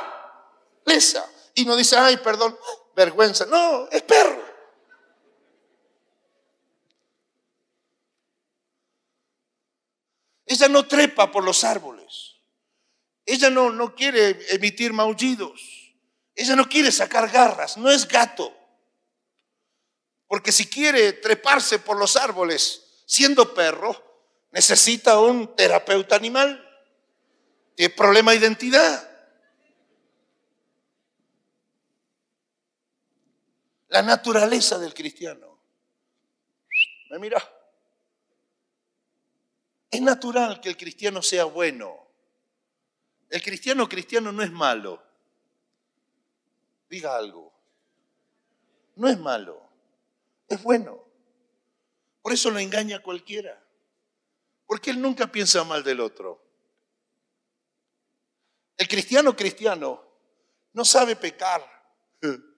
Y 1.56 1.64
no 1.64 1.74
dice, 1.74 1.96
ay, 1.96 2.18
perdón, 2.18 2.56
vergüenza. 2.94 3.46
No, 3.46 3.88
es 3.88 4.02
perro. 4.02 4.44
Ella 10.44 10.68
no 10.68 10.86
trepa 10.86 11.32
por 11.32 11.42
los 11.42 11.64
árboles. 11.64 12.36
Ella 13.24 13.48
no, 13.48 13.70
no 13.70 13.94
quiere 13.94 14.38
emitir 14.54 14.92
maullidos. 14.92 15.94
Ella 16.34 16.56
no 16.56 16.68
quiere 16.68 16.92
sacar 16.92 17.30
garras. 17.30 17.78
No 17.78 17.90
es 17.90 18.06
gato. 18.06 18.54
Porque 20.28 20.52
si 20.52 20.66
quiere 20.66 21.14
treparse 21.14 21.78
por 21.78 21.96
los 21.96 22.16
árboles 22.16 22.82
siendo 23.06 23.54
perro, 23.54 23.96
necesita 24.52 25.18
un 25.18 25.56
terapeuta 25.56 26.16
animal. 26.16 26.62
Tiene 27.74 27.94
problema 27.94 28.32
de 28.32 28.38
identidad. 28.38 29.15
La 33.88 34.02
naturaleza 34.02 34.78
del 34.78 34.94
cristiano. 34.94 35.58
Me 37.10 37.18
mira. 37.18 37.42
Es 39.90 40.00
natural 40.00 40.60
que 40.60 40.68
el 40.68 40.76
cristiano 40.76 41.22
sea 41.22 41.44
bueno. 41.44 42.06
El 43.30 43.42
cristiano 43.42 43.88
cristiano 43.88 44.32
no 44.32 44.42
es 44.42 44.50
malo. 44.50 45.02
Diga 46.88 47.16
algo. 47.16 47.52
No 48.96 49.08
es 49.08 49.18
malo. 49.18 49.62
Es 50.48 50.62
bueno. 50.62 51.04
Por 52.22 52.32
eso 52.32 52.50
lo 52.50 52.58
engaña 52.58 53.00
cualquiera. 53.00 53.62
Porque 54.66 54.90
él 54.90 55.00
nunca 55.00 55.28
piensa 55.28 55.62
mal 55.62 55.84
del 55.84 56.00
otro. 56.00 56.42
El 58.76 58.88
cristiano 58.88 59.34
cristiano 59.36 60.02
no 60.72 60.84
sabe 60.84 61.14
pecar. 61.14 61.64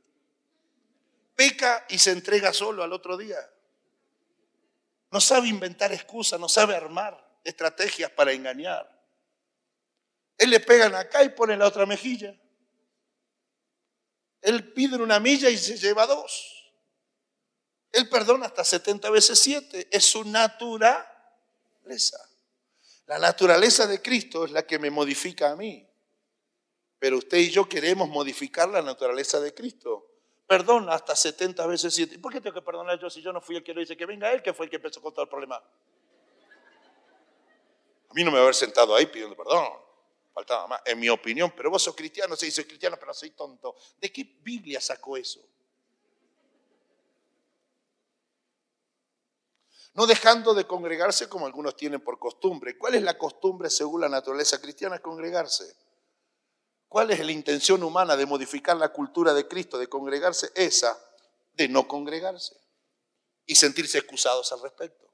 Peca 1.39 1.87
y 1.89 1.99
se 2.01 2.11
entrega 2.11 2.53
solo 2.53 2.83
al 2.83 2.93
otro 2.93 3.17
día. 3.17 3.39
No 5.13 5.21
sabe 5.21 5.47
inventar 5.47 5.93
excusas, 5.93 6.41
no 6.41 6.49
sabe 6.49 6.75
armar 6.75 7.39
estrategias 7.45 8.11
para 8.11 8.33
engañar. 8.33 8.93
Él 10.37 10.51
le 10.51 10.59
pegan 10.59 10.97
acá 10.97 11.23
y 11.23 11.29
pone 11.29 11.57
la 11.57 11.69
otra 11.69 11.87
mejilla. 11.87 12.37
Él 14.43 14.73
pide 14.73 14.97
una 14.97 15.21
milla 15.21 15.49
y 15.49 15.57
se 15.57 15.79
lleva 15.79 16.07
dos. 16.07 16.73
Él 17.93 18.09
perdona 18.09 18.47
hasta 18.47 18.65
70 18.65 19.09
veces 19.11 19.39
7. 19.39 19.91
Es 19.93 20.07
su 20.07 20.25
naturaleza. 20.25 21.07
La 23.07 23.21
naturaleza 23.21 23.87
de 23.87 24.03
Cristo 24.03 24.45
es 24.45 24.51
la 24.51 24.67
que 24.67 24.81
me 24.81 24.91
modifica 24.91 25.53
a 25.53 25.57
mí. 25.57 25.89
Pero 26.99 27.19
usted 27.19 27.39
y 27.39 27.51
yo 27.51 27.69
queremos 27.69 28.09
modificar 28.09 28.69
la 28.69 28.83
naturaleza 28.83 29.39
de 29.39 29.55
Cristo. 29.55 30.08
Perdona 30.49 30.95
hasta 30.95 31.15
70 31.15 31.65
veces 31.67 31.95
7. 31.95 32.19
¿Por 32.19 32.33
qué 32.33 32.41
tengo 32.41 32.55
que 32.55 32.63
perdonar 32.63 32.99
yo 32.99 33.09
si 33.09 33.23
yo 33.23 33.33
no 33.33 33.41
fui 33.41 33.57
el 33.57 33.63
que 33.63 33.73
lo 33.73 33.81
hice? 33.81 33.97
Que 33.97 34.07
venga 34.07 34.33
él, 34.33 34.43
que 34.43 34.53
fue 34.53 34.67
el 34.67 34.71
que 34.71 34.77
empezó 34.77 35.01
con 35.01 35.13
todo 35.13 35.23
el 35.23 35.29
problema. 35.29 35.57
A 35.57 35.63
mí 38.15 38.25
no 38.25 38.31
me 38.31 38.39
va 38.39 38.41
a 38.41 38.45
haber 38.45 38.55
sentado 38.55 38.97
ahí 38.97 39.07
pidiendo 39.07 39.37
perdón 39.37 39.89
faltaba 40.39 40.69
más, 40.69 40.81
en 40.85 41.01
mi 41.01 41.09
opinión, 41.09 41.53
pero 41.57 41.69
vos 41.69 41.83
sos 41.83 41.97
cristiano, 41.97 42.37
sí, 42.37 42.53
soy 42.53 42.65
cristiano, 42.65 42.97
pero 42.99 43.13
soy 43.13 43.31
tonto. 43.31 43.75
¿De 44.01 44.13
qué 44.13 44.39
Biblia 44.41 44.81
sacó 44.81 45.17
eso? 45.17 45.41
No 49.95 50.07
dejando 50.07 50.55
de 50.55 50.65
congregarse 50.65 51.29
como 51.29 51.47
algunos 51.47 51.77
tienen 51.77 52.01
por 52.01 52.21
costumbre. 52.21 52.79
¿Cuál 52.79 52.95
es 52.95 53.03
la 53.03 53.19
costumbre 53.19 53.69
según 53.69 54.03
la 54.03 54.09
naturaleza 54.09 54.61
cristiana? 54.61 55.01
Congregarse. 55.01 55.75
¿Cuál 56.89 57.11
es 57.11 57.25
la 57.25 57.33
intención 57.33 57.83
humana 57.83 58.17
de 58.17 58.27
modificar 58.27 58.77
la 58.77 58.89
cultura 58.91 59.35
de 59.35 59.47
Cristo, 59.47 59.79
de 59.79 59.89
congregarse? 59.89 60.51
Esa, 60.55 60.99
de 61.53 61.69
no 61.69 61.87
congregarse 61.87 62.57
y 63.45 63.55
sentirse 63.55 63.99
excusados 63.99 64.53
al 64.53 64.63
respecto. 64.63 65.07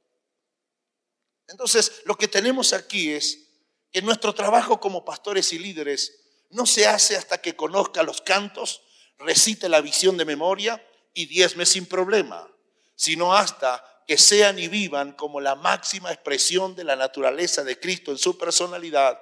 Entonces, 1.49 2.03
lo 2.05 2.17
que 2.17 2.29
tenemos 2.29 2.73
aquí 2.73 3.13
es 3.13 3.49
que 3.91 4.03
nuestro 4.03 4.35
trabajo 4.35 4.81
como 4.81 5.05
pastores 5.05 5.53
y 5.53 5.59
líderes 5.59 6.21
no 6.51 6.67
se 6.67 6.87
hace 6.87 7.17
hasta 7.17 7.39
que 7.39 7.57
conozca 7.57 8.03
los 8.03 8.21
cantos, 8.21 8.83
recite 9.19 9.69
la 9.69 9.81
visión 9.81 10.17
de 10.17 10.25
memoria 10.25 10.85
y 11.13 11.27
diezme 11.27 11.67
sin 11.67 11.87
problema, 11.87 12.49
sino 12.95 13.35
hasta 13.35 13.85
que 14.07 14.19
sean 14.19 14.59
y 14.59 14.69
vivan 14.69 15.13
como 15.13 15.41
la 15.41 15.55
máxima 15.55 16.13
expresión 16.13 16.77
de 16.77 16.85
la 16.85 16.97
naturaleza 16.97 17.65
de 17.65 17.79
Cristo 17.81 18.11
en 18.11 18.19
su 18.19 18.37
personalidad, 18.37 19.19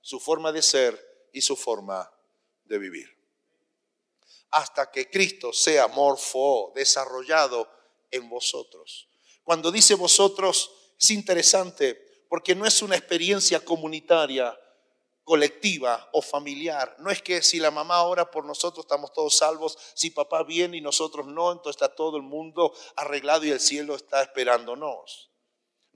su 0.00 0.20
forma 0.20 0.52
de 0.52 0.62
ser 0.62 1.05
y 1.36 1.42
su 1.42 1.54
forma 1.54 2.10
de 2.64 2.78
vivir. 2.78 3.14
Hasta 4.52 4.90
que 4.90 5.10
Cristo 5.10 5.52
sea 5.52 5.86
morfo, 5.86 6.72
desarrollado 6.74 7.68
en 8.10 8.26
vosotros. 8.30 9.06
Cuando 9.44 9.70
dice 9.70 9.94
vosotros, 9.96 10.70
es 10.98 11.10
interesante 11.10 12.24
porque 12.30 12.54
no 12.54 12.64
es 12.64 12.80
una 12.80 12.96
experiencia 12.96 13.62
comunitaria, 13.62 14.58
colectiva 15.24 16.08
o 16.12 16.22
familiar. 16.22 16.96
No 17.00 17.10
es 17.10 17.20
que 17.20 17.42
si 17.42 17.58
la 17.58 17.70
mamá 17.70 18.02
ora 18.04 18.30
por 18.30 18.46
nosotros 18.46 18.86
estamos 18.86 19.12
todos 19.12 19.36
salvos, 19.36 19.76
si 19.94 20.10
papá 20.10 20.42
viene 20.42 20.78
y 20.78 20.80
nosotros 20.80 21.26
no, 21.26 21.52
entonces 21.52 21.82
está 21.82 21.94
todo 21.94 22.16
el 22.16 22.22
mundo 22.22 22.72
arreglado 22.96 23.44
y 23.44 23.50
el 23.50 23.60
cielo 23.60 23.94
está 23.94 24.22
esperándonos. 24.22 25.30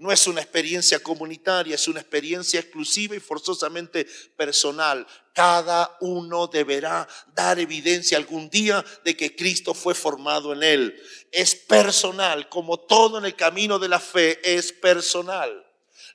No 0.00 0.10
es 0.10 0.26
una 0.26 0.40
experiencia 0.40 0.98
comunitaria, 1.02 1.74
es 1.74 1.86
una 1.86 2.00
experiencia 2.00 2.58
exclusiva 2.58 3.14
y 3.14 3.20
forzosamente 3.20 4.06
personal. 4.34 5.06
Cada 5.34 5.94
uno 6.00 6.46
deberá 6.46 7.06
dar 7.34 7.58
evidencia 7.58 8.16
algún 8.16 8.48
día 8.48 8.82
de 9.04 9.14
que 9.14 9.36
Cristo 9.36 9.74
fue 9.74 9.94
formado 9.94 10.54
en 10.54 10.62
él. 10.62 11.02
Es 11.30 11.54
personal, 11.54 12.48
como 12.48 12.80
todo 12.80 13.18
en 13.18 13.26
el 13.26 13.36
camino 13.36 13.78
de 13.78 13.88
la 13.90 14.00
fe 14.00 14.40
es 14.42 14.72
personal. 14.72 15.69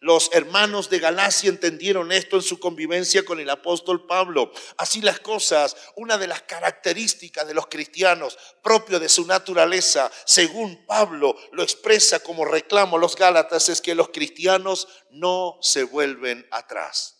Los 0.05 0.29
hermanos 0.33 0.91
de 0.91 0.99
Galacia 0.99 1.49
entendieron 1.49 2.11
esto 2.11 2.35
en 2.35 2.43
su 2.43 2.59
convivencia 2.59 3.25
con 3.25 3.39
el 3.39 3.49
apóstol 3.49 4.05
Pablo. 4.05 4.51
Así 4.77 5.01
las 5.01 5.19
cosas, 5.19 5.75
una 5.95 6.19
de 6.19 6.27
las 6.27 6.43
características 6.43 7.47
de 7.47 7.55
los 7.55 7.65
cristianos, 7.65 8.37
propio 8.61 8.99
de 8.99 9.09
su 9.09 9.25
naturaleza, 9.25 10.11
según 10.25 10.85
Pablo 10.85 11.35
lo 11.53 11.63
expresa 11.63 12.19
como 12.19 12.45
reclamo 12.45 12.97
a 12.97 12.99
los 12.99 13.15
Gálatas, 13.15 13.67
es 13.69 13.81
que 13.81 13.95
los 13.95 14.09
cristianos 14.09 14.87
no 15.09 15.57
se 15.63 15.81
vuelven 15.81 16.47
atrás. 16.51 17.15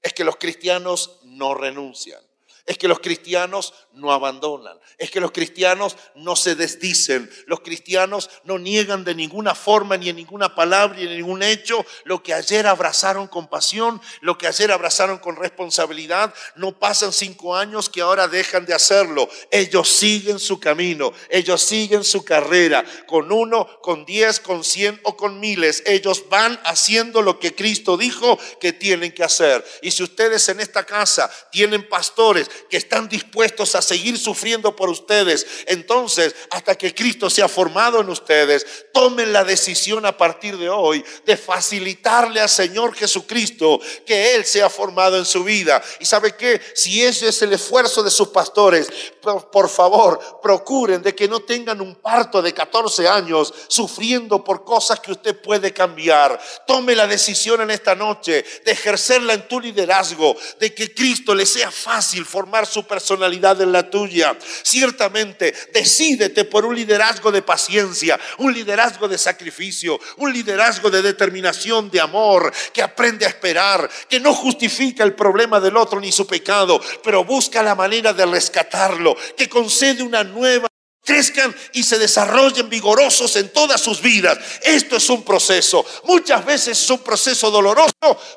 Es 0.00 0.14
que 0.14 0.24
los 0.24 0.36
cristianos 0.36 1.20
no 1.24 1.52
renuncian 1.52 2.24
es 2.66 2.78
que 2.78 2.88
los 2.88 3.00
cristianos 3.00 3.74
no 3.92 4.10
abandonan, 4.12 4.78
es 4.96 5.10
que 5.10 5.20
los 5.20 5.32
cristianos 5.32 5.96
no 6.14 6.34
se 6.34 6.54
desdicen, 6.54 7.30
los 7.46 7.60
cristianos 7.60 8.30
no 8.44 8.58
niegan 8.58 9.04
de 9.04 9.14
ninguna 9.14 9.54
forma, 9.54 9.96
ni 9.96 10.08
en 10.08 10.16
ninguna 10.16 10.54
palabra, 10.54 10.96
ni 10.96 11.02
en 11.02 11.16
ningún 11.16 11.42
hecho 11.42 11.84
lo 12.04 12.22
que 12.22 12.32
ayer 12.32 12.66
abrazaron 12.66 13.28
con 13.28 13.48
pasión, 13.48 14.00
lo 14.20 14.38
que 14.38 14.46
ayer 14.46 14.72
abrazaron 14.72 15.18
con 15.18 15.36
responsabilidad. 15.36 16.32
No 16.56 16.78
pasan 16.78 17.12
cinco 17.12 17.54
años 17.54 17.88
que 17.88 18.00
ahora 18.00 18.28
dejan 18.28 18.64
de 18.64 18.74
hacerlo. 18.74 19.28
Ellos 19.50 19.88
siguen 19.88 20.38
su 20.38 20.58
camino, 20.58 21.12
ellos 21.28 21.62
siguen 21.62 22.02
su 22.02 22.24
carrera, 22.24 22.84
con 23.06 23.30
uno, 23.30 23.68
con 23.82 24.04
diez, 24.04 24.40
con 24.40 24.64
cien 24.64 25.00
o 25.04 25.16
con 25.16 25.38
miles. 25.38 25.82
Ellos 25.86 26.28
van 26.28 26.58
haciendo 26.64 27.22
lo 27.22 27.38
que 27.38 27.54
Cristo 27.54 27.96
dijo 27.96 28.38
que 28.60 28.72
tienen 28.72 29.12
que 29.12 29.24
hacer. 29.24 29.64
Y 29.82 29.90
si 29.90 30.02
ustedes 30.02 30.48
en 30.48 30.60
esta 30.60 30.84
casa 30.84 31.30
tienen 31.50 31.88
pastores, 31.88 32.50
que 32.68 32.76
están 32.76 33.08
dispuestos 33.08 33.74
a 33.74 33.82
seguir 33.82 34.18
sufriendo 34.18 34.74
por 34.74 34.88
ustedes. 34.88 35.46
Entonces, 35.66 36.34
hasta 36.50 36.74
que 36.76 36.94
Cristo 36.94 37.30
sea 37.30 37.48
formado 37.48 38.00
en 38.00 38.08
ustedes, 38.08 38.66
tomen 38.92 39.32
la 39.32 39.44
decisión 39.44 40.06
a 40.06 40.16
partir 40.16 40.56
de 40.56 40.68
hoy 40.68 41.04
de 41.24 41.36
facilitarle 41.36 42.40
al 42.40 42.48
Señor 42.48 42.94
Jesucristo 42.94 43.80
que 44.06 44.34
Él 44.34 44.44
sea 44.44 44.70
formado 44.70 45.16
en 45.16 45.24
su 45.24 45.44
vida. 45.44 45.82
Y 46.00 46.04
sabe 46.04 46.36
que 46.36 46.60
si 46.74 47.02
ese 47.02 47.28
es 47.28 47.42
el 47.42 47.52
esfuerzo 47.52 48.02
de 48.02 48.10
sus 48.10 48.28
pastores, 48.28 48.88
por, 49.20 49.68
favor, 49.68 50.40
procuren 50.42 51.02
de 51.02 51.14
que 51.14 51.28
no 51.28 51.40
tengan 51.40 51.80
un 51.80 51.94
parto 51.96 52.42
de 52.42 52.52
14 52.52 53.08
años 53.08 53.52
sufriendo 53.68 54.44
por 54.44 54.64
cosas 54.64 55.00
que 55.00 55.12
usted 55.12 55.40
puede 55.40 55.72
cambiar. 55.72 56.40
Tome 56.66 56.94
la 56.94 57.06
decisión 57.06 57.60
en 57.62 57.70
esta 57.70 57.94
noche 57.94 58.44
de 58.64 58.72
ejercerla 58.72 59.34
en 59.34 59.48
tu 59.48 59.60
liderazgo, 59.60 60.36
de 60.60 60.74
que 60.74 60.94
Cristo 60.94 61.34
le 61.34 61.46
sea 61.46 61.70
fácil 61.70 62.24
formar 62.24 62.43
su 62.64 62.84
personalidad 62.86 63.60
en 63.60 63.72
la 63.72 63.90
tuya. 63.90 64.36
Ciertamente, 64.62 65.54
decídete 65.72 66.44
por 66.44 66.64
un 66.64 66.74
liderazgo 66.74 67.32
de 67.32 67.42
paciencia, 67.42 68.18
un 68.38 68.52
liderazgo 68.52 69.08
de 69.08 69.18
sacrificio, 69.18 69.98
un 70.18 70.32
liderazgo 70.32 70.90
de 70.90 71.02
determinación, 71.02 71.90
de 71.90 72.00
amor, 72.00 72.52
que 72.72 72.82
aprende 72.82 73.26
a 73.26 73.28
esperar, 73.28 73.90
que 74.08 74.20
no 74.20 74.34
justifica 74.34 75.04
el 75.04 75.14
problema 75.14 75.60
del 75.60 75.76
otro 75.76 76.00
ni 76.00 76.12
su 76.12 76.26
pecado, 76.26 76.80
pero 77.02 77.24
busca 77.24 77.62
la 77.62 77.74
manera 77.74 78.12
de 78.12 78.26
rescatarlo, 78.26 79.16
que 79.36 79.48
concede 79.48 80.02
una 80.02 80.22
nueva 80.22 80.68
crezcan 81.04 81.54
y 81.72 81.82
se 81.82 81.98
desarrollen 81.98 82.68
vigorosos 82.68 83.36
en 83.36 83.52
todas 83.52 83.80
sus 83.80 84.00
vidas. 84.00 84.38
Esto 84.62 84.96
es 84.96 85.08
un 85.10 85.22
proceso. 85.22 85.84
Muchas 86.04 86.44
veces 86.44 86.80
es 86.80 86.90
un 86.90 87.00
proceso 87.00 87.50
doloroso, 87.50 87.92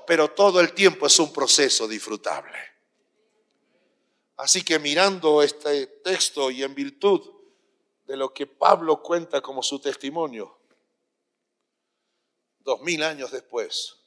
pero 0.05 0.29
todo 0.29 0.59
el 0.59 0.73
tiempo 0.73 1.07
es 1.07 1.17
un 1.19 1.31
proceso 1.31 1.87
disfrutable. 1.87 2.76
Así 4.37 4.63
que 4.63 4.77
mirando 4.77 5.41
este 5.41 5.87
texto 5.87 6.51
y 6.51 6.61
en 6.61 6.75
virtud 6.75 7.21
de 8.05 8.15
lo 8.15 8.33
que 8.33 8.45
Pablo 8.45 9.01
cuenta 9.01 9.41
como 9.41 9.63
su 9.63 9.79
testimonio, 9.79 10.57
dos 12.59 12.81
mil 12.81 13.01
años 13.01 13.31
después, 13.31 13.97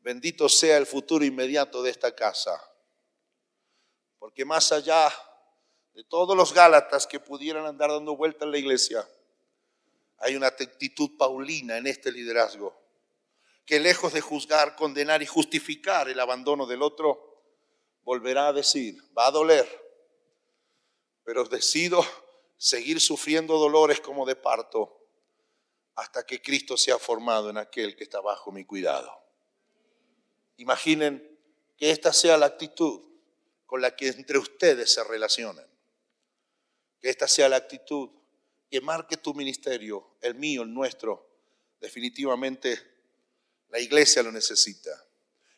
bendito 0.00 0.48
sea 0.48 0.76
el 0.76 0.86
futuro 0.86 1.24
inmediato 1.24 1.82
de 1.82 1.90
esta 1.90 2.14
casa, 2.14 2.62
porque 4.18 4.44
más 4.44 4.70
allá 4.70 5.10
de 5.94 6.04
todos 6.04 6.36
los 6.36 6.52
Gálatas 6.52 7.06
que 7.06 7.18
pudieran 7.18 7.64
andar 7.64 7.90
dando 7.90 8.16
vuelta 8.16 8.44
en 8.44 8.50
la 8.50 8.58
iglesia, 8.58 9.08
hay 10.18 10.36
una 10.36 10.48
actitud 10.48 11.16
paulina 11.16 11.78
en 11.78 11.86
este 11.86 12.12
liderazgo, 12.12 12.78
que 13.64 13.80
lejos 13.80 14.12
de 14.12 14.20
juzgar, 14.20 14.76
condenar 14.76 15.22
y 15.22 15.26
justificar 15.26 16.08
el 16.10 16.20
abandono 16.20 16.66
del 16.66 16.82
otro, 16.82 17.25
volverá 18.06 18.46
a 18.46 18.52
decir, 18.52 19.02
va 19.18 19.26
a 19.26 19.32
doler, 19.32 19.66
pero 21.24 21.42
decido 21.44 22.06
seguir 22.56 23.00
sufriendo 23.00 23.58
dolores 23.58 24.00
como 24.00 24.24
de 24.24 24.36
parto 24.36 24.96
hasta 25.96 26.24
que 26.24 26.40
Cristo 26.40 26.76
sea 26.76 27.00
formado 27.00 27.50
en 27.50 27.58
aquel 27.58 27.96
que 27.96 28.04
está 28.04 28.20
bajo 28.20 28.52
mi 28.52 28.64
cuidado. 28.64 29.12
Imaginen 30.56 31.36
que 31.76 31.90
esta 31.90 32.12
sea 32.12 32.38
la 32.38 32.46
actitud 32.46 33.02
con 33.66 33.80
la 33.82 33.96
que 33.96 34.06
entre 34.06 34.38
ustedes 34.38 34.92
se 34.92 35.02
relacionen. 35.02 35.66
Que 37.00 37.10
esta 37.10 37.26
sea 37.26 37.48
la 37.48 37.56
actitud 37.56 38.08
que 38.70 38.80
marque 38.80 39.16
tu 39.16 39.34
ministerio, 39.34 40.16
el 40.20 40.36
mío, 40.36 40.62
el 40.62 40.72
nuestro. 40.72 41.28
Definitivamente 41.80 42.80
la 43.68 43.80
iglesia 43.80 44.22
lo 44.22 44.30
necesita. 44.30 44.92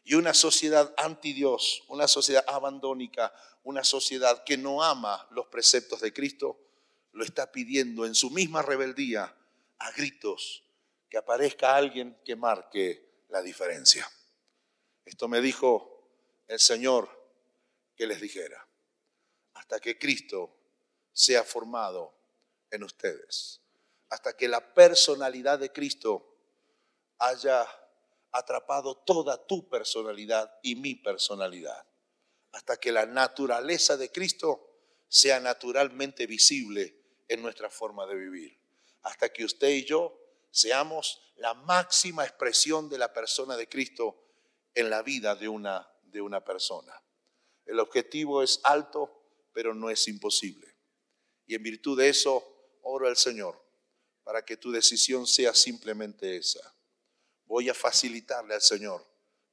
Y 0.08 0.14
una 0.14 0.32
sociedad 0.32 0.94
anti 0.96 1.34
Dios, 1.34 1.84
una 1.88 2.08
sociedad 2.08 2.42
abandónica, 2.48 3.30
una 3.62 3.84
sociedad 3.84 4.42
que 4.42 4.56
no 4.56 4.82
ama 4.82 5.28
los 5.32 5.48
preceptos 5.48 6.00
de 6.00 6.14
Cristo, 6.14 6.58
lo 7.12 7.22
está 7.22 7.52
pidiendo 7.52 8.06
en 8.06 8.14
su 8.14 8.30
misma 8.30 8.62
rebeldía 8.62 9.36
a 9.78 9.90
gritos 9.90 10.64
que 11.10 11.18
aparezca 11.18 11.76
alguien 11.76 12.18
que 12.24 12.36
marque 12.36 13.26
la 13.28 13.42
diferencia. 13.42 14.10
Esto 15.04 15.28
me 15.28 15.42
dijo 15.42 16.08
el 16.46 16.58
Señor 16.58 17.10
que 17.94 18.06
les 18.06 18.18
dijera, 18.18 18.66
hasta 19.52 19.78
que 19.78 19.98
Cristo 19.98 20.56
sea 21.12 21.44
formado 21.44 22.14
en 22.70 22.82
ustedes, 22.82 23.60
hasta 24.08 24.34
que 24.34 24.48
la 24.48 24.72
personalidad 24.72 25.58
de 25.58 25.70
Cristo 25.70 26.34
haya 27.18 27.68
atrapado 28.38 28.96
toda 28.96 29.46
tu 29.46 29.68
personalidad 29.68 30.58
y 30.62 30.76
mi 30.76 30.94
personalidad, 30.94 31.86
hasta 32.52 32.76
que 32.76 32.92
la 32.92 33.06
naturaleza 33.06 33.96
de 33.96 34.10
Cristo 34.10 34.64
sea 35.08 35.40
naturalmente 35.40 36.26
visible 36.26 37.02
en 37.28 37.42
nuestra 37.42 37.70
forma 37.70 38.06
de 38.06 38.14
vivir, 38.14 38.60
hasta 39.02 39.32
que 39.32 39.44
usted 39.44 39.68
y 39.68 39.84
yo 39.84 40.18
seamos 40.50 41.32
la 41.36 41.54
máxima 41.54 42.24
expresión 42.24 42.88
de 42.88 42.98
la 42.98 43.12
persona 43.12 43.56
de 43.56 43.68
Cristo 43.68 44.24
en 44.74 44.90
la 44.90 45.02
vida 45.02 45.34
de 45.34 45.48
una, 45.48 45.88
de 46.02 46.20
una 46.20 46.44
persona. 46.44 47.02
El 47.64 47.80
objetivo 47.80 48.42
es 48.42 48.60
alto, 48.64 49.22
pero 49.52 49.74
no 49.74 49.90
es 49.90 50.08
imposible. 50.08 50.76
Y 51.46 51.54
en 51.54 51.62
virtud 51.62 51.98
de 51.98 52.08
eso, 52.08 52.44
oro 52.82 53.06
al 53.06 53.16
Señor 53.16 53.62
para 54.22 54.44
que 54.44 54.56
tu 54.56 54.70
decisión 54.70 55.26
sea 55.26 55.54
simplemente 55.54 56.36
esa 56.36 56.77
voy 57.48 57.68
a 57.68 57.74
facilitarle 57.74 58.54
al 58.54 58.62
Señor 58.62 59.04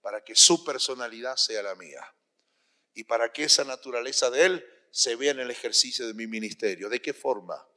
para 0.02 0.24
que 0.24 0.36
su 0.36 0.64
personalidad 0.64 1.38
sea 1.38 1.64
la 1.64 1.74
mía 1.74 2.06
y 2.94 3.06
para 3.06 3.34
que 3.34 3.46
esa 3.46 3.64
naturaleza 3.64 4.30
de 4.30 4.46
Él 4.46 4.66
se 4.92 5.16
vea 5.16 5.32
en 5.32 5.40
el 5.40 5.50
ejercicio 5.50 6.06
de 6.06 6.14
mi 6.14 6.28
ministerio. 6.28 6.90
¿De 6.90 7.02
qué 7.02 7.14
forma? 7.14 7.68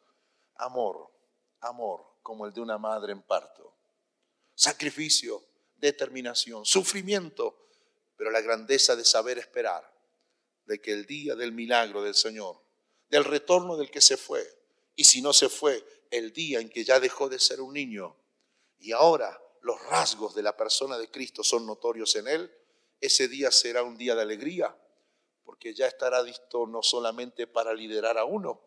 Amor, 0.57 1.11
amor 1.61 2.05
como 2.23 2.45
el 2.47 2.53
de 2.53 2.61
una 2.61 2.79
madre 2.79 3.13
en 3.13 3.23
parto. 3.23 3.75
Sacrificio, 4.55 5.43
determinación, 5.77 6.67
sufrimiento, 6.67 7.71
pero 8.17 8.31
la 8.31 8.41
grandeza 8.41 8.97
de 8.97 9.05
saber 9.05 9.39
esperar 9.39 9.91
de 10.67 10.81
que 10.81 10.93
el 10.93 11.07
día 11.07 11.35
del 11.35 11.53
milagro 11.53 12.03
del 12.03 12.15
Señor, 12.15 12.61
del 13.09 13.25
retorno 13.25 13.77
del 13.77 13.91
que 13.91 14.01
se 14.01 14.17
fue, 14.17 14.47
y 14.95 15.05
si 15.05 15.23
no 15.23 15.33
se 15.33 15.49
fue, 15.49 15.83
el 16.11 16.33
día 16.33 16.61
en 16.61 16.69
que 16.69 16.85
ya 16.85 17.01
dejó 17.01 17.29
de 17.29 17.39
ser 17.39 17.61
un 17.61 17.73
niño 17.73 18.17
y 18.79 18.93
ahora 18.93 19.41
los 19.63 19.81
rasgos 19.87 20.35
de 20.35 20.43
la 20.43 20.57
persona 20.57 20.99
de 20.99 21.11
Cristo 21.11 21.43
son 21.43 21.67
notorios 21.67 22.15
en 22.17 22.29
él, 22.29 22.53
ese 23.01 23.29
día 23.29 23.51
será 23.51 23.83
un 23.83 23.97
día 23.97 24.15
de 24.15 24.23
alegría, 24.23 24.77
porque 25.45 25.75
ya 25.75 25.87
estará 25.87 26.23
listo 26.23 26.67
no 26.67 26.83
solamente 26.83 27.47
para 27.47 27.73
liderar 27.73 28.19
a 28.19 28.25
uno, 28.25 28.61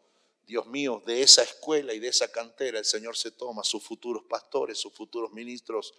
Dios 0.43 0.67
mío, 0.67 1.01
de 1.05 1.21
esa 1.21 1.43
escuela 1.43 1.93
y 1.93 1.99
de 1.99 2.07
esa 2.07 2.31
cantera 2.31 2.79
el 2.79 2.85
Señor 2.85 3.15
se 3.15 3.31
toma 3.31 3.63
sus 3.63 3.83
futuros 3.83 4.23
pastores, 4.29 4.79
sus 4.79 4.93
futuros 4.93 5.31
ministros, 5.31 5.93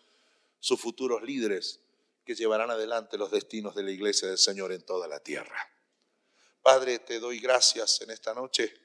sus 0.59 0.81
futuros 0.81 1.23
líderes 1.23 1.81
que 2.25 2.35
llevarán 2.35 2.71
adelante 2.71 3.17
los 3.19 3.31
destinos 3.31 3.75
de 3.75 3.83
la 3.83 3.91
iglesia 3.91 4.29
del 4.29 4.39
Señor 4.39 4.73
en 4.73 4.85
toda 4.85 5.09
la 5.09 5.21
tierra. 5.21 5.57
Padre, 6.63 6.99
te 7.01 7.19
doy 7.19 7.41
gracias 7.41 8.01
en 8.03 8.11
esta 8.11 8.35
noche 8.35 8.82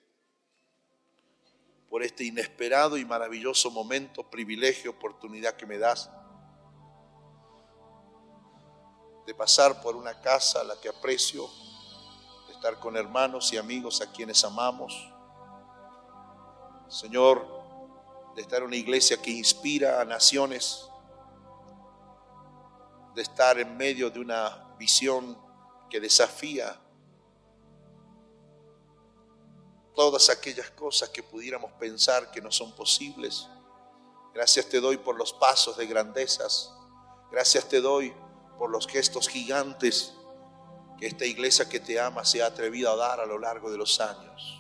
por 1.90 2.04
este 2.04 2.26
inesperado 2.26 2.98
y 2.98 3.06
maravilloso 3.06 3.72
momento, 3.72 4.24
privilegio, 4.30 4.92
oportunidad 4.92 5.56
que 5.56 5.66
me 5.66 5.78
das 5.78 6.10
de 9.26 9.36
pasar 9.36 9.82
por 9.82 9.96
una 9.96 10.22
casa 10.22 10.62
a 10.62 10.64
la 10.64 10.80
que 10.80 10.88
aprecio, 10.88 11.50
de 12.48 12.54
estar 12.54 12.80
con 12.80 12.96
hermanos 12.96 13.52
y 13.52 13.58
amigos 13.58 14.02
a 14.02 14.10
quienes 14.12 14.44
amamos. 14.46 15.14
Señor, 16.88 17.46
de 18.36 18.42
estar 18.42 18.60
en 18.60 18.68
una 18.68 18.78
iglesia 18.78 19.22
que 19.22 19.32
inspira 19.32 20.00
a 20.00 20.06
naciones, 20.06 20.90
de 23.16 23.22
estar 23.22 23.60
en 23.60 23.76
medio 23.76 24.10
de 24.10 24.20
una 24.20 24.76
visión 24.78 25.38
que 25.90 26.00
desafía 26.00 26.80
todas 29.98 30.30
aquellas 30.30 30.70
cosas 30.70 31.10
que 31.10 31.24
pudiéramos 31.24 31.72
pensar 31.72 32.30
que 32.30 32.40
no 32.40 32.52
son 32.52 32.72
posibles. 32.74 33.48
Gracias 34.32 34.70
te 34.70 34.80
doy 34.80 34.98
por 34.98 35.16
los 35.16 35.34
pasos 35.34 35.76
de 35.76 35.88
grandezas. 35.88 36.72
Gracias 37.32 37.68
te 37.68 37.82
doy 37.82 38.14
por 38.60 38.70
los 38.70 38.86
gestos 38.86 39.28
gigantes 39.28 40.14
que 41.00 41.08
esta 41.08 41.26
iglesia 41.26 41.68
que 41.68 41.80
te 41.80 42.00
ama 42.00 42.24
se 42.26 42.44
ha 42.44 42.46
atrevido 42.46 42.92
a 42.92 42.96
dar 42.96 43.20
a 43.20 43.26
lo 43.26 43.40
largo 43.40 43.72
de 43.72 43.78
los 43.80 44.00
años. 44.00 44.60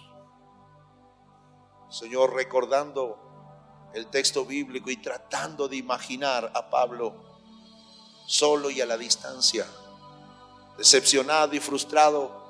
Señor, 1.91 2.33
recordando 2.33 3.91
el 3.93 4.07
texto 4.07 4.43
bíblico 4.43 4.89
y 4.89 4.97
tratando 4.97 5.67
de 5.67 5.75
imaginar 5.75 6.51
a 6.55 6.67
Pablo 6.71 7.13
solo 8.25 8.71
y 8.71 8.81
a 8.81 8.87
la 8.87 8.97
distancia, 8.97 9.67
decepcionado 10.79 11.55
y 11.55 11.59
frustrado 11.59 12.46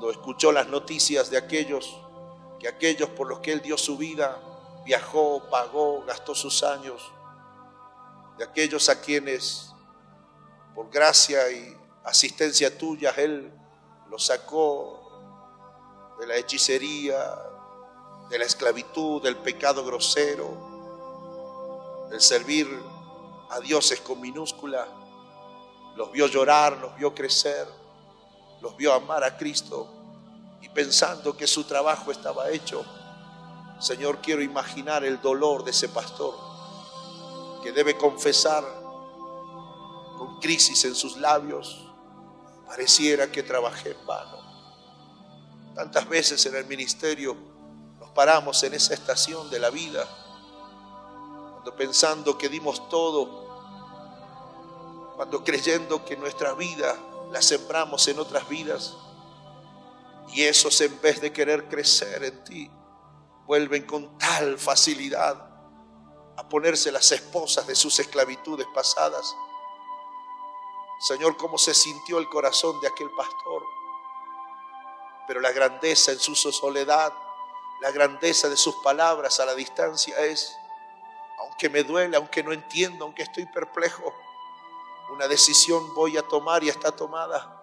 cuando 0.00 0.18
escuchó 0.18 0.50
las 0.50 0.66
noticias 0.68 1.28
de 1.28 1.36
aquellos, 1.36 1.94
que 2.58 2.68
aquellos 2.68 3.10
por 3.10 3.28
los 3.28 3.40
que 3.40 3.52
él 3.52 3.60
dio 3.60 3.76
su 3.76 3.98
vida, 3.98 4.40
viajó, 4.82 5.42
pagó, 5.50 6.02
gastó 6.06 6.34
sus 6.34 6.62
años, 6.62 7.12
de 8.38 8.44
aquellos 8.44 8.88
a 8.88 8.98
quienes 8.98 9.74
por 10.74 10.88
gracia 10.88 11.52
y 11.52 11.76
asistencia 12.02 12.78
tuya 12.78 13.10
él 13.18 13.52
los 14.08 14.24
sacó 14.24 16.16
de 16.18 16.26
la 16.26 16.36
hechicería, 16.36 17.36
de 18.30 18.38
la 18.38 18.46
esclavitud, 18.46 19.22
del 19.22 19.36
pecado 19.36 19.84
grosero, 19.84 20.48
del 22.08 22.22
servir 22.22 22.66
a 23.50 23.60
dioses 23.60 24.00
con 24.00 24.18
minúscula, 24.18 24.88
los 25.94 26.10
vio 26.10 26.26
llorar, 26.26 26.78
los 26.78 26.96
vio 26.96 27.14
crecer 27.14 27.79
los 28.60 28.76
vio 28.76 28.92
amar 28.92 29.24
a 29.24 29.36
Cristo 29.36 29.88
y 30.60 30.68
pensando 30.68 31.36
que 31.36 31.46
su 31.46 31.64
trabajo 31.64 32.10
estaba 32.10 32.50
hecho, 32.50 32.84
Señor, 33.80 34.18
quiero 34.20 34.42
imaginar 34.42 35.04
el 35.04 35.20
dolor 35.22 35.64
de 35.64 35.70
ese 35.70 35.88
pastor 35.88 36.34
que 37.62 37.72
debe 37.72 37.96
confesar 37.96 38.62
con 40.18 40.38
crisis 40.38 40.84
en 40.84 40.94
sus 40.94 41.16
labios, 41.16 41.86
pareciera 42.66 43.32
que 43.32 43.42
trabajé 43.42 43.92
en 43.92 44.06
vano. 44.06 44.38
Tantas 45.74 46.08
veces 46.08 46.44
en 46.46 46.56
el 46.56 46.66
ministerio 46.66 47.36
nos 47.98 48.10
paramos 48.10 48.62
en 48.64 48.74
esa 48.74 48.92
estación 48.92 49.48
de 49.48 49.58
la 49.60 49.70
vida, 49.70 50.06
cuando 51.52 51.74
pensando 51.74 52.36
que 52.36 52.50
dimos 52.50 52.86
todo, 52.90 53.48
cuando 55.16 55.42
creyendo 55.42 56.04
que 56.04 56.16
nuestra 56.16 56.52
vida 56.52 56.96
la 57.30 57.42
sembramos 57.42 58.06
en 58.08 58.18
otras 58.18 58.48
vidas. 58.48 58.96
Y 60.32 60.42
esos 60.42 60.80
en 60.80 61.00
vez 61.00 61.20
de 61.20 61.32
querer 61.32 61.68
crecer 61.68 62.22
en 62.24 62.44
ti, 62.44 62.70
vuelven 63.46 63.84
con 63.84 64.16
tal 64.18 64.58
facilidad 64.58 65.50
a 66.36 66.48
ponerse 66.48 66.92
las 66.92 67.10
esposas 67.12 67.66
de 67.66 67.74
sus 67.74 67.98
esclavitudes 67.98 68.66
pasadas. 68.74 69.34
Señor, 71.00 71.36
cómo 71.36 71.58
se 71.58 71.74
sintió 71.74 72.18
el 72.18 72.28
corazón 72.28 72.80
de 72.80 72.88
aquel 72.88 73.10
pastor. 73.10 73.62
Pero 75.26 75.40
la 75.40 75.52
grandeza 75.52 76.12
en 76.12 76.18
su 76.18 76.34
soledad, 76.34 77.12
la 77.80 77.90
grandeza 77.90 78.48
de 78.48 78.56
sus 78.56 78.76
palabras 78.76 79.40
a 79.40 79.46
la 79.46 79.54
distancia 79.54 80.16
es, 80.18 80.56
aunque 81.38 81.68
me 81.68 81.82
duele, 81.82 82.16
aunque 82.16 82.42
no 82.42 82.52
entiendo, 82.52 83.04
aunque 83.04 83.22
estoy 83.22 83.46
perplejo, 83.46 84.12
una 85.12 85.28
decisión 85.28 85.94
voy 85.94 86.16
a 86.16 86.22
tomar 86.22 86.64
y 86.64 86.68
está 86.68 86.92
tomada. 86.92 87.56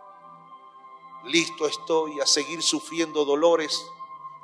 Listo 1.26 1.68
estoy 1.68 2.20
a 2.20 2.26
seguir 2.26 2.62
sufriendo 2.62 3.26
dolores 3.26 3.86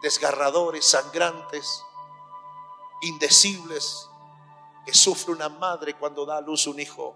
desgarradores, 0.03 0.83
sangrantes, 0.83 1.81
indecibles, 3.01 4.09
que 4.85 4.93
sufre 4.93 5.31
una 5.31 5.47
madre 5.47 5.93
cuando 5.93 6.25
da 6.25 6.37
a 6.37 6.41
luz 6.41 6.67
un 6.67 6.77
hijo, 6.77 7.15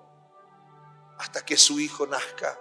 hasta 1.19 1.45
que 1.45 1.57
su 1.57 1.81
hijo 1.81 2.07
nazca. 2.07 2.57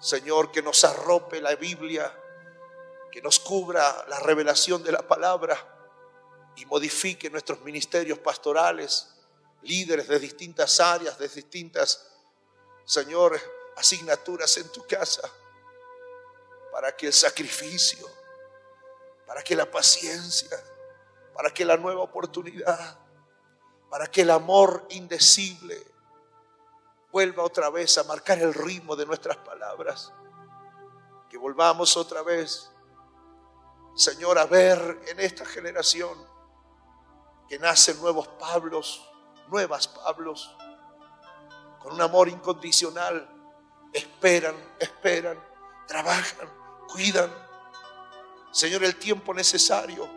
Señor, 0.00 0.50
que 0.50 0.60
nos 0.60 0.84
arrope 0.84 1.40
la 1.40 1.54
Biblia, 1.54 2.12
que 3.12 3.22
nos 3.22 3.38
cubra 3.38 4.04
la 4.08 4.18
revelación 4.18 4.82
de 4.82 4.90
la 4.90 5.06
palabra 5.06 5.56
y 6.56 6.66
modifique 6.66 7.30
nuestros 7.30 7.60
ministerios 7.60 8.18
pastorales 8.18 9.15
líderes 9.66 10.08
de 10.08 10.18
distintas 10.18 10.80
áreas, 10.80 11.18
de 11.18 11.28
distintas, 11.28 12.06
Señor, 12.84 13.38
asignaturas 13.76 14.56
en 14.56 14.70
tu 14.70 14.86
casa, 14.86 15.28
para 16.72 16.94
que 16.96 17.06
el 17.06 17.12
sacrificio, 17.12 18.08
para 19.26 19.42
que 19.42 19.56
la 19.56 19.70
paciencia, 19.70 20.62
para 21.34 21.50
que 21.50 21.64
la 21.64 21.76
nueva 21.76 22.02
oportunidad, 22.02 22.98
para 23.90 24.06
que 24.06 24.22
el 24.22 24.30
amor 24.30 24.86
indecible 24.90 25.82
vuelva 27.12 27.42
otra 27.42 27.70
vez 27.70 27.96
a 27.98 28.04
marcar 28.04 28.38
el 28.38 28.54
ritmo 28.54 28.94
de 28.96 29.06
nuestras 29.06 29.36
palabras, 29.38 30.12
que 31.30 31.38
volvamos 31.38 31.96
otra 31.96 32.22
vez, 32.22 32.70
Señor, 33.94 34.38
a 34.38 34.46
ver 34.46 35.00
en 35.08 35.20
esta 35.20 35.44
generación 35.44 36.16
que 37.48 37.58
nacen 37.58 37.98
nuevos 38.00 38.28
Pablos, 38.28 39.08
nuevas, 39.48 39.88
Pablos, 39.88 40.54
con 41.78 41.92
un 41.94 42.00
amor 42.00 42.28
incondicional, 42.28 43.28
esperan, 43.92 44.54
esperan, 44.78 45.38
trabajan, 45.86 46.48
cuidan. 46.88 47.30
Señor, 48.50 48.84
el 48.84 48.96
tiempo 48.96 49.32
necesario. 49.32 50.08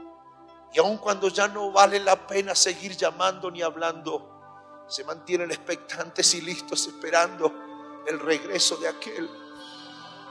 Y 0.73 0.79
aun 0.79 0.97
cuando 0.97 1.29
ya 1.29 1.47
no 1.47 1.71
vale 1.71 1.99
la 1.99 2.27
pena 2.27 2.53
seguir 2.55 2.95
llamando 2.95 3.49
ni 3.49 3.61
hablando, 3.61 4.85
se 4.87 5.03
mantienen 5.03 5.51
expectantes 5.51 6.33
y 6.33 6.41
listos 6.41 6.87
esperando 6.87 7.53
el 8.07 8.19
regreso 8.19 8.77
de 8.77 8.87
aquel 8.87 9.29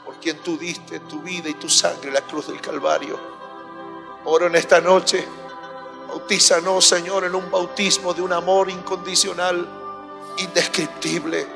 por 0.09 0.19
quien 0.21 0.39
tú 0.39 0.57
diste 0.57 1.01
tu 1.01 1.21
vida 1.21 1.51
y 1.51 1.55
tu 1.55 1.69
sangre 1.69 2.11
la 2.11 2.23
cruz 2.23 2.47
del 2.47 2.63
Calvario. 2.63 3.21
Oro 4.25 4.47
en 4.47 4.55
esta 4.57 4.81
noche 4.81 5.23
Bautízanos, 6.09 6.87
Señor, 6.87 7.25
en 7.25 7.35
un 7.35 7.51
bautismo 7.51 8.15
de 8.15 8.23
un 8.23 8.33
amor 8.33 8.71
incondicional, 8.71 9.69
indescriptible, 10.39 11.47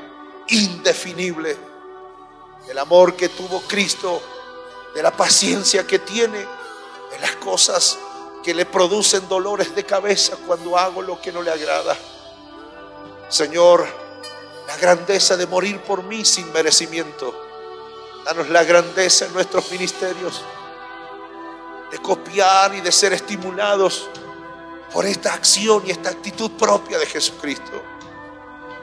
indefinible. 0.49 1.57
El 2.69 2.79
amor 2.79 3.17
que 3.17 3.31
tuvo 3.31 3.63
Cristo, 3.63 4.21
de 4.95 5.03
la 5.03 5.11
paciencia 5.11 5.87
que 5.87 6.01
tiene 6.01 6.39
en 6.39 7.21
las 7.23 7.37
cosas 7.37 7.99
que 8.45 8.53
le 8.53 8.67
producen 8.67 9.27
dolores 9.27 9.75
de 9.75 9.85
cabeza 9.85 10.37
cuando 10.47 10.77
hago 10.77 11.01
lo 11.01 11.19
que 11.19 11.33
no 11.33 11.41
le 11.41 11.51
agrada. 11.51 11.97
Señor, 13.31 13.87
la 14.67 14.77
grandeza 14.77 15.39
de 15.39 15.47
morir 15.47 15.81
por 15.81 16.03
mí 16.03 16.27
sin 16.27 16.53
merecimiento. 16.53 17.35
Danos 18.27 18.51
la 18.51 18.65
grandeza 18.65 19.25
en 19.25 19.33
nuestros 19.33 19.71
ministerios 19.71 20.43
de 21.91 21.99
copiar 21.99 22.75
y 22.75 22.83
de 22.83 22.93
ser 22.93 23.15
estimulados 23.15 24.09
por 24.93 25.07
esta 25.07 25.33
acción 25.33 25.83
y 25.87 25.91
esta 25.91 26.11
actitud 26.11 26.51
propia 26.53 26.99
de 26.99 27.07
Jesucristo, 27.07 27.83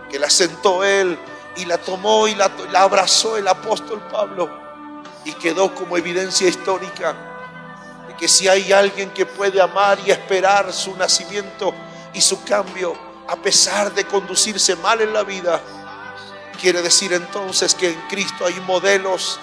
que 0.10 0.18
la 0.18 0.30
sentó 0.30 0.84
Él 0.84 1.18
y 1.56 1.66
la 1.66 1.78
tomó 1.78 2.28
y 2.28 2.36
la, 2.36 2.52
abrazó 2.76 3.38
el 3.38 3.48
apóstol 3.48 4.02
Pablo 4.12 4.50
y 5.24 5.34
quedó 5.34 5.74
como 5.76 5.98
evidencia 5.98 6.48
histórica 6.48 7.16
de 8.08 8.16
que 8.16 8.28
si 8.28 8.48
hay 8.48 8.72
alguien 8.72 9.12
que 9.12 9.26
puede 9.26 9.62
amar 9.62 10.00
y 10.06 10.12
esperar 10.12 10.74
su 10.74 10.96
nacimiento 10.96 11.74
y 12.14 12.22
su 12.22 12.44
cambio, 12.44 12.98
a 13.28 13.36
pesar 13.36 13.94
de 13.94 14.06
conducirse 14.06 14.76
mal 14.78 15.02
en 15.02 15.14
la 15.14 15.24
vida, 15.24 15.62
quiere 16.60 16.82
decir 16.82 17.14
entonces 17.14 17.76
que 17.76 17.92
en 17.92 18.02
Cristo 18.08 18.46
hay 18.46 18.60
modelos 18.62 19.40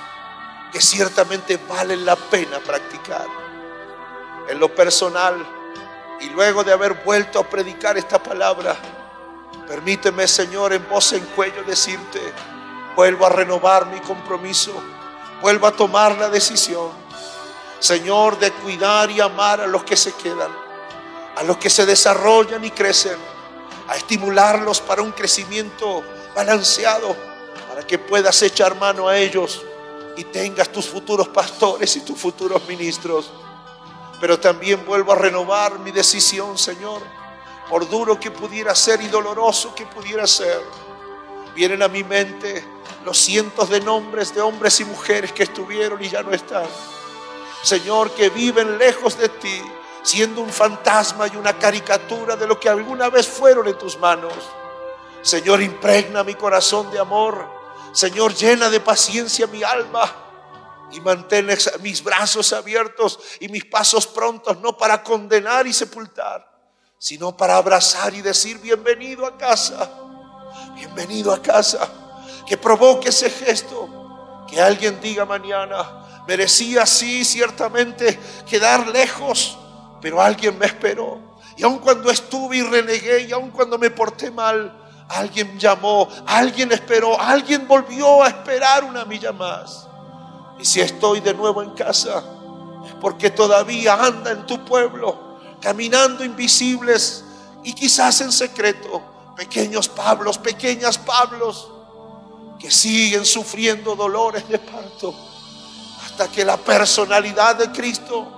que 0.72 0.80
ciertamente 0.80 1.58
valen 1.68 2.04
la 2.04 2.16
pena 2.16 2.58
practicar. 2.58 3.26
En 4.48 4.58
lo 4.58 4.74
personal, 4.74 5.46
y 6.20 6.30
luego 6.30 6.64
de 6.64 6.72
haber 6.72 6.94
vuelto 7.04 7.38
a 7.38 7.48
predicar 7.48 7.98
esta 7.98 8.22
palabra, 8.22 8.76
permíteme 9.66 10.26
Señor 10.26 10.72
en 10.72 10.88
voz 10.88 11.12
en 11.12 11.24
cuello 11.26 11.62
decirte, 11.64 12.20
vuelvo 12.94 13.26
a 13.26 13.30
renovar 13.30 13.86
mi 13.86 14.00
compromiso, 14.00 14.72
vuelvo 15.42 15.66
a 15.66 15.72
tomar 15.72 16.16
la 16.18 16.28
decisión, 16.28 16.90
Señor, 17.78 18.38
de 18.38 18.50
cuidar 18.52 19.10
y 19.10 19.20
amar 19.20 19.60
a 19.60 19.66
los 19.66 19.84
que 19.84 19.96
se 19.96 20.12
quedan, 20.14 20.50
a 21.36 21.42
los 21.42 21.58
que 21.58 21.68
se 21.68 21.84
desarrollan 21.84 22.64
y 22.64 22.70
crecen, 22.70 23.18
a 23.88 23.96
estimularlos 23.96 24.80
para 24.80 25.02
un 25.02 25.12
crecimiento 25.12 26.02
balanceado, 26.34 27.14
para 27.68 27.86
que 27.86 27.98
puedas 27.98 28.40
echar 28.42 28.74
mano 28.76 29.08
a 29.08 29.18
ellos 29.18 29.62
y 30.16 30.24
tengas 30.24 30.70
tus 30.70 30.86
futuros 30.86 31.28
pastores 31.28 31.94
y 31.96 32.00
tus 32.00 32.18
futuros 32.18 32.66
ministros. 32.66 33.30
Pero 34.20 34.40
también 34.40 34.84
vuelvo 34.86 35.12
a 35.12 35.16
renovar 35.16 35.78
mi 35.78 35.90
decisión, 35.90 36.56
Señor, 36.56 37.02
por 37.68 37.88
duro 37.88 38.18
que 38.18 38.30
pudiera 38.30 38.74
ser 38.74 39.02
y 39.02 39.08
doloroso 39.08 39.74
que 39.74 39.86
pudiera 39.86 40.26
ser. 40.26 40.62
Vienen 41.54 41.82
a 41.82 41.88
mi 41.88 42.04
mente 42.04 42.64
los 43.04 43.18
cientos 43.18 43.68
de 43.68 43.80
nombres 43.80 44.34
de 44.34 44.40
hombres 44.40 44.80
y 44.80 44.84
mujeres 44.84 45.32
que 45.32 45.44
estuvieron 45.44 46.02
y 46.02 46.08
ya 46.08 46.22
no 46.22 46.32
están. 46.32 46.66
Señor, 47.62 48.10
que 48.12 48.30
viven 48.30 48.78
lejos 48.78 49.18
de 49.18 49.28
ti, 49.28 49.62
siendo 50.02 50.40
un 50.40 50.50
fantasma 50.50 51.26
y 51.26 51.36
una 51.36 51.58
caricatura 51.58 52.36
de 52.36 52.46
lo 52.46 52.58
que 52.58 52.68
alguna 52.68 53.08
vez 53.10 53.26
fueron 53.26 53.66
en 53.68 53.76
tus 53.76 53.98
manos. 53.98 54.32
Señor, 55.22 55.60
impregna 55.62 56.22
mi 56.22 56.34
corazón 56.34 56.90
de 56.90 56.98
amor. 56.98 57.44
Señor, 57.92 58.34
llena 58.34 58.70
de 58.70 58.80
paciencia 58.80 59.46
mi 59.46 59.62
alma 59.62 60.25
y 60.92 61.00
mantén 61.00 61.48
mis 61.80 62.02
brazos 62.02 62.52
abiertos 62.52 63.18
y 63.40 63.48
mis 63.48 63.64
pasos 63.64 64.06
prontos, 64.06 64.58
no 64.60 64.76
para 64.76 65.02
condenar 65.02 65.66
y 65.66 65.72
sepultar, 65.72 66.48
sino 66.98 67.36
para 67.36 67.56
abrazar 67.56 68.14
y 68.14 68.22
decir, 68.22 68.58
bienvenido 68.58 69.26
a 69.26 69.36
casa, 69.36 69.90
bienvenido 70.74 71.32
a 71.32 71.42
casa, 71.42 71.88
que 72.46 72.56
provoque 72.56 73.08
ese 73.08 73.28
gesto, 73.30 74.44
que 74.48 74.60
alguien 74.60 75.00
diga 75.00 75.24
mañana, 75.24 76.24
merecía 76.26 76.86
sí 76.86 77.24
ciertamente 77.24 78.18
quedar 78.48 78.86
lejos, 78.88 79.58
pero 80.00 80.20
alguien 80.20 80.58
me 80.58 80.66
esperó. 80.66 81.36
Y 81.56 81.64
aun 81.64 81.78
cuando 81.78 82.10
estuve 82.10 82.58
y 82.58 82.62
renegué, 82.62 83.22
y 83.22 83.32
aun 83.32 83.50
cuando 83.50 83.78
me 83.78 83.90
porté 83.90 84.30
mal, 84.30 84.86
alguien 85.08 85.58
llamó, 85.58 86.08
alguien 86.26 86.70
esperó, 86.70 87.20
alguien 87.20 87.66
volvió 87.66 88.22
a 88.22 88.28
esperar 88.28 88.84
una 88.84 89.04
milla 89.04 89.32
más. 89.32 89.85
Y 90.58 90.64
si 90.64 90.80
estoy 90.80 91.20
de 91.20 91.34
nuevo 91.34 91.62
en 91.62 91.70
casa, 91.70 92.22
porque 93.00 93.30
todavía 93.30 93.94
anda 93.94 94.30
en 94.30 94.46
tu 94.46 94.64
pueblo, 94.64 95.38
caminando 95.60 96.24
invisibles 96.24 97.24
y 97.62 97.72
quizás 97.74 98.20
en 98.20 98.32
secreto, 98.32 99.02
pequeños 99.36 99.88
Pablos, 99.88 100.38
pequeñas 100.38 100.98
Pablos, 100.98 101.68
que 102.58 102.70
siguen 102.70 103.24
sufriendo 103.24 103.94
dolores 103.94 104.48
de 104.48 104.58
parto, 104.58 105.14
hasta 106.04 106.28
que 106.28 106.44
la 106.44 106.56
personalidad 106.56 107.56
de 107.56 107.70
Cristo 107.70 108.32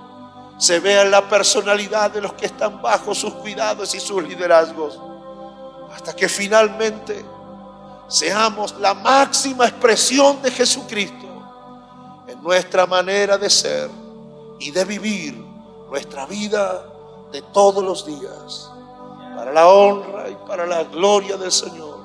se 0.57 0.79
vea 0.79 1.03
en 1.03 1.11
la 1.11 1.27
personalidad 1.29 2.11
de 2.11 2.19
los 2.19 2.33
que 2.33 2.47
están 2.47 2.81
bajo 2.81 3.15
sus 3.15 3.33
cuidados 3.35 3.95
y 3.95 3.99
sus 3.99 4.21
liderazgos, 4.21 4.99
hasta 5.93 6.13
que 6.13 6.27
finalmente 6.27 7.25
seamos 8.09 8.75
la 8.79 8.93
máxima 8.93 9.67
expresión 9.67 10.41
de 10.41 10.51
Jesucristo 10.51 11.28
nuestra 12.41 12.85
manera 12.85 13.37
de 13.37 13.49
ser 13.49 13.89
y 14.59 14.71
de 14.71 14.85
vivir 14.85 15.35
nuestra 15.89 16.25
vida 16.25 16.83
de 17.31 17.41
todos 17.41 17.83
los 17.83 18.05
días, 18.05 18.71
para 19.35 19.51
la 19.51 19.67
honra 19.67 20.29
y 20.29 20.35
para 20.47 20.65
la 20.65 20.83
gloria 20.83 21.37
del 21.37 21.51
Señor. 21.51 21.99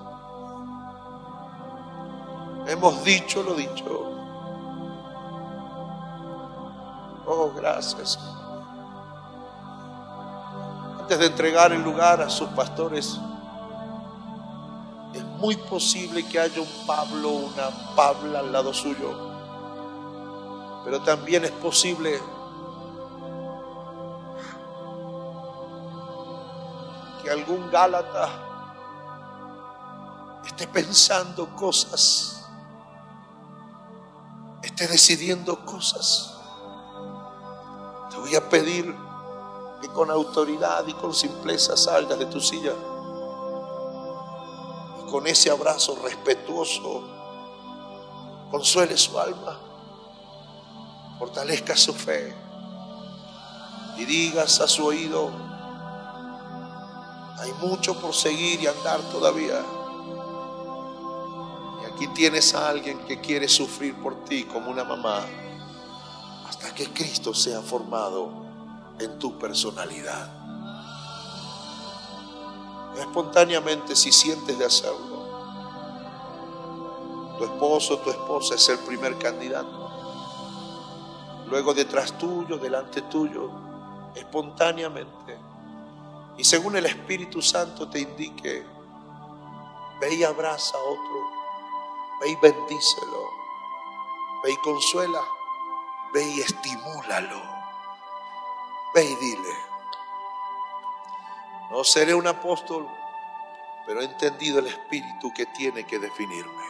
Hemos 2.67 3.05
dicho 3.05 3.43
lo 3.43 3.55
dicho. 3.55 4.11
Oh, 7.27 7.51
gracias. 7.55 8.19
Antes 11.01 11.19
de 11.19 11.27
entregar 11.27 11.73
el 11.73 11.83
lugar 11.83 12.21
a 12.23 12.31
sus 12.31 12.49
pastores, 12.51 13.19
es 15.15 15.25
muy 15.39 15.57
posible 15.57 16.27
que 16.27 16.41
haya 16.41 16.61
un 16.61 16.87
Pablo, 16.87 17.31
una 17.31 17.95
Pabla 17.95 18.41
al 18.41 18.53
lado 18.53 18.73
suyo 18.73 19.34
pero 20.85 21.01
también 21.01 21.45
es 21.45 21.51
posible 21.51 22.21
que 27.23 27.31
algún 27.31 27.71
Gálata 27.71 28.29
esté 30.45 30.69
pensando 30.69 31.49
cosas, 31.57 32.47
esté 34.63 34.87
decidiendo 34.87 35.65
cosas. 35.65 36.35
Te 38.11 38.19
voy 38.19 38.35
a 38.35 38.47
pedir 38.49 38.95
que 39.81 39.89
con 39.89 40.11
autoridad 40.11 40.87
y 40.87 40.93
con 40.93 41.15
simpleza 41.15 41.79
salgas 41.79 42.19
de 42.19 42.27
tu 42.27 42.41
silla 42.41 42.75
y 45.01 45.11
con 45.11 45.27
ese 45.27 45.51
abrazo 45.51 45.99
respetuoso 46.03 47.03
consuele 48.51 48.97
su 48.99 49.19
alma 49.19 49.64
fortalezca 51.25 51.75
su 51.75 51.95
fe 51.95 52.35
y 53.97 54.05
digas 54.05 54.61
a 54.61 54.69
su 54.69 54.85
oído, 54.85 55.31
hay 57.39 57.51
mucho 57.67 57.99
por 57.99 58.15
seguir 58.15 58.61
y 58.61 58.67
andar 58.67 59.01
todavía. 59.11 59.65
Y 61.81 61.87
aquí 61.87 62.09
tienes 62.09 62.55
a 62.55 62.69
alguien 62.69 62.99
que 63.07 63.23
quiere 63.23 63.49
sufrir 63.49 63.95
por 64.03 64.27
ti 64.27 64.45
como 64.45 64.71
una 64.71 64.85
mamá 64.85 65.25
hasta 66.47 66.75
que 66.75 66.93
Cristo 66.93 67.33
sea 67.33 67.63
formado 67.63 68.29
en 68.99 69.19
tu 69.19 69.39
personalidad. 69.39 70.29
Espontáneamente 72.99 73.97
si 73.97 74.13
sientes 74.13 74.59
de 74.59 74.67
hacerlo. 74.67 75.25
Tu 77.39 77.45
esposo, 77.45 77.97
tu 78.01 78.11
esposa 78.11 78.57
es 78.57 78.69
el 78.69 78.79
primer 78.81 79.17
candidato 79.17 79.84
luego 81.47 81.75
detrás 81.75 82.17
tuyo, 82.19 82.59
delante 82.59 83.03
tuyo, 83.03 83.51
espontáneamente. 84.15 85.39
Y 86.37 86.45
según 86.45 86.77
el 86.77 86.87
Espíritu 86.87 87.41
Santo 87.41 87.89
te 87.89 88.01
indique, 88.01 88.67
ve 90.01 90.15
y 90.15 90.25
abraza 90.25 90.77
a 90.77 90.81
otro, 90.81 91.31
ve 92.21 92.31
y 92.31 92.37
bendícelo, 92.37 93.31
ve 94.43 94.53
y 94.53 94.57
consuela, 94.57 95.21
ve 96.13 96.25
y 96.29 96.41
estimúlalo, 96.41 97.43
ve 98.95 99.05
y 99.05 99.15
dile, 99.17 99.55
no 101.71 101.83
seré 101.83 102.15
un 102.15 102.27
apóstol, 102.27 102.87
pero 103.87 104.01
he 104.01 104.05
entendido 104.05 104.59
el 104.59 104.67
Espíritu 104.67 105.33
que 105.35 105.47
tiene 105.47 105.85
que 105.85 105.99
definirme. 105.99 106.65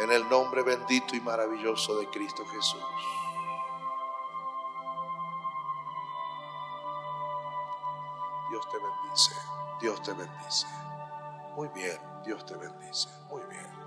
En 0.00 0.10
el 0.10 0.28
nombre 0.28 0.62
bendito 0.62 1.14
y 1.14 1.20
maravilloso 1.20 1.96
de 1.96 2.08
Cristo 2.08 2.44
Jesús. 2.46 2.82
Dios 8.52 8.68
te 8.68 8.76
bendice, 8.76 9.34
Dios 9.80 10.02
te 10.02 10.12
bendice. 10.12 10.66
Muy 11.56 11.68
bien, 11.68 11.96
Dios 12.22 12.44
te 12.44 12.54
bendice, 12.54 13.08
muy 13.30 13.40
bien. 13.48 13.81